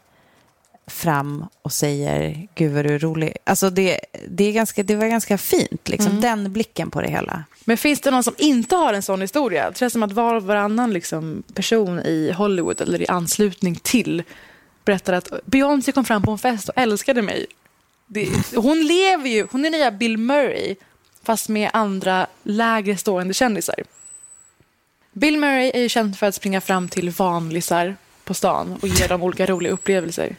fram 0.86 1.46
och 1.62 1.72
säger 1.72 2.48
gud 2.54 2.72
vad 2.72 2.84
du 2.84 2.94
är 2.94 2.98
rolig. 2.98 3.36
Alltså 3.44 3.70
det, 3.70 4.00
det, 4.28 4.44
är 4.44 4.52
ganska, 4.52 4.82
det 4.82 4.96
var 4.96 5.06
ganska 5.06 5.38
fint, 5.38 5.88
liksom, 5.88 6.10
Mm. 6.10 6.20
den 6.20 6.52
blicken 6.52 6.90
på 6.90 7.00
det 7.00 7.10
hela. 7.10 7.44
Men 7.64 7.76
finns 7.76 8.00
det 8.00 8.10
någon 8.10 8.24
som 8.24 8.34
inte 8.38 8.76
har 8.76 8.94
en 8.94 9.02
sån 9.02 9.20
historia? 9.20 9.70
Det 9.70 9.78
känns 9.78 9.92
som 9.92 10.02
att 10.02 10.12
var 10.12 10.34
och 10.34 10.42
varannan 10.42 10.92
liksom, 10.92 11.42
person 11.54 11.98
i 12.00 12.32
Hollywood 12.32 12.80
eller 12.80 13.02
i 13.02 13.06
anslutning 13.08 13.74
till 13.74 14.22
berättar 14.84 15.12
att 15.12 15.32
Beyoncé 15.46 15.92
kom 15.92 16.04
fram 16.04 16.22
på 16.22 16.30
en 16.30 16.38
fest 16.38 16.68
och 16.68 16.78
älskade 16.78 17.22
mig. 17.22 17.46
Det, 18.06 18.28
hon 18.56 18.86
lever 18.86 19.28
ju, 19.28 19.46
hon 19.50 19.64
är 19.64 19.70
nya 19.70 19.90
Bill 19.90 20.18
Murray 20.18 20.74
fast 21.22 21.48
med 21.48 21.70
andra 21.72 22.26
lägre 22.42 22.96
stående 22.96 23.34
kändisar. 23.34 23.84
Bill 25.12 25.38
Murray 25.38 25.70
är 25.74 25.80
ju 25.80 25.88
känd 25.88 26.18
för 26.18 26.26
att 26.26 26.34
springa 26.34 26.60
fram 26.60 26.88
till 26.88 27.10
vanlisar 27.10 27.96
på 28.24 28.34
stan 28.34 28.78
och 28.82 28.88
ge 28.88 29.06
dem 29.06 29.22
olika 29.22 29.46
roliga 29.46 29.72
upplevelser. 29.72 30.36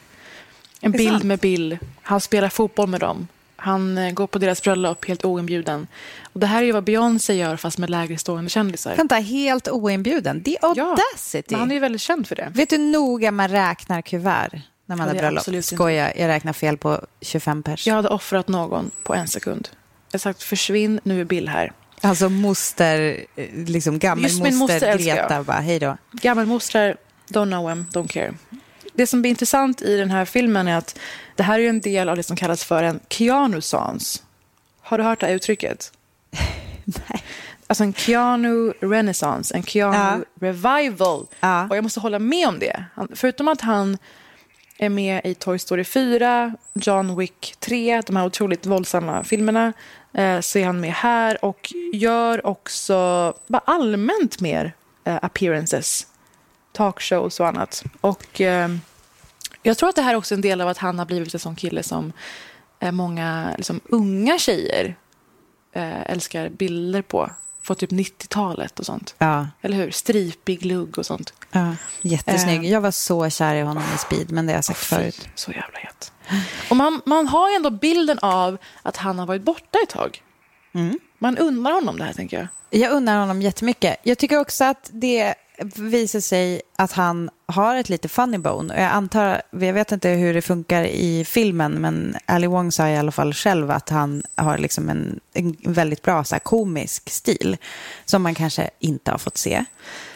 En 0.85 0.91
bild 0.91 1.09
sant. 1.11 1.23
med 1.23 1.39
Bill. 1.39 1.77
Han 2.01 2.21
spelar 2.21 2.49
fotboll 2.49 2.89
med 2.89 2.99
dem. 2.99 3.27
Han 3.55 3.97
eh, 3.97 4.11
går 4.13 4.27
på 4.27 4.39
deras 4.39 4.61
bröllop 4.61 5.05
helt 5.07 5.25
oinbjuden. 5.25 5.87
Och 6.33 6.39
det 6.39 6.47
här 6.47 6.61
är 6.61 6.65
ju 6.65 6.71
vad 6.71 6.83
Beyoncé 6.83 7.33
gör 7.33 7.57
fast 7.57 7.77
med 7.77 7.89
lägre 7.89 8.17
stående 8.17 8.49
kändisar. 8.49 8.95
Vänta, 8.95 9.15
helt 9.15 9.67
oinbjuden. 9.67 10.41
Det 10.43 10.51
är 10.51 10.57
Ja, 10.61 10.89
audacity. 10.89 11.47
Men 11.49 11.59
han 11.59 11.71
är 11.71 11.75
ju 11.75 11.79
väldigt 11.79 12.01
känd 12.01 12.27
för 12.27 12.35
det. 12.35 12.51
Vet 12.55 12.69
du 12.69 12.77
hur 12.77 12.83
noga 12.83 13.31
man 13.31 13.47
räknar 13.49 14.01
kuvert 14.01 14.61
när 14.85 14.95
man 14.95 15.07
Ja, 15.07 15.13
har 15.13 15.19
bröllop? 15.19 15.63
Skoja, 15.65 16.17
jag 16.17 16.27
räknar 16.27 16.53
fel 16.53 16.77
på 16.77 17.01
25 17.21 17.63
pers. 17.63 17.87
Jag 17.87 17.95
hade 17.95 18.09
offrat 18.09 18.47
någon 18.47 18.91
på 19.03 19.13
en 19.13 19.27
sekund. 19.27 19.69
Jag 20.11 20.21
sagt 20.21 20.43
försvinn, 20.43 20.99
nu 21.03 21.21
är 21.21 21.25
Bill 21.25 21.47
här. 21.49 21.71
Alltså 22.01 22.29
moster, 22.29 23.25
eh, 23.35 23.45
liksom 23.53 23.99
gammelmoster 23.99 24.97
Greta, 24.97 25.43
bara 25.43 25.59
hej 25.59 25.79
då. 25.79 25.97
Gammelmostrar, 26.11 26.97
don't 27.29 27.45
know 27.51 27.69
him, 27.69 27.85
don't 27.93 28.07
care. 28.07 28.33
Det 28.93 29.07
som 29.07 29.21
blir 29.21 29.29
intressant 29.29 29.81
i 29.81 29.97
den 29.97 30.11
här 30.11 30.25
filmen 30.25 30.67
är 30.67 30.77
att 30.77 30.99
det 31.35 31.43
här 31.43 31.59
är 31.59 31.69
en 31.69 31.81
del 31.81 32.09
av 32.09 32.15
det 32.15 32.23
som 32.23 32.35
kallas 32.35 32.63
för 32.63 32.83
en 32.83 32.99
Keanu-sans. 33.09 34.23
Har 34.81 34.97
du 34.97 35.03
hört 35.03 35.19
det 35.19 35.25
här 35.25 35.33
uttrycket? 35.33 35.91
Nej. 36.85 37.23
Alltså 37.67 37.83
en 37.83 37.93
Keanu 37.93 38.73
renaissance, 38.79 39.55
en 39.55 39.63
Keanu 39.63 39.97
Ja. 39.97 40.19
revival. 40.47 41.27
Ja. 41.39 41.67
Och 41.69 41.77
jag 41.77 41.83
måste 41.83 41.99
hålla 41.99 42.19
med 42.19 42.47
om 42.47 42.59
det. 42.59 42.83
Förutom 43.15 43.47
att 43.47 43.61
han 43.61 43.97
är 44.77 44.89
med 44.89 45.21
i 45.23 45.33
Toy 45.35 45.59
Story 45.59 45.83
4, 45.83 46.55
John 46.73 47.15
Wick 47.17 47.55
3, 47.59 48.01
de 48.01 48.15
här 48.15 48.25
otroligt 48.25 48.65
våldsamma 48.65 49.23
filmerna, 49.23 49.73
eh, 50.13 50.39
så 50.39 50.59
är 50.59 50.65
han 50.65 50.79
med 50.79 50.93
här 50.93 51.45
och 51.45 51.73
gör 51.93 52.45
också 52.47 52.93
bara 53.47 53.61
allmänt 53.65 54.39
mer 54.41 54.73
eh, 55.03 55.15
appearances, 55.21 56.07
talkshows 56.73 57.39
och 57.39 57.47
annat. 57.47 57.83
Och 58.01 58.41
eh, 58.41 58.69
jag 59.63 59.77
tror 59.77 59.89
att 59.89 59.95
det 59.95 60.01
här 60.01 60.13
är 60.13 60.17
också 60.17 60.35
en 60.35 60.41
del 60.41 60.61
av 60.61 60.67
att 60.67 60.77
han 60.77 60.99
har 60.99 61.05
blivit 61.05 61.33
en 61.33 61.39
sån 61.39 61.55
kille 61.55 61.83
som 61.83 62.13
eh, 62.79 62.91
många 62.91 63.53
liksom, 63.57 63.79
unga 63.85 64.37
tjejer 64.39 64.95
eh, 65.73 66.11
älskar 66.11 66.49
bilder 66.49 67.01
på. 67.01 67.29
På 67.67 67.75
typ 67.75 67.91
90-talet 67.91 68.79
och 68.79 68.85
sånt. 68.85 69.15
Ja, 69.17 69.47
Eller 69.61 69.77
hur? 69.77 69.91
Stripig 69.91 70.65
lugg 70.65 70.97
och 70.97 71.05
sånt. 71.05 71.33
ja, 71.51 71.75
jättesnygg. 72.01 72.65
Eh. 72.65 72.71
Jag 72.71 72.81
var 72.81 72.91
så 72.91 73.29
kär 73.29 73.55
i 73.55 73.61
honom 73.61 73.83
i 73.95 73.97
Speed, 73.97 74.31
men 74.31 74.45
det 74.45 74.51
har 74.51 74.57
jag 74.57 74.65
sagt 74.65 74.79
Fy, 74.79 74.95
förut. 74.95 75.29
Så 75.35 75.51
jävla 75.51 75.79
het. 75.79 76.11
Och 76.69 76.75
man, 76.75 77.01
man 77.05 77.27
har 77.27 77.49
ju 77.49 77.55
ändå 77.55 77.69
bilden 77.69 78.19
av 78.19 78.57
att 78.81 78.97
han 78.97 79.19
har 79.19 79.25
varit 79.25 79.41
borta 79.41 79.79
ett 79.83 79.89
tag. 79.89 80.23
Mm. 80.73 80.99
Man 81.19 81.37
undrar 81.37 81.71
honom 81.73 81.97
det 81.97 82.03
här, 82.03 82.13
tänker 82.13 82.37
jag. 82.37 82.47
Jag 82.81 82.91
undrar 82.91 83.19
honom 83.19 83.41
jättemycket. 83.41 83.97
Jag 84.03 84.17
tycker 84.17 84.39
också 84.39 84.63
att 84.63 84.89
det 84.93 85.35
visar 85.75 86.19
sig 86.19 86.61
att 86.75 86.91
han 86.91 87.29
har 87.45 87.75
ett 87.75 87.89
lite 87.89 88.07
funny 88.07 88.37
bone. 88.37 88.73
Och 88.73 88.79
jag 88.79 88.91
antar, 88.91 89.41
jag 89.51 89.73
vet 89.73 89.91
inte 89.91 90.09
hur 90.09 90.33
det 90.33 90.41
funkar 90.41 90.83
i 90.83 91.25
filmen, 91.25 91.73
men 91.73 92.15
Ali 92.25 92.47
Wong 92.47 92.71
sa 92.71 92.89
i 92.89 92.97
alla 92.97 93.11
fall 93.11 93.33
själv 93.33 93.71
att 93.71 93.89
han 93.89 94.23
har 94.35 94.57
liksom 94.57 94.89
en, 94.89 95.19
en 95.33 95.55
väldigt 95.59 96.01
bra 96.01 96.23
så 96.23 96.35
här, 96.35 96.39
komisk 96.39 97.09
stil 97.09 97.57
som 98.05 98.23
man 98.23 98.35
kanske 98.35 98.69
inte 98.79 99.11
har 99.11 99.17
fått 99.17 99.37
se. 99.37 99.65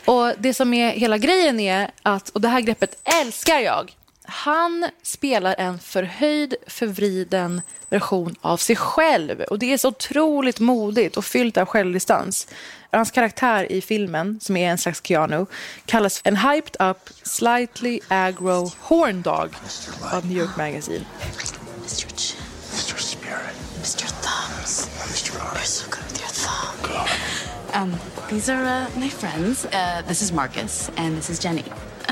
Och 0.05 0.33
det 0.38 0.53
som 0.53 0.73
är 0.73 0.91
hela 0.91 1.17
grejen 1.17 1.59
är 1.59 1.91
att, 2.01 2.29
och 2.29 2.41
det 2.41 2.47
här 2.47 2.61
greppet 2.61 2.97
älskar 3.21 3.59
jag, 3.59 3.95
han 4.28 4.89
spelar 5.03 5.55
en 5.57 5.80
förhöjd, 5.80 6.55
förvriden 6.67 7.61
version 7.89 8.36
av 8.41 8.57
sig 8.57 8.75
själv. 8.75 9.41
Och 9.41 9.59
Det 9.59 9.73
är 9.73 9.78
så 9.78 9.88
otroligt 9.88 10.59
modigt 10.59 11.17
och 11.17 11.25
fyllt 11.25 11.57
av 11.57 11.65
självdistans. 11.65 12.47
Hans 12.91 13.11
karaktär 13.11 13.71
i 13.71 13.82
filmen, 13.82 14.39
som 14.41 14.57
är 14.57 14.69
en 14.71 14.78
slags 14.78 15.01
Keanu, 15.03 15.45
kallas 15.86 16.21
en 16.23 16.38
hyped 16.38 16.89
up, 16.89 17.09
slightly 17.23 17.99
aggro 18.07 18.71
horn 18.80 19.21
dog 19.21 19.49
av 20.13 20.25
New 20.25 20.38
York 20.38 20.57
Magazine. 20.57 21.05
Mr. 21.82 22.15
Chin. 22.15 22.39
Mr. 22.71 22.97
Spirit. 22.97 23.55
Mr. 23.78 24.07
Thumbs. 24.07 24.89
Mr. 24.99 25.34
You're 25.38 25.63
so 25.63 25.89
good 25.89 26.03
with 26.03 26.19
your 26.19 26.30
thumb. 26.30 26.67
Um, 27.73 27.99
these 28.30 28.49
are 28.49 28.63
uh, 28.65 28.99
my 28.99 29.09
friends. 29.09 29.65
Uh, 29.65 30.01
this 30.07 30.21
is 30.21 30.32
Marcus, 30.32 30.91
and 30.97 31.17
this 31.17 31.30
is 31.30 31.39
Jenny. 31.39 31.63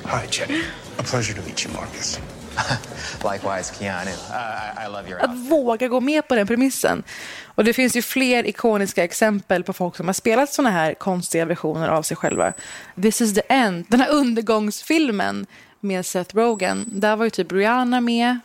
Hi, 0.05 0.28
Jenny. 0.28 0.61
A 0.98 1.04
pleasure 1.04 1.34
to 1.34 1.41
meet 1.48 1.66
you, 1.66 1.74
Marcus. 1.74 2.20
Likewise, 3.34 3.74
Keanu. 3.80 4.12
Uh, 4.12 4.82
I, 4.82 4.86
I 4.86 4.88
love 4.88 5.10
your 5.10 5.24
Att 5.24 5.36
våga 5.36 5.88
gå 5.88 6.00
med 6.00 6.28
på 6.28 6.36
den 6.36 6.48
premissen. 6.48 7.04
Och 7.46 7.64
det 7.64 7.74
finns 7.74 7.96
ju 7.96 8.02
fler 8.02 8.48
ikoniska 8.48 9.04
exempel 9.04 9.64
på 9.64 9.74
folk 9.74 9.96
som 9.96 10.08
har 10.08 10.14
spelat 10.14 10.54
såna 10.54 10.70
här 10.70 10.93
konstiga 10.93 11.46
versioner 11.46 11.88
av 11.88 12.02
sig 12.04 12.18
själva. 12.18 12.54
This 13.02 13.22
is 13.22 13.34
the 13.34 13.41
end, 13.50 13.86
den 13.88 14.00
här 14.00 14.10
undergångsfilmen 14.10 15.46
med 15.80 16.06
Seth 16.06 16.36
Rogen. 16.36 16.86
Där 16.88 17.16
var 17.16 17.26
ju 17.26 17.30
typ 17.30 17.52
Rihanna 17.52 18.02
med 18.02 18.39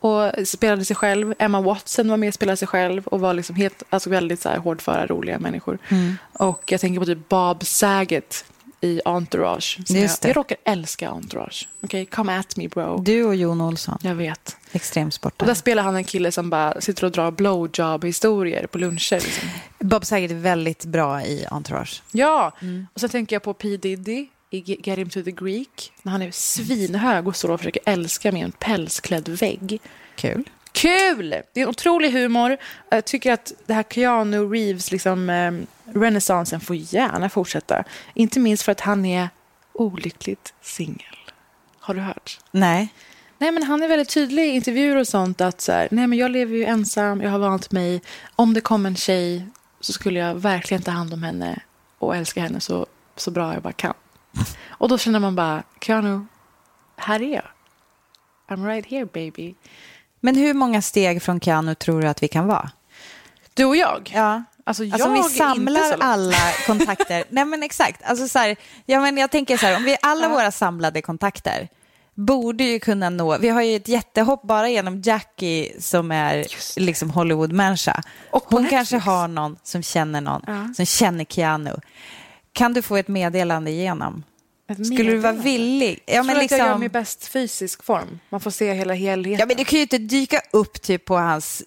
och 0.00 0.48
spelade 0.48 0.84
sig 0.84 0.96
själv. 0.96 1.34
Emma 1.38 1.60
Watson 1.60 2.08
var 2.08 2.16
med 2.16 2.28
och 2.28 2.34
spelade 2.34 2.56
sig 2.56 2.68
själv 2.68 3.06
och 3.06 3.20
var 3.20 3.34
liksom 3.34 3.56
helt, 3.56 3.82
alltså 3.90 4.10
väldigt 4.10 4.40
så 4.40 4.48
här 4.48 4.58
hårdföra, 4.58 5.06
roliga 5.06 5.38
människor. 5.38 5.78
Och 6.32 6.72
jag 6.72 6.80
tänker 6.80 7.00
på 7.00 7.06
typ 7.06 7.28
Bob 7.28 7.66
Saget 7.66 8.44
i 8.80 9.00
Entourage. 9.04 9.78
Just 9.88 10.22
det. 10.22 10.28
jag, 10.28 10.30
jag 10.30 10.36
råkar 10.36 10.56
älska 10.64 11.08
Entourage. 11.10 11.68
Okej, 11.82 12.06
come 12.06 12.38
at 12.38 12.56
me 12.56 12.68
bro. 12.68 12.98
Du 12.98 13.24
och 13.24 13.34
Jon 13.36 13.60
Olsson, 13.60 13.98
Jag 14.02 14.14
vet. 14.14 14.56
Och 14.68 14.76
extremsportare. 14.76 15.46
där 15.46 15.54
spelar 15.54 15.82
han 15.82 15.96
en 15.96 16.04
kille 16.04 16.32
som 16.32 16.50
bara 16.50 16.80
sitter 16.80 17.04
och 17.04 17.12
drar 17.12 17.30
blowjob-historier 17.30 18.66
på 18.66 18.78
luncher. 18.78 19.14
Liksom. 19.20 19.48
Bob 19.78 20.04
Saget 20.06 20.30
är 20.30 20.34
väldigt 20.34 20.84
bra 20.84 21.22
i 21.22 21.46
Entourage. 21.50 22.02
Ja, 22.12 22.52
och 22.92 23.00
sen 23.00 23.10
tänker 23.10 23.36
jag 23.36 23.42
på 23.42 23.54
P 23.54 23.76
Diddy 23.76 24.26
i 24.50 24.58
Ge- 24.60 24.80
Get 24.84 24.98
Him 24.98 25.10
To 25.10 25.22
The 25.22 25.30
Greek. 25.30 25.92
När 26.02 26.12
han 26.12 26.22
är 26.22 26.30
svinhög 26.30 27.28
och 27.28 27.36
står 27.36 27.50
och 27.50 27.60
försöker 27.60 27.82
älska 27.86 28.32
med 28.32 28.44
en 28.44 28.52
pälsklädd 28.52 29.28
vägg. 29.28 29.80
Kul. 30.16 30.44
Kul! 30.72 31.30
Det 31.30 31.60
är 31.60 31.62
en 31.62 31.68
otrolig 31.68 32.10
humor. 32.12 32.56
Jag 32.90 33.04
tycker 33.04 33.32
att 33.32 33.52
det 33.66 33.74
här 33.74 33.82
Keanu 33.90 34.48
Reeves, 34.48 34.92
liksom, 34.92 35.30
eh, 35.30 35.52
renässansen 35.94 36.60
får 36.60 36.76
gärna 36.76 37.28
fortsätta. 37.28 37.84
Inte 38.14 38.40
minst 38.40 38.62
för 38.62 38.72
att 38.72 38.80
han 38.80 39.04
är 39.04 39.28
olyckligt 39.72 40.54
singel. 40.62 41.16
Har 41.80 41.94
du 41.94 42.00
hört? 42.00 42.40
Nej. 42.50 42.92
Nej, 43.38 43.52
men 43.52 43.62
han 43.62 43.82
är 43.82 43.88
väldigt 43.88 44.08
tydlig 44.08 44.42
i 44.42 44.48
intervjuer 44.48 44.96
och 44.96 45.08
sånt 45.08 45.40
att 45.40 45.60
så 45.60 45.72
här, 45.72 45.88
nej, 45.90 46.06
men 46.06 46.18
jag 46.18 46.30
lever 46.30 46.56
ju 46.56 46.64
ensam, 46.64 47.20
jag 47.20 47.30
har 47.30 47.38
vant 47.38 47.72
mig. 47.72 48.02
Om 48.36 48.54
det 48.54 48.60
kom 48.60 48.86
en 48.86 48.96
tjej 48.96 49.46
så 49.80 49.92
skulle 49.92 50.20
jag 50.20 50.34
verkligen 50.34 50.82
ta 50.82 50.90
hand 50.90 51.12
om 51.12 51.22
henne 51.22 51.60
och 51.98 52.16
älska 52.16 52.40
henne 52.40 52.60
så, 52.60 52.86
så 53.16 53.30
bra 53.30 53.52
jag 53.54 53.62
bara 53.62 53.72
kan. 53.72 53.94
Och 54.68 54.88
då 54.88 54.98
känner 54.98 55.18
man 55.18 55.36
bara, 55.36 55.62
Keanu, 55.80 56.26
här 56.96 57.22
är 57.22 57.34
jag. 57.34 57.44
I'm 58.48 58.66
right 58.66 58.86
here 58.86 59.06
baby. 59.06 59.54
Men 60.20 60.36
hur 60.36 60.54
många 60.54 60.82
steg 60.82 61.22
från 61.22 61.40
Keanu 61.40 61.74
tror 61.74 62.02
du 62.02 62.08
att 62.08 62.22
vi 62.22 62.28
kan 62.28 62.46
vara? 62.46 62.70
Du 63.54 63.64
och 63.64 63.76
jag? 63.76 64.12
Ja. 64.14 64.44
Alltså, 64.66 64.84
jag 64.84 65.00
Alltså 65.00 65.12
vi 65.12 65.22
samlar 65.38 65.96
alla 66.00 66.52
kontakter. 66.66 67.24
Nej 67.30 67.44
men 67.44 67.62
exakt. 67.62 68.02
Alltså 68.04 68.28
så 68.28 68.38
här, 68.38 68.56
ja, 68.86 69.00
men 69.00 69.16
jag 69.16 69.30
tänker 69.30 69.56
så 69.56 69.66
här, 69.66 69.76
om 69.76 69.84
vi 69.84 69.96
alla 70.02 70.28
våra 70.28 70.50
samlade 70.50 71.02
kontakter 71.02 71.68
borde 72.14 72.64
ju 72.64 72.78
kunna 72.80 73.10
nå, 73.10 73.38
vi 73.38 73.48
har 73.48 73.62
ju 73.62 73.76
ett 73.76 73.88
jättehopp 73.88 74.42
bara 74.42 74.68
genom 74.68 75.00
Jackie 75.00 75.80
som 75.80 76.12
är 76.12 76.46
liksom 76.80 77.10
Hollywood-människa. 77.10 78.02
Hon 78.30 78.68
kanske 78.68 78.96
har 78.98 79.28
någon 79.28 79.56
som 79.62 79.82
känner 79.82 80.20
någon, 80.20 80.42
Ja. 80.46 80.74
som 80.76 80.86
känner 80.86 81.24
Keanu. 81.24 81.74
Kan 82.52 82.72
du 82.74 82.82
få 82.82 82.96
ett 82.96 83.08
meddelande 83.08 83.70
igenom? 83.70 84.22
Skulle 84.74 85.10
du 85.10 85.16
vara 85.18 85.32
villig? 85.32 86.02
Ja, 86.06 86.14
Jag 86.14 86.24
tror 86.26 86.36
att 86.36 86.50
jag 86.50 86.58
gör 86.58 86.66
liksom, 86.66 86.80
mig 86.80 86.88
bäst 86.88 87.28
fysisk 87.28 87.82
form. 87.84 88.18
Man 88.28 88.40
får 88.40 88.50
se 88.50 88.72
hela 88.72 88.94
helheten. 88.94 89.40
ja, 89.40 89.46
men 89.46 89.56
du 89.56 89.64
kan 89.64 89.76
ju 89.76 89.82
inte 89.82 89.98
dyka 89.98 90.40
upp 90.50 90.82
typ 90.82 91.04
på 91.04 91.16
hans 91.16 91.62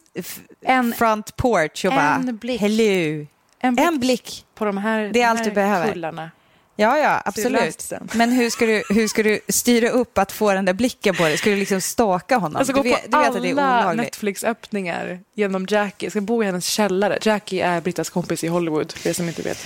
En- 0.61 0.93
front 0.93 1.35
porch 1.35 1.85
och 1.85 1.91
en 1.93 2.23
bara, 2.25 2.31
blick. 2.33 2.61
hello. 2.61 3.25
en 3.59 3.75
blick, 3.75 3.87
En 3.87 3.99
blick. 3.99 4.45
på 4.55 4.65
de 4.65 4.77
här, 4.77 5.09
Det 5.13 5.21
är 5.21 5.27
allt 5.27 5.43
du 5.43 5.51
behöver. 5.51 5.91
kullarna. 5.93 6.31
Ja, 6.75 6.97
ja, 6.97 7.21
absolut. 7.25 7.91
Men 8.13 8.31
hur 8.31 8.49
ska, 8.49 8.65
du, 8.65 8.83
hur 8.89 9.07
ska 9.07 9.23
du 9.23 9.39
styra 9.49 9.89
upp 9.89 10.17
att 10.17 10.31
få 10.31 10.53
den 10.53 10.65
där 10.65 10.73
blicken 10.73 11.15
på 11.15 11.23
dig? 11.23 11.37
Ska 11.37 11.49
du 11.49 11.55
liksom 11.55 11.81
staka 11.81 12.37
honom? 12.37 12.59
Jag 12.59 12.65
ska 12.67 12.73
du 12.73 12.89
gå 12.89 12.95
vet, 12.95 13.11
på 13.11 13.33
du 13.39 13.39
vet 13.53 13.57
alla. 13.59 13.93
Netflix-öppningar 13.93 15.19
genom 15.33 15.65
Jackie. 15.69 16.05
Jag 16.07 16.11
ska 16.11 16.21
bo 16.21 16.43
i 16.43 16.45
hennes 16.45 16.65
källare. 16.65 17.19
Jackie 17.21 17.65
är 17.65 17.81
Brittas 17.81 18.09
kompis 18.09 18.43
i 18.43 18.47
Hollywood, 18.47 18.91
för 18.91 19.09
er 19.09 19.13
som 19.13 19.27
inte 19.27 19.41
vet. 19.41 19.57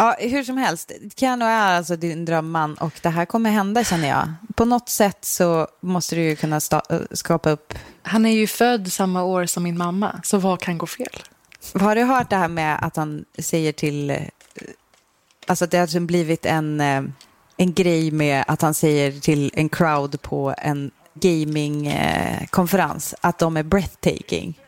Ja, 0.00 0.16
hur 0.18 0.44
som 0.44 0.56
helst, 0.56 0.92
Keanu 1.16 1.44
är 1.44 1.76
alltså 1.76 1.96
din 1.96 2.24
drömman 2.24 2.74
och 2.74 2.92
det 3.02 3.08
här 3.08 3.24
kommer 3.24 3.50
hända 3.50 3.84
känner 3.84 4.08
jag. 4.08 4.28
På 4.54 4.64
något 4.64 4.88
sätt 4.88 5.24
så 5.24 5.68
måste 5.80 6.16
du 6.16 6.22
ju 6.22 6.36
kunna 6.36 6.60
äh, 6.90 6.98
skapa 7.12 7.50
upp... 7.50 7.74
Han 8.02 8.26
är 8.26 8.30
ju 8.30 8.46
född 8.46 8.92
samma 8.92 9.22
år 9.22 9.46
som 9.46 9.62
min 9.62 9.78
mamma, 9.78 10.20
så 10.24 10.38
vad 10.38 10.60
kan 10.60 10.78
gå 10.78 10.86
fel? 10.86 11.22
Har 11.74 11.94
du 11.94 12.02
hört 12.02 12.30
det 12.30 12.36
här 12.36 12.48
med 12.48 12.78
att 12.82 12.96
han 12.96 13.24
säger 13.38 13.72
till... 13.72 14.10
eh, 14.10 14.16
Alltså 15.46 15.64
att 15.64 15.70
det 15.70 15.78
har 15.78 15.86
liksom 15.86 16.06
blivit 16.06 16.46
en, 16.46 16.80
eh, 16.80 17.02
en 17.56 17.72
grej 17.72 18.10
med 18.10 18.44
att 18.48 18.62
han 18.62 18.74
säger 18.74 19.20
till 19.20 19.50
en 19.54 19.68
crowd 19.68 20.22
på 20.22 20.54
en 20.58 20.90
gamingkonferens 21.14 23.14
att 23.20 23.38
de 23.38 23.56
är 23.56 23.62
breathtaking. 23.62 24.58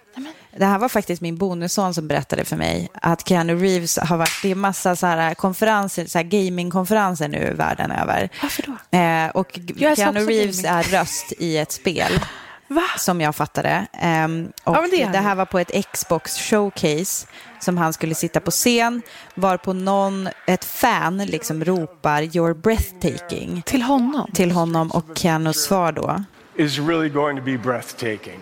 Det 0.57 0.65
här 0.65 0.79
var 0.79 0.89
faktiskt 0.89 1.23
min 1.23 1.37
bonusson 1.37 1.95
som 1.95 2.09
berättade 2.09 2.45
för 2.45 2.57
mig 2.57 2.89
att 2.95 3.29
Keanu 3.29 3.55
Reeves 3.57 3.99
har 3.99 4.17
varit, 4.17 4.39
det 4.43 4.51
är 4.51 4.55
massa 4.55 4.97
så 4.97 5.07
här 5.07 5.35
konferenser, 5.35 6.07
så 6.07 6.19
här 6.19 6.25
gamingkonferenser 6.25 7.29
nu 7.29 7.55
världen 7.55 7.91
över. 7.91 8.29
Varför 8.43 8.63
då? 8.63 8.99
Eh, 8.99 9.29
och 9.31 9.59
Keanu 9.97 10.21
Reeves 10.27 10.63
gaming. 10.63 10.79
är 10.79 10.83
röst 10.83 11.33
i 11.39 11.57
ett 11.59 11.73
spel. 11.73 12.21
Va? 12.69 12.83
Som 12.99 13.21
jag 13.21 13.37
fattade. 13.37 13.87
Ehm, 13.93 14.53
och 14.65 14.77
Ja, 14.77 14.87
det 14.91 15.05
det, 15.13 15.19
här 15.19 15.35
var 15.35 15.45
på 15.45 15.59
ett 15.59 15.87
Xbox 15.93 16.39
showcase 16.39 17.27
som 17.61 17.79
han 17.79 17.93
skulle 17.93 18.15
sitta 18.15 18.41
på 18.41 18.51
scen. 18.51 19.03
Var 19.35 19.57
på 19.57 19.73
någon, 19.73 20.29
ett 20.47 20.65
fan 20.65 21.19
liksom 21.19 21.65
ropar 21.65 22.23
“You're 22.23 22.55
breathtaking” 22.55 23.63
Till 23.67 23.83
honom? 23.83 24.31
till 24.35 24.51
honom 24.51 24.91
och 24.91 25.05
Keanus 25.19 25.65
svar 25.65 25.93
då. 25.93 26.25
Is 26.57 26.79
really 26.79 27.09
going 27.09 27.37
to 27.39 27.43
be 27.45 27.59
breathtaking. 27.59 28.41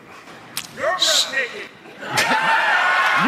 You're 0.76 0.80
breathtaking. 0.80 1.79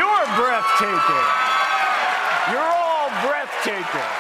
You're 2.53 2.59
all 2.59 3.11
breathtaking. 3.27 4.11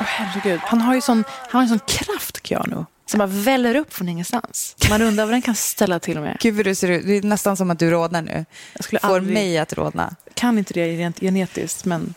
Åh, 0.00 0.06
herregud. 0.06 0.60
Han 0.64 0.80
har 0.80 0.94
ju 0.94 1.00
sån, 1.00 1.24
han 1.28 1.58
har 1.58 1.62
ju 1.62 1.68
sån 1.68 1.78
kraft, 1.86 2.46
Keanu, 2.46 2.84
som 3.06 3.18
bara 3.18 3.26
väller 3.26 3.74
upp 3.74 3.94
från 3.94 4.08
ingenstans. 4.08 4.76
Man 4.90 5.02
undrar 5.02 5.24
vad 5.24 5.34
den 5.34 5.42
kan 5.42 5.54
ställa 5.54 5.98
till 5.98 6.20
med. 6.20 6.36
Gud 6.40 6.64
du 6.64 6.74
ser 6.74 6.90
ut, 6.90 7.06
det 7.06 7.16
är 7.16 7.22
nästan 7.22 7.56
som 7.56 7.70
att 7.70 7.78
du 7.78 7.90
rodnar 7.90 8.22
nu. 8.22 8.44
Jag 8.72 8.84
skulle 8.84 9.00
Får 9.00 9.08
aldrig- 9.16 9.34
mig 9.34 9.58
att 9.58 9.72
rodna. 9.72 10.16
kan 10.34 10.58
inte 10.58 10.74
det 10.74 10.86
rent 10.96 11.20
genetiskt, 11.20 11.84
men 11.84 12.14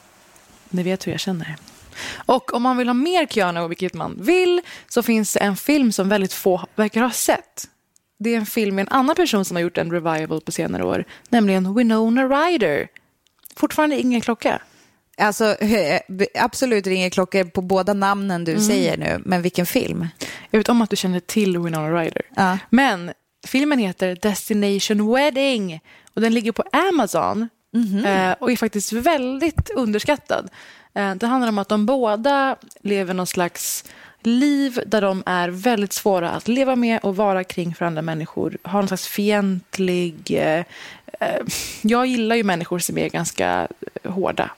ni 0.69 0.83
vet 0.83 1.07
hur 1.07 1.11
jag 1.11 1.19
känner. 1.21 1.55
Och 2.25 2.53
om 2.53 2.63
man 2.63 2.77
vill 2.77 2.87
ha 2.87 2.93
mer 2.93 3.25
Keanu, 3.25 3.67
vilket 3.67 3.93
man 3.93 4.15
vill, 4.21 4.61
så 4.87 5.03
finns 5.03 5.33
det 5.33 5.39
en 5.39 5.55
film 5.57 5.91
som 5.91 6.09
väldigt 6.09 6.33
få 6.33 6.65
verkar 6.75 7.01
ha 7.01 7.11
sett. 7.11 7.67
Det 8.19 8.29
är 8.33 8.37
en 8.37 8.45
film 8.45 8.75
med 8.75 8.81
en 8.87 8.93
annan 8.93 9.15
person 9.15 9.45
som 9.45 9.55
har 9.55 9.61
gjort 9.61 9.77
en 9.77 9.91
revival 9.91 10.41
på 10.41 10.51
senare 10.51 10.83
år, 10.83 11.03
nämligen 11.29 11.75
Winona 11.75 12.27
Ryder. 12.27 12.87
Fortfarande 13.55 13.99
ingen 13.99 14.21
klocka. 14.21 14.61
Alltså, 15.17 15.55
absolut 16.35 16.87
ringer 16.87 17.09
klockor 17.09 17.43
på 17.43 17.61
båda 17.61 17.93
namnen 17.93 18.41
Mm. 18.41 18.55
du 18.55 18.59
säger 18.61 18.97
nu, 18.97 19.21
men 19.25 19.41
vilken 19.41 19.65
film? 19.65 20.07
Jag 20.49 20.59
vet 20.59 20.69
om 20.69 20.81
att 20.81 20.89
du 20.89 20.95
känner 20.95 21.19
till 21.19 21.57
Winona 21.57 22.01
Ryder. 22.01 22.21
Ja. 22.35 22.57
Men 22.69 23.11
filmen 23.47 23.79
heter 23.79 24.17
Destination 24.21 25.13
Wedding 25.13 25.79
och 26.13 26.21
den 26.21 26.33
ligger 26.33 26.51
på 26.51 26.63
Amazon 26.71 27.49
eh, 28.05 28.31
och 28.39 28.51
är 28.51 28.55
faktiskt 28.55 28.93
väldigt 28.93 29.69
underskattad. 29.69 30.49
Eh, 30.95 31.15
det 31.15 31.27
handlar 31.27 31.49
om 31.49 31.57
att 31.57 31.69
de 31.69 31.85
båda 31.85 32.55
lever 32.81 33.13
någon 33.13 33.27
slags 33.27 33.85
liv 34.23 34.79
där 34.85 35.01
de 35.01 35.23
är 35.25 35.49
väldigt 35.49 35.93
svåra 35.93 36.29
att 36.31 36.47
leva 36.47 36.75
med 36.75 36.99
och 37.03 37.15
vara 37.15 37.43
kring 37.43 37.75
för 37.75 37.85
andra 37.85 38.01
människor. 38.01 38.57
Har 38.63 38.79
någon 38.79 38.87
slags 38.87 39.07
fientlig... 39.07 40.15
Eh, 40.31 40.63
eh, 41.19 41.41
jag 41.81 42.05
gillar 42.07 42.35
ju 42.35 42.43
människor 42.43 42.79
som 42.79 42.97
är 42.97 43.09
ganska 43.09 43.67
eh, 44.03 44.11
hårda 44.11 44.51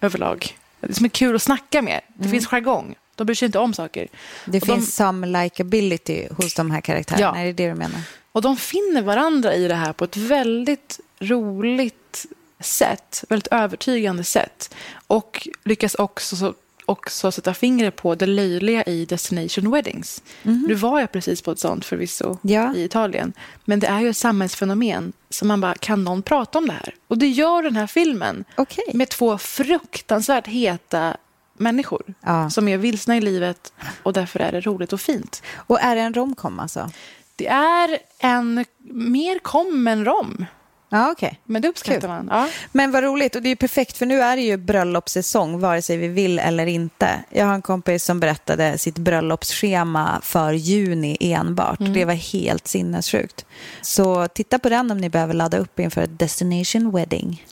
överlag. 0.00 0.56
Som 0.90 1.04
är 1.04 1.08
kul 1.08 1.36
att 1.36 1.42
snacka 1.42 1.82
med. 1.82 2.00
Det 2.14 2.28
finns 2.28 2.46
jargong. 2.46 2.94
De 3.14 3.24
bryr 3.26 3.34
sig 3.34 3.46
inte 3.46 3.58
om 3.58 3.74
saker. 3.74 4.08
Det 4.44 4.60
Och 4.62 4.66
de- 4.66 4.74
finns 4.74 4.94
some 4.94 5.42
likability 5.42 6.28
hos 6.36 6.54
de 6.54 6.70
här 6.70 6.80
karaktärerna, 6.80 7.26
Ja. 7.36 7.40
är 7.40 7.44
det 7.46 7.52
det 7.52 7.68
du 7.68 7.74
menar? 7.74 8.00
Och 8.32 8.42
de 8.42 8.56
finner 8.56 9.02
varandra 9.02 9.54
i 9.54 9.68
det 9.68 9.74
här 9.74 9.92
på 9.92 10.04
ett 10.04 10.16
väldigt 10.16 11.00
roligt 11.20 12.26
sätt. 12.60 13.24
Väldigt 13.28 13.46
övertygande 13.52 14.24
sätt. 14.24 14.74
Och 15.06 15.48
lyckas 15.64 15.94
också 15.94 16.36
så 16.36 16.54
också 16.86 17.32
sätta 17.32 17.54
fingret 17.54 17.96
på 17.96 18.14
det 18.14 18.26
löjliga 18.26 18.82
i 18.84 19.04
Destination 19.04 19.70
Weddings. 19.70 20.22
Du 20.42 20.74
var 20.74 21.00
ju 21.00 21.06
precis 21.06 21.42
på 21.42 21.50
ett 21.52 21.58
sånt 21.58 21.84
förvisso 21.84 22.38
Ja. 22.42 22.74
i 22.74 22.84
Italien. 22.84 23.32
Men 23.64 23.80
det 23.80 23.86
är 23.86 24.00
ju 24.00 24.08
ett 24.10 24.16
samhällsfenomen 24.16 25.12
som 25.30 25.48
man 25.48 25.60
bara, 25.60 25.74
kan 25.74 26.04
någon 26.04 26.22
prata 26.22 26.58
om 26.58 26.66
det 26.66 26.72
här? 26.72 26.94
Och 27.08 27.18
det 27.18 27.28
gör 27.28 27.62
den 27.62 27.76
här 27.76 27.86
filmen 27.86 28.44
Okej. 28.56 28.84
med 28.94 29.08
två 29.08 29.38
fruktansvärt 29.38 30.46
heta 30.46 31.16
människor 31.58 32.02
Ja. 32.20 32.50
som 32.50 32.68
är 32.68 32.76
vilsna 32.78 33.16
i 33.16 33.20
livet 33.20 33.72
och 34.02 34.12
därför 34.12 34.40
är 34.40 34.52
det 34.52 34.60
roligt 34.60 34.92
och 34.92 35.00
fint. 35.00 35.42
Och 35.54 35.80
är 35.80 35.96
det 35.96 36.02
en 36.02 36.14
romcom 36.14 36.60
alltså? 36.60 36.90
Det 37.36 37.46
är 37.48 37.98
en 38.18 38.64
mer 38.90 39.38
kom 39.38 39.86
än 39.86 40.04
rom, 40.04 40.44
Ja, 40.88 41.10
okej. 41.12 41.40
men 41.44 41.62
det 41.62 41.68
uppskattar 41.68 42.08
man. 42.08 42.28
Ja. 42.30 42.48
Men 42.72 42.90
vad 42.90 43.04
roligt, 43.04 43.36
och 43.36 43.42
det 43.42 43.48
är 43.48 43.50
ju 43.50 43.56
perfekt 43.56 43.96
för 43.96 44.06
nu 44.06 44.20
är 44.20 44.36
det 44.36 44.42
ju 44.42 44.56
bröllopssäsong 44.56 45.60
vare 45.60 45.82
sig 45.82 45.96
vi 45.96 46.08
vill 46.08 46.38
eller 46.38 46.66
inte. 46.66 47.24
Jag 47.30 47.46
har 47.46 47.54
en 47.54 47.62
kompis 47.62 48.04
som 48.04 48.20
berättade 48.20 48.78
sitt 48.78 48.98
bröllopsschema 48.98 50.20
för 50.22 50.52
juni 50.52 51.16
enbart. 51.20 51.78
Det 51.78 52.04
var 52.04 52.14
helt 52.14 52.68
sinnessjukt. 52.68 53.46
Så 53.82 54.28
titta 54.28 54.58
på 54.58 54.68
den 54.68 54.90
om 54.90 54.98
ni 54.98 55.08
behöver 55.08 55.34
ladda 55.34 55.58
upp 55.58 55.80
inför 55.80 56.02
ett 56.02 56.18
destination 56.18 56.92
wedding. 56.92 57.46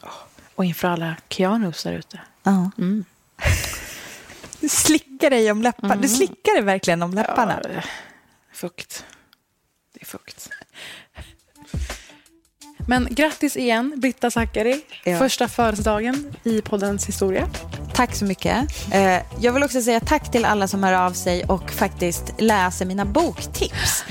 Och 0.54 0.64
inför 0.64 0.88
alla 0.88 1.16
Keanus 1.28 1.82
där 1.82 1.92
ute. 1.92 2.20
Ja. 2.42 2.70
Du 4.60 4.68
slickar 4.68 5.30
dig 5.30 5.50
om 5.50 5.62
läpparna. 5.62 5.96
Du 5.96 6.08
slickar 6.08 6.54
dig 6.54 6.62
verkligen 6.62 7.02
om 7.02 7.14
läpparna. 7.14 7.60
Ja, 7.74 7.80
fukt. 8.52 9.04
Det 9.94 10.00
är 10.00 10.06
fukt. 10.06 10.50
Men 12.88 13.08
grattis 13.10 13.56
igen, 13.56 13.92
Britta 13.96 14.30
Zackari. 14.30 14.80
Ja. 15.04 15.18
Första 15.18 15.48
födelsedagen 15.48 16.34
i 16.44 16.60
poddens 16.60 17.08
historia. 17.08 17.48
Tack 17.94 18.14
så 18.14 18.24
mycket. 18.24 18.56
Eh, 18.92 19.18
Jag 19.40 19.52
vill 19.52 19.62
också 19.62 19.82
säga 19.82 20.00
tack 20.00 20.30
till 20.32 20.44
alla 20.44 20.68
som 20.68 20.84
hör 20.84 20.92
av 20.92 21.12
sig 21.12 21.44
och 21.44 21.70
faktiskt 21.70 22.24
läser 22.38 22.86
mina 22.86 23.04
boktips. 23.04 24.04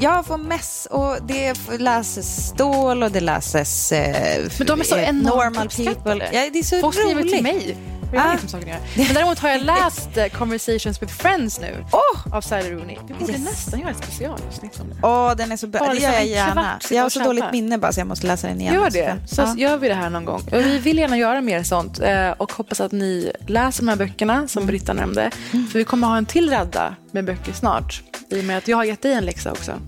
Jag 0.00 0.26
får 0.26 0.38
mess 0.38 0.88
och 0.90 1.16
det 1.26 1.54
läses 1.78 2.46
Stål 2.48 3.02
och 3.02 3.10
det 3.10 3.20
läses 3.20 3.92
eh, 3.92 4.42
Men 4.58 4.66
de 4.66 4.80
är 4.80 4.84
så 4.84 4.96
eh, 4.96 5.08
enormt 5.08 5.64
uppskattade. 5.64 5.94
people. 6.20 6.28
Ja, 6.32 6.50
det 6.52 6.58
är 6.58 6.62
så 6.62 6.80
Folk 6.80 6.94
skriver 6.94 7.22
till 7.22 7.42
mig. 7.42 7.76
Jag 8.12 8.26
Ah. 8.26 8.32
liksom 8.32 8.48
saker. 8.48 8.78
Men 8.96 9.14
däremot 9.14 9.38
har 9.38 9.48
jag 9.48 9.60
läst 9.64 10.16
eh, 10.16 10.26
Conversations 10.26 11.02
with 11.02 11.12
Friends 11.14 11.60
nu 11.60 11.84
Åh! 11.92 12.36
av 12.36 12.40
Sally 12.40 12.70
Rooney. 12.70 12.96
Vi 13.08 13.14
borde 13.14 13.32
Yes. 13.32 13.44
nästan 13.44 13.80
göra 13.80 13.90
ett 13.90 13.96
specialavsnitt 13.96 14.80
om 14.80 14.88
det. 14.90 14.96
Åh, 15.02 15.34
den 15.36 15.52
är 15.52 15.56
så 15.56 15.66
bra. 15.66 15.78
Bara 15.80 15.88
det 15.88 15.94
liksom 15.94 16.10
gör 16.12 16.18
jag 16.18 16.26
en 16.26 16.32
gärna. 16.32 16.78
Jag 16.90 17.02
har 17.02 17.08
så 17.10 17.18
tjata. 17.18 17.26
dåligt 17.28 17.44
minne 17.52 17.78
bara 17.78 17.92
så 17.92 18.00
jag 18.00 18.06
måste 18.06 18.26
läsa 18.26 18.46
den 18.46 18.60
igen. 18.60 18.74
Gör 18.74 18.90
det, 18.90 19.16
så 19.26 19.42
Ja. 19.42 19.54
gör 19.56 19.76
vi 19.78 19.88
det 19.88 19.94
här 19.94 20.10
någon 20.10 20.24
gång. 20.24 20.42
Och 20.52 20.60
vi 20.60 20.78
vill 20.78 20.98
gärna 20.98 21.16
göra 21.18 21.40
mer 21.40 21.62
sånt 21.62 22.00
eh, 22.00 22.30
och 22.30 22.52
hoppas 22.52 22.80
att 22.80 22.92
ni 22.92 23.32
läser 23.46 23.82
de 23.82 23.88
här 23.88 23.96
böckerna 23.96 24.48
som 24.48 24.66
Britta 24.66 24.92
nämnde. 24.92 25.30
För 25.50 25.78
vi 25.78 25.84
kommer 25.84 26.06
ha 26.06 26.16
en 26.16 26.26
till 26.26 26.50
radda 26.50 26.94
med 27.12 27.24
böcker 27.24 27.52
snart. 27.52 28.02
I 28.30 28.40
och 28.40 28.44
med 28.44 28.58
att 28.58 28.68
jag 28.68 28.76
har 28.76 28.84
gett 28.84 29.02
dig 29.02 29.12
en 29.12 29.24
läxa 29.24 29.52
också. 29.52 29.80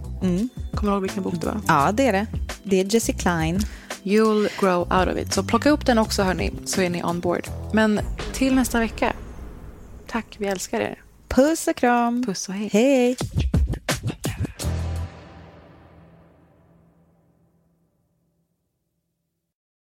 Kommer 0.75 0.83
du 0.83 0.89
ihåg 0.89 1.03
vilken 1.03 1.23
bok 1.23 1.35
det 1.41 1.47
var? 1.47 1.61
Ja, 1.69 1.93
det 1.93 2.07
är 2.07 2.13
det. 2.13 2.27
Det 2.63 2.81
är 2.81 2.95
Jessie 2.95 3.15
Klein. 3.15 3.61
You'll 4.03 4.49
grow 4.61 4.81
out 4.81 5.09
of 5.09 5.19
it. 5.19 5.33
Så 5.33 5.43
plocka 5.43 5.71
upp 5.71 5.87
den 5.87 5.99
också 5.99 6.23
hörni, 6.23 6.53
så 6.65 6.81
är 6.81 6.91
ni 6.91 7.05
on 7.05 7.21
board. 7.21 7.47
Men 7.73 8.01
till 8.33 8.55
nästa 8.55 8.81
vecka. 8.81 9.13
Tack, 10.07 10.37
vi 10.39 10.47
älskar 10.47 10.81
er. 10.81 11.03
Puss 11.29 11.69
och 11.69 11.77
kram. 11.77 12.25
Puss 12.27 12.49
och 12.49 12.55
hej. 12.55 12.69
Hej. 12.73 13.17